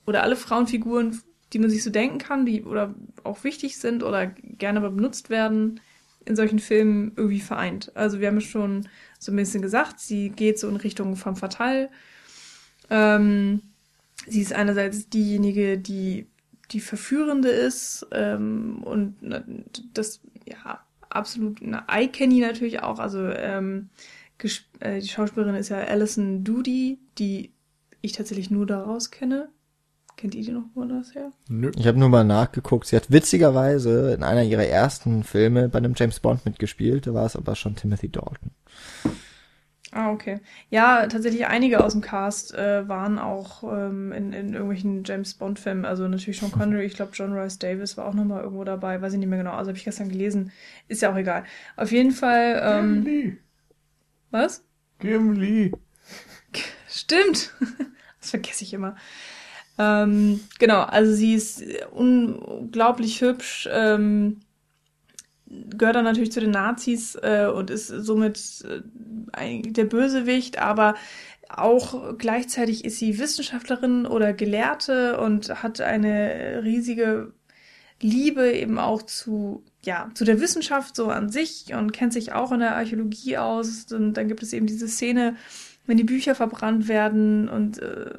[0.06, 1.20] oder alle Frauenfiguren,
[1.52, 5.80] die man sich so denken kann, die oder auch wichtig sind oder gerne benutzt werden,
[6.26, 7.92] in solchen Filmen irgendwie vereint.
[7.94, 8.88] Also wir haben es schon
[9.18, 11.88] so ein bisschen gesagt, sie geht so in Richtung femme fatale.
[12.90, 13.62] Ähm,
[14.26, 16.26] sie ist einerseits diejenige, die
[16.72, 19.14] die Verführende ist ähm, und
[19.94, 22.98] das, ja, absolut eine Eye-Candy natürlich auch.
[22.98, 23.88] Also ähm,
[24.80, 27.52] äh, die Schauspielerin ist ja Alison Doody, die
[28.00, 29.48] ich tatsächlich nur daraus kenne.
[30.16, 31.30] Kennt ihr die noch woanders her?
[31.48, 31.70] Nö.
[31.76, 32.86] Ich habe nur mal nachgeguckt.
[32.86, 37.06] Sie hat witzigerweise in einer ihrer ersten Filme bei einem James Bond mitgespielt.
[37.06, 38.50] Da war es aber schon Timothy Dalton.
[39.92, 40.40] Ah, okay.
[40.68, 45.84] Ja, tatsächlich einige aus dem Cast äh, waren auch ähm, in, in irgendwelchen James Bond-Filmen.
[45.84, 49.12] Also natürlich Sean Connery, ich glaube John Rice Davis war auch nochmal irgendwo dabei, weiß
[49.12, 49.52] ich nicht mehr genau.
[49.52, 50.50] Also habe ich gestern gelesen.
[50.88, 51.44] Ist ja auch egal.
[51.76, 52.60] Auf jeden Fall.
[52.62, 53.38] Ähm, Gimli.
[54.30, 54.64] Was?
[54.98, 55.72] Gimli.
[56.88, 57.54] Stimmt.
[58.20, 58.96] das vergesse ich immer.
[59.78, 61.62] Ähm, genau, also sie ist
[61.92, 63.68] unglaublich hübsch.
[63.70, 64.40] Ähm,
[65.46, 68.64] gehört dann natürlich zu den Nazis äh, und ist somit
[69.38, 70.94] äh, der Bösewicht, aber
[71.48, 77.32] auch gleichzeitig ist sie Wissenschaftlerin oder Gelehrte und hat eine riesige
[78.00, 82.52] Liebe eben auch zu ja zu der Wissenschaft so an sich und kennt sich auch
[82.52, 85.36] in der Archäologie aus und dann gibt es eben diese Szene
[85.86, 88.10] wenn die Bücher verbrannt werden und äh,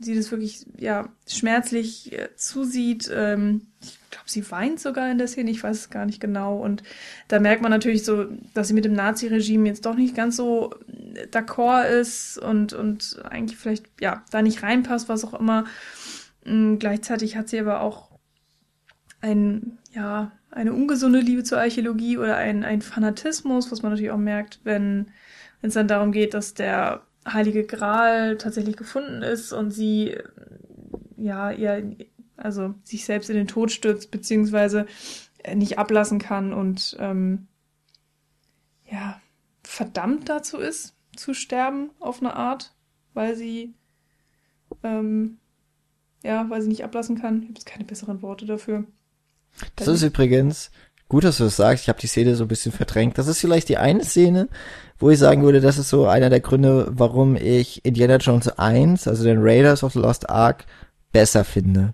[0.00, 5.26] sie das wirklich ja schmerzlich äh, zusieht ähm, ich glaube, sie weint sogar in der
[5.26, 6.58] Szene, ich weiß es gar nicht genau.
[6.58, 6.82] Und
[7.28, 10.74] da merkt man natürlich so, dass sie mit dem Nazi-Regime jetzt doch nicht ganz so
[11.32, 15.64] d'accord ist und, und eigentlich vielleicht, ja, da nicht reinpasst, was auch immer.
[16.44, 18.10] Und gleichzeitig hat sie aber auch
[19.20, 24.18] ein, ja, eine ungesunde Liebe zur Archäologie oder ein, ein Fanatismus, was man natürlich auch
[24.18, 25.06] merkt, wenn
[25.62, 30.16] wenn es dann darum geht, dass der Heilige Gral tatsächlich gefunden ist und sie
[31.16, 31.96] ja ihr
[32.36, 34.86] also sich selbst in den Tod stürzt, beziehungsweise
[35.44, 37.46] äh, nicht ablassen kann und ähm,
[38.90, 39.20] ja,
[39.62, 42.74] verdammt dazu ist, zu sterben auf eine Art,
[43.14, 43.74] weil sie
[44.82, 45.38] ähm,
[46.24, 47.42] ja, weil sie nicht ablassen kann.
[47.42, 48.84] Ich habe keine besseren Worte dafür.
[49.76, 50.70] Das ist übrigens
[51.12, 51.84] gut, dass du das sagst.
[51.84, 53.18] Ich habe die Szene so ein bisschen verdrängt.
[53.18, 54.48] Das ist vielleicht die eine Szene,
[54.98, 59.06] wo ich sagen würde, das ist so einer der Gründe, warum ich Indiana Jones 1,
[59.06, 60.64] also den Raiders of the Lost Ark,
[61.12, 61.92] besser finde.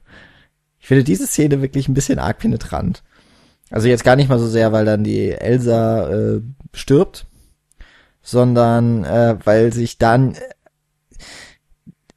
[0.79, 3.03] Ich finde diese Szene wirklich ein bisschen arg penetrant.
[3.71, 6.41] Also jetzt gar nicht mal so sehr, weil dann die Elsa äh,
[6.73, 7.27] stirbt,
[8.23, 10.39] sondern äh, weil sich dann äh,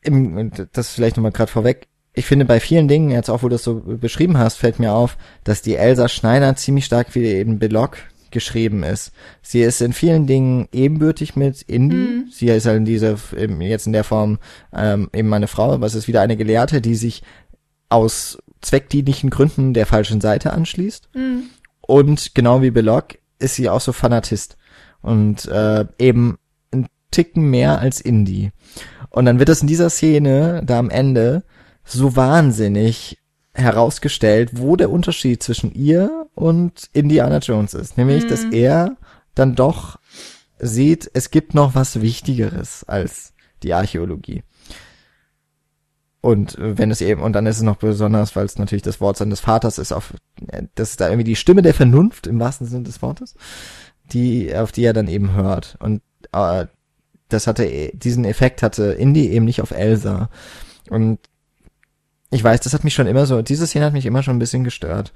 [0.04, 3.56] im, das vielleicht nochmal gerade vorweg, ich finde bei vielen Dingen, jetzt auch wo du
[3.56, 7.60] das so beschrieben hast, fällt mir auf, dass die Elsa Schneider ziemlich stark wie eben
[7.60, 7.98] Belloc
[8.32, 9.12] geschrieben ist.
[9.42, 11.96] Sie ist in vielen Dingen ebenbürtig mit Indy.
[11.96, 12.30] Mhm.
[12.32, 13.16] Sie ist halt in dieser,
[13.60, 14.40] jetzt in der Form
[14.74, 17.24] ähm, eben meine Frau, aber es ist wieder eine Gelehrte, die sich
[17.90, 21.10] aus zweckdienlichen Gründen der falschen Seite anschließt.
[21.14, 21.44] Mhm.
[21.82, 24.58] Und genau wie Belloc ist sie auch so Fanatist.
[25.02, 26.38] Und äh, eben
[26.72, 28.52] ein Ticken mehr als Indie.
[29.10, 31.44] Und dann wird das in dieser Szene da am Ende
[31.84, 33.18] so wahnsinnig
[33.54, 37.98] herausgestellt, wo der Unterschied zwischen ihr und Indiana Jones ist.
[37.98, 38.30] Nämlich, mhm.
[38.30, 38.98] dass er
[39.36, 40.00] dann doch
[40.60, 43.34] sieht, es gibt noch was Wichtigeres als
[43.64, 44.44] die Archäologie.
[46.22, 49.02] Und äh, wenn es eben, und dann ist es noch besonders, weil es natürlich das
[49.02, 50.14] Wort seines Vaters ist, auf,
[50.48, 53.36] äh, das ist da irgendwie die Stimme der Vernunft im wahrsten Sinne des Wortes,
[54.14, 55.78] die, auf die er dann eben hört.
[55.80, 56.68] Und äh,
[57.28, 60.30] das hatte, diesen Effekt hatte Indy eben nicht auf Elsa.
[60.90, 61.20] Und
[62.32, 64.40] ich weiß, das hat mich schon immer so, diese Szene hat mich immer schon ein
[64.40, 65.12] bisschen gestört.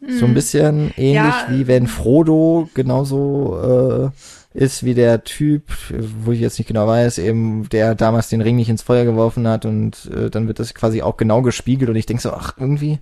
[0.00, 0.34] So ein hm.
[0.34, 1.46] bisschen ähnlich ja.
[1.48, 4.12] wie wenn Frodo genauso
[4.54, 8.42] äh, ist wie der Typ, wo ich jetzt nicht genau weiß, eben der damals den
[8.42, 11.90] Ring nicht ins Feuer geworfen hat und äh, dann wird das quasi auch genau gespiegelt
[11.90, 12.98] und ich denk so, ach, irgendwie,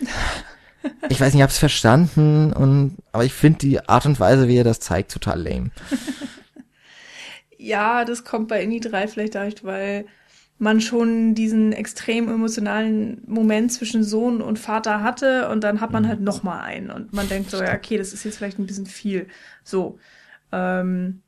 [1.08, 4.56] ich weiß nicht, ich hab's verstanden und aber ich finde die Art und Weise, wie
[4.56, 5.70] er das zeigt, total lame.
[7.58, 10.04] ja, das kommt bei Indie 3 vielleicht dadurch, weil
[10.58, 16.04] man schon diesen extrem emotionalen Moment zwischen Sohn und Vater hatte und dann hat man
[16.04, 16.08] mhm.
[16.08, 18.66] halt noch mal einen und man denkt so, ja, okay, das ist jetzt vielleicht ein
[18.66, 19.26] bisschen viel.
[19.64, 19.98] So.
[20.52, 21.20] Ähm,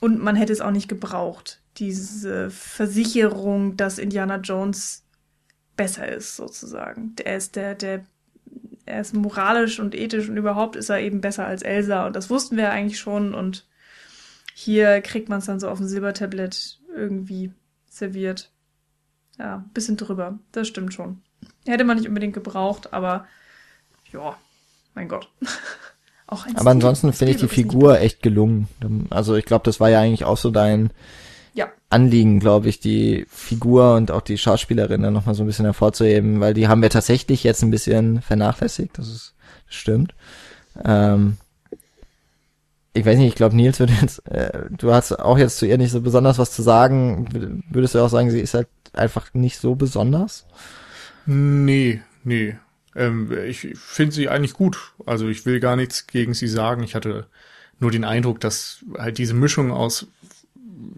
[0.00, 5.04] und man hätte es auch nicht gebraucht, diese Versicherung, dass Indiana Jones
[5.76, 7.14] besser ist, sozusagen.
[7.24, 8.04] Er ist der, der,
[8.84, 12.28] er ist moralisch und ethisch und überhaupt ist er eben besser als Elsa und das
[12.28, 13.66] wussten wir eigentlich schon und
[14.54, 17.50] hier kriegt man es dann so auf dem Silbertablett irgendwie
[17.88, 18.52] serviert.
[19.38, 20.38] Ja, bisschen drüber.
[20.52, 21.22] Das stimmt schon.
[21.66, 23.26] Hätte man nicht unbedingt gebraucht, aber
[24.12, 24.36] ja,
[24.94, 25.28] mein Gott.
[26.26, 28.68] Auch ein Aber ansonsten finde ich die Figur echt gelungen.
[29.10, 30.90] Also ich glaube, das war ja eigentlich auch so dein
[31.52, 31.70] ja.
[31.90, 36.40] Anliegen, glaube ich, die Figur und auch die Schauspielerin dann nochmal so ein bisschen hervorzuheben,
[36.40, 39.34] weil die haben wir tatsächlich jetzt ein bisschen vernachlässigt, das ist
[39.66, 40.14] das stimmt.
[40.84, 41.36] Ähm,
[42.92, 45.78] ich weiß nicht, ich glaube, Nils würde jetzt, äh, du hast auch jetzt zu ihr
[45.78, 47.62] nicht so besonders was zu sagen.
[47.70, 50.46] Würdest du auch sagen, sie ist halt einfach nicht so besonders?
[51.26, 52.56] Nee, nee.
[52.94, 54.92] Ähm, ich finde sie eigentlich gut.
[55.06, 56.82] Also ich will gar nichts gegen sie sagen.
[56.82, 57.26] Ich hatte
[57.80, 60.06] nur den Eindruck, dass halt diese Mischung aus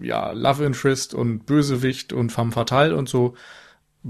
[0.00, 3.34] ja, Love Interest und Bösewicht und femme fatale und so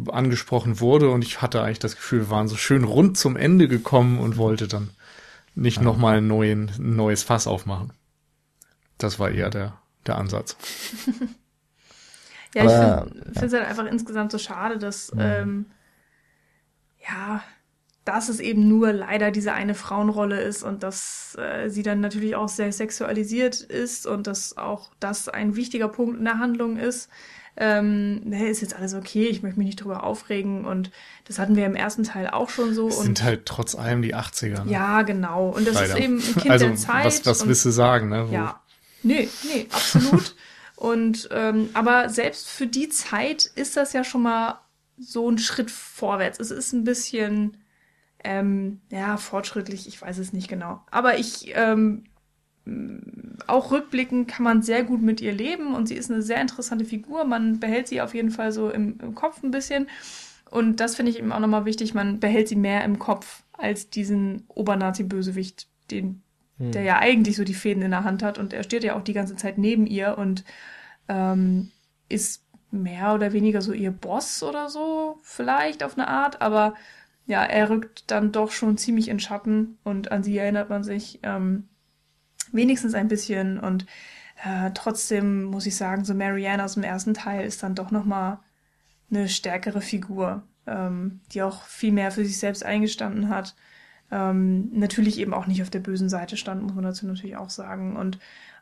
[0.08, 3.66] angesprochen wurde und ich hatte eigentlich das Gefühl, wir waren so schön rund zum Ende
[3.66, 4.90] gekommen und wollte dann
[5.54, 5.82] nicht ja.
[5.82, 7.92] nochmal ein, neuen, ein neues Fass aufmachen.
[8.98, 10.56] Das war eher der, der Ansatz.
[12.56, 13.58] ja, Aber, ich finde es ja.
[13.58, 15.20] halt einfach insgesamt so schade, dass, mhm.
[15.20, 15.66] ähm,
[17.06, 17.42] ja,
[18.04, 22.36] dass es eben nur leider diese eine Frauenrolle ist und dass äh, sie dann natürlich
[22.36, 27.10] auch sehr sexualisiert ist und dass auch das ein wichtiger Punkt in der Handlung ist.
[27.58, 30.90] Ähm, ne, ist jetzt alles okay, ich möchte mich nicht drüber aufregen und
[31.26, 32.88] das hatten wir im ersten Teil auch schon so.
[32.88, 34.64] Es sind halt trotz allem die 80er.
[34.64, 34.72] Ne?
[34.72, 35.48] Ja, genau.
[35.48, 35.96] Und das Leider.
[35.96, 37.06] ist eben ein Kind also, der Zeit.
[37.06, 38.28] Was, was willst du sagen, ne?
[38.28, 38.60] Wo, ja.
[39.02, 40.34] Nee, nee, absolut.
[40.76, 44.60] Und ähm, aber selbst für die Zeit ist das ja schon mal
[44.98, 46.38] so ein Schritt vorwärts.
[46.38, 47.56] Es ist ein bisschen
[48.22, 50.82] ähm, ja, fortschrittlich, ich weiß es nicht genau.
[50.90, 52.04] Aber ich, ähm,
[53.46, 56.84] auch rückblickend kann man sehr gut mit ihr leben und sie ist eine sehr interessante
[56.84, 57.24] Figur.
[57.24, 59.88] Man behält sie auf jeden Fall so im, im Kopf ein bisschen.
[60.50, 63.88] Und das finde ich eben auch nochmal wichtig, man behält sie mehr im Kopf als
[63.88, 66.22] diesen Obernazi-Bösewicht, den,
[66.58, 66.72] hm.
[66.72, 69.02] der ja eigentlich so die Fäden in der Hand hat und er steht ja auch
[69.02, 70.44] die ganze Zeit neben ihr und
[71.08, 71.70] ähm,
[72.08, 76.74] ist mehr oder weniger so ihr Boss oder so, vielleicht auf eine Art, aber
[77.26, 81.20] ja, er rückt dann doch schon ziemlich in Schatten und an sie erinnert man sich
[81.22, 81.68] ähm,
[82.52, 83.86] wenigstens ein bisschen und
[84.44, 88.38] äh, trotzdem muss ich sagen, so Marianne aus dem ersten Teil ist dann doch nochmal
[89.10, 93.54] eine stärkere Figur, ähm, die auch viel mehr für sich selbst eingestanden hat.
[94.10, 97.50] Ähm, natürlich eben auch nicht auf der bösen Seite stand, muss man dazu natürlich auch
[97.50, 97.96] sagen.
[97.96, 98.18] Und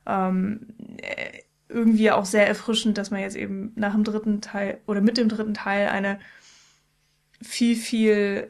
[0.06, 0.66] ähm,
[0.98, 5.16] äh, irgendwie auch sehr erfrischend, dass man jetzt eben nach dem dritten Teil oder mit
[5.16, 6.18] dem dritten Teil eine
[7.42, 8.48] viel, viel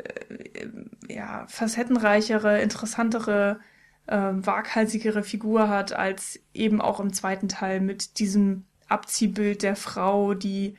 [1.09, 3.61] äh, ja, facettenreichere, interessantere,
[4.07, 10.35] äh, waghalsigere Figur hat, als eben auch im zweiten Teil mit diesem Abziehbild der Frau,
[10.35, 10.77] die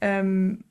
[0.00, 0.64] ähm,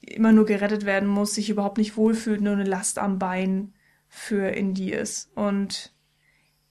[0.00, 3.72] immer nur gerettet werden muss, sich überhaupt nicht wohlfühlt, nur eine Last am Bein
[4.14, 5.30] für Indie ist.
[5.34, 5.92] Und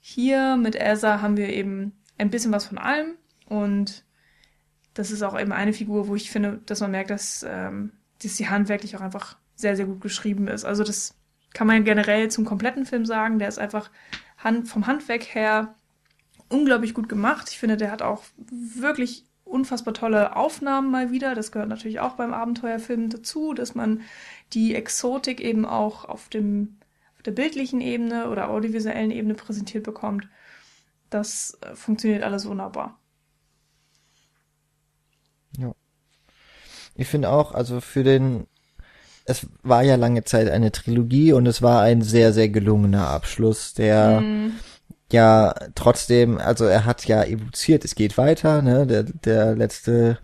[0.00, 3.16] hier mit Elsa haben wir eben ein bisschen was von allem
[3.46, 4.04] und
[4.94, 7.92] das ist auch eben eine Figur, wo ich finde, dass man merkt, dass ähm,
[8.22, 10.64] dass die handwerklich auch einfach sehr, sehr gut geschrieben ist.
[10.64, 11.14] Also das
[11.52, 13.38] kann man generell zum kompletten Film sagen.
[13.38, 13.90] Der ist einfach
[14.38, 15.74] Hand, vom Handwerk her
[16.48, 17.48] unglaublich gut gemacht.
[17.50, 21.34] Ich finde, der hat auch wirklich unfassbar tolle Aufnahmen mal wieder.
[21.34, 24.00] Das gehört natürlich auch beim Abenteuerfilm dazu, dass man
[24.52, 26.78] die Exotik eben auch auf dem
[27.24, 30.28] der bildlichen Ebene oder audiovisuellen Ebene präsentiert bekommt.
[31.10, 32.98] Das äh, funktioniert alles wunderbar.
[35.58, 35.74] Ja.
[36.94, 38.46] Ich finde auch, also für den,
[39.24, 43.74] es war ja lange Zeit eine Trilogie und es war ein sehr, sehr gelungener Abschluss,
[43.74, 44.52] der mhm.
[45.10, 50.18] ja trotzdem, also er hat ja evoziert, es geht weiter, ne, der, der letzte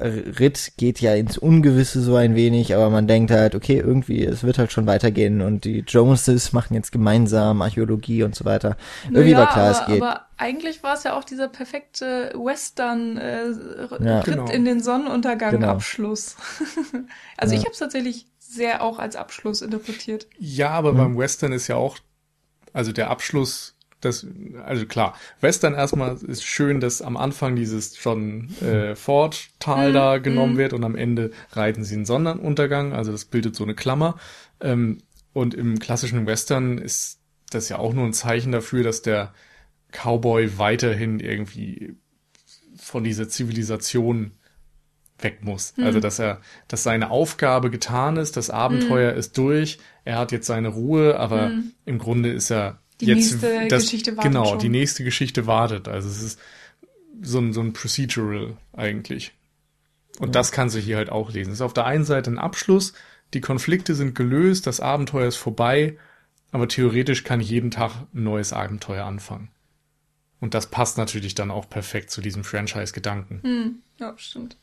[0.00, 4.44] Ritt geht ja ins Ungewisse so ein wenig, aber man denkt halt, okay, irgendwie, es
[4.44, 8.76] wird halt schon weitergehen und die Joneses machen jetzt gemeinsam Archäologie und so weiter.
[9.06, 10.02] Irgendwie naja, war klar, aber, es geht.
[10.02, 13.46] Aber eigentlich war es ja auch dieser perfekte Western äh,
[14.00, 14.20] ja.
[14.20, 14.48] Ritt genau.
[14.48, 15.68] in den Sonnenuntergang genau.
[15.68, 16.36] Abschluss.
[17.36, 17.60] also ja.
[17.60, 20.28] ich habe es tatsächlich sehr auch als Abschluss interpretiert.
[20.38, 20.98] Ja, aber mhm.
[20.98, 21.98] beim Western ist ja auch,
[22.72, 24.26] also der Abschluss das,
[24.64, 29.94] also klar, Western erstmal ist schön, dass am Anfang dieses John äh, Ford Tal mm,
[29.94, 30.58] da genommen mm.
[30.58, 34.16] wird und am Ende reiten sie einen Sonnenuntergang, also das bildet so eine Klammer.
[34.60, 34.98] Ähm,
[35.32, 37.20] und im klassischen Western ist
[37.50, 39.32] das ja auch nur ein Zeichen dafür, dass der
[39.90, 41.96] Cowboy weiterhin irgendwie
[42.76, 44.32] von dieser Zivilisation
[45.18, 45.74] weg muss.
[45.76, 45.82] Mm.
[45.82, 50.46] Also dass er, dass seine Aufgabe getan ist, das Abenteuer ist durch, er hat jetzt
[50.46, 51.50] seine Ruhe, aber
[51.84, 54.32] im Grunde ist er die jetzt, nächste das, Geschichte wartet.
[54.32, 54.58] Genau, schon.
[54.58, 55.88] die nächste Geschichte wartet.
[55.88, 56.40] Also es ist
[57.22, 59.32] so ein, so ein Procedural eigentlich.
[60.18, 60.32] Und ja.
[60.32, 61.50] das kannst du hier halt auch lesen.
[61.50, 62.92] Es ist auf der einen Seite ein Abschluss,
[63.34, 65.98] die Konflikte sind gelöst, das Abenteuer ist vorbei,
[66.50, 69.50] aber theoretisch kann ich jeden Tag ein neues Abenteuer anfangen.
[70.40, 73.40] Und das passt natürlich dann auch perfekt zu diesem Franchise-Gedanken.
[73.42, 74.56] Hm, ja, stimmt.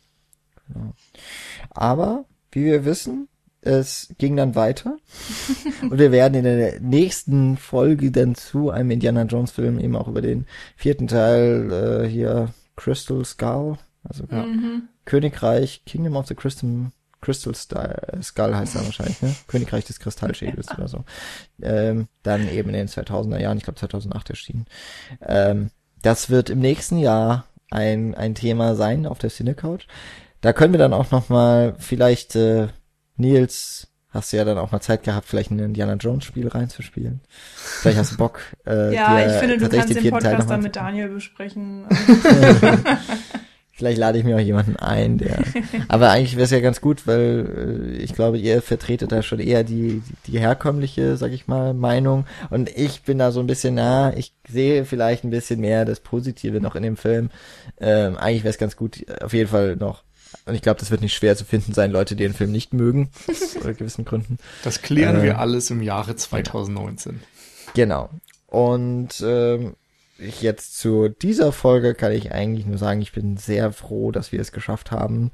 [1.70, 3.28] Aber, wie wir wissen,
[3.66, 4.98] es ging dann weiter.
[5.82, 10.08] und wir werden in der nächsten Folge dann zu einem Indiana Jones Film eben auch
[10.08, 14.90] über den vierten Teil äh, hier Crystal Skull, also mhm.
[15.06, 19.36] Königreich, Kingdom of the Crystal, Crystal Skull heißt er wahrscheinlich, ne?
[19.48, 21.04] Königreich des Kristallschädels oder so.
[21.62, 24.66] Ähm, dann eben in den 2000er Jahren, ich glaube 2008 erschienen.
[25.22, 25.72] Ähm,
[26.02, 29.88] das wird im nächsten Jahr ein, ein Thema sein auf der Cinecouch.
[30.42, 32.68] Da können wir dann auch noch mal vielleicht äh,
[33.18, 37.22] Nils, hast du ja dann auch mal Zeit gehabt, vielleicht ein Indiana Jones Spiel reinzuspielen.
[37.28, 38.40] Vielleicht hast du Bock.
[38.66, 41.86] Äh, ja, ich finde, du kannst den, Podcast dann mit Daniel besprechen.
[43.78, 45.44] Vielleicht lade ich mir auch jemanden ein, der.
[45.90, 49.40] Aber eigentlich wäre es ja ganz gut, weil äh, ich glaube, ihr vertretet da schon
[49.40, 52.26] eher die, die, die herkömmliche, sag ich mal, Meinung.
[52.50, 54.14] Und ich bin da so ein bisschen nah.
[54.16, 57.32] Ich sehe vielleicht ein bisschen mehr das Positive noch in dem Film.
[57.78, 60.06] Ähm, eigentlich wäre es ganz gut, auf jeden Fall noch.
[60.46, 62.74] Und ich glaube, das wird nicht schwer zu finden sein, Leute, die den Film nicht
[62.74, 64.38] mögen, aus gewissen Gründen.
[64.64, 67.22] Das klären äh, wir alles im Jahre 2019.
[67.74, 68.10] Genau.
[68.48, 69.76] Und ähm,
[70.18, 74.40] jetzt zu dieser Folge kann ich eigentlich nur sagen, ich bin sehr froh, dass wir
[74.40, 75.32] es geschafft haben,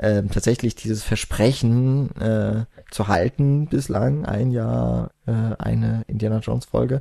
[0.00, 7.00] ähm, tatsächlich dieses Versprechen äh, zu halten bislang, ein Jahr äh, eine Indiana Jones Folge.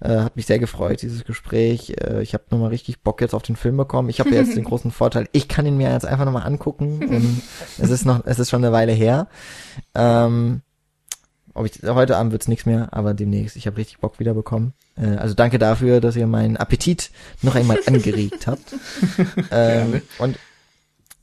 [0.00, 1.94] Äh, hat mich sehr gefreut, dieses Gespräch.
[2.00, 4.08] Äh, ich habe nochmal richtig Bock jetzt auf den Film bekommen.
[4.08, 7.00] Ich habe jetzt den großen Vorteil, ich kann ihn mir jetzt einfach nochmal angucken.
[7.02, 7.42] Ähm,
[7.78, 9.28] es ist noch, es ist schon eine Weile her.
[9.94, 10.62] Ähm,
[11.60, 13.56] ob ich heute Abend wird's nichts mehr, aber demnächst.
[13.56, 14.72] Ich habe richtig Bock wieder bekommen.
[14.96, 17.10] Äh, also danke dafür, dass ihr meinen Appetit
[17.42, 18.74] noch einmal angeregt habt.
[19.50, 20.38] ähm, und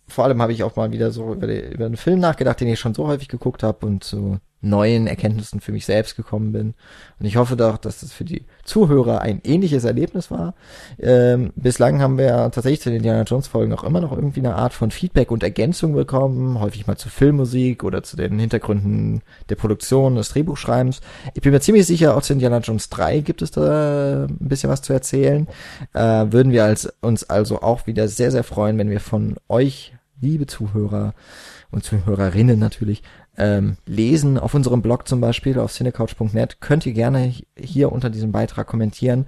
[0.08, 2.68] vor allem habe ich auch mal wieder so über, die, über einen Film nachgedacht, den
[2.70, 6.74] ich schon so häufig geguckt habe und so neuen Erkenntnissen für mich selbst gekommen bin.
[7.20, 10.56] Und ich hoffe doch, dass das für die Zuhörer ein ähnliches Erlebnis war.
[11.00, 14.56] Ähm, bislang haben wir tatsächlich zu den Indiana Jones Folgen auch immer noch irgendwie eine
[14.56, 19.56] Art von Feedback und Ergänzung bekommen, häufig mal zur Filmmusik oder zu den Hintergründen der
[19.56, 21.02] Produktion, des Drehbuchschreibens.
[21.34, 24.70] Ich bin mir ziemlich sicher, auch zu Indiana Jones 3 gibt es da ein bisschen
[24.70, 25.48] was zu erzählen.
[25.94, 29.94] Äh, würden wir als, uns also auch wieder sehr, sehr freuen, wenn wir von euch,
[30.20, 31.14] liebe Zuhörer
[31.72, 33.04] und Zuhörerinnen natürlich,
[33.38, 34.38] ähm, lesen.
[34.38, 39.26] Auf unserem Blog zum Beispiel auf cinecouch.net könnt ihr gerne hier unter diesem Beitrag kommentieren.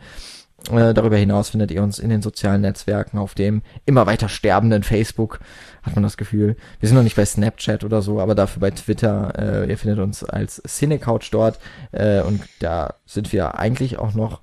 [0.71, 4.83] Äh, darüber hinaus findet ihr uns in den sozialen Netzwerken, auf dem immer weiter sterbenden
[4.83, 5.39] Facebook,
[5.83, 6.57] hat man das Gefühl.
[6.79, 9.63] Wir sind noch nicht bei Snapchat oder so, aber dafür bei Twitter.
[9.63, 11.59] Äh, ihr findet uns als Cinecouch dort
[11.91, 14.41] äh, und da sind wir eigentlich auch noch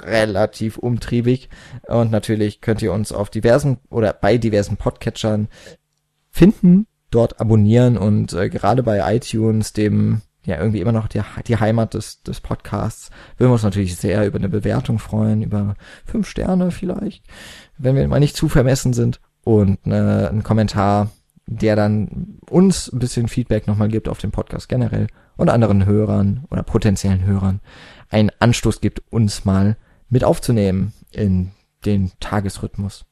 [0.00, 1.48] relativ umtriebig
[1.86, 5.48] und natürlich könnt ihr uns auf diversen oder bei diversen Podcatchern
[6.30, 11.56] finden dort abonnieren und äh, gerade bei iTunes, dem ja irgendwie immer noch die, die
[11.56, 16.28] Heimat des, des Podcasts, würden wir uns natürlich sehr über eine Bewertung freuen, über fünf
[16.28, 17.24] Sterne vielleicht,
[17.78, 21.10] wenn wir mal nicht zu vermessen sind und äh, ein Kommentar,
[21.46, 25.06] der dann uns ein bisschen Feedback nochmal gibt auf den Podcast generell
[25.36, 27.60] und anderen Hörern oder potenziellen Hörern
[28.08, 29.76] einen Anstoß gibt, uns mal
[30.08, 31.50] mit aufzunehmen in
[31.84, 33.06] den Tagesrhythmus.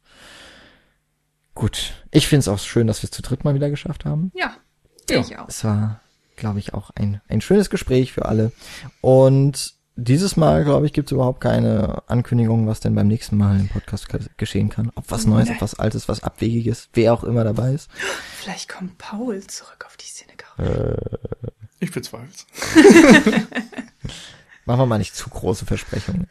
[1.61, 1.93] Gut.
[2.11, 4.32] Ich finde es auch schön, dass wir es zu dritt mal wieder geschafft haben.
[4.35, 4.57] Ja,
[5.11, 5.20] ja.
[5.20, 5.47] ich auch.
[5.47, 6.01] Es war,
[6.37, 8.51] glaube ich, auch ein, ein schönes Gespräch für alle.
[9.03, 13.61] Und dieses Mal, glaube ich, gibt es überhaupt keine Ankündigung, was denn beim nächsten Mal
[13.61, 14.09] im Podcast
[14.39, 14.91] geschehen kann.
[14.95, 17.91] Ob was Neues, ob was Altes, was Abwegiges, wer auch immer dabei ist.
[18.39, 20.32] Vielleicht kommt Paul zurück auf die Szene.
[20.57, 20.97] Äh,
[21.78, 22.47] ich bezweifle es.
[24.65, 26.27] machen wir mal nicht zu große Versprechungen.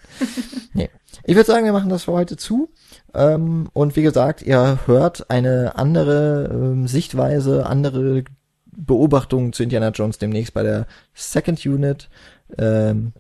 [0.74, 0.90] nee.
[1.24, 2.70] Ich würde sagen, wir machen das für heute zu.
[3.14, 8.24] Ähm, und wie gesagt, ihr hört eine andere ähm, Sichtweise, andere
[8.66, 12.10] Beobachtungen zu Indiana Jones demnächst bei der Second Unit.
[12.58, 13.14] Ähm,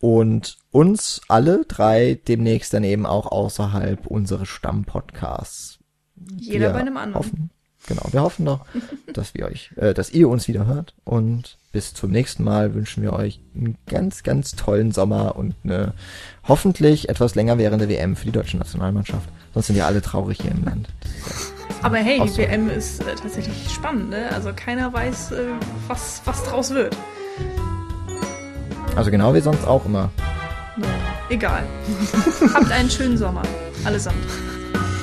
[0.00, 5.78] und uns alle drei demnächst dann eben auch außerhalb unseres Stammpodcasts.
[6.36, 7.24] Jeder wir bei einem anderen.
[7.24, 7.50] Hoffen,
[7.86, 8.66] genau, wir hoffen doch,
[9.12, 13.02] dass wir euch, äh, dass ihr uns wieder hört und bis zum nächsten Mal wünschen
[13.02, 15.94] wir euch einen ganz, ganz tollen Sommer und eine
[16.46, 19.28] hoffentlich etwas länger währende WM für die deutsche Nationalmannschaft.
[19.54, 20.88] Sonst sind ja alle traurig hier im Land.
[21.82, 24.28] Aber hey, die WM ist äh, tatsächlich spannend, ne?
[24.32, 25.46] Also keiner weiß, äh,
[25.88, 26.96] was, was draus wird.
[28.94, 30.10] Also genau wie sonst auch immer.
[30.76, 30.88] Ja,
[31.30, 31.64] egal.
[32.54, 33.42] Habt einen schönen Sommer.
[33.84, 34.16] Allesamt.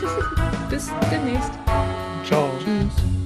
[0.70, 1.52] Bis demnächst.
[2.24, 2.50] Ciao.
[2.60, 3.19] Tschüss.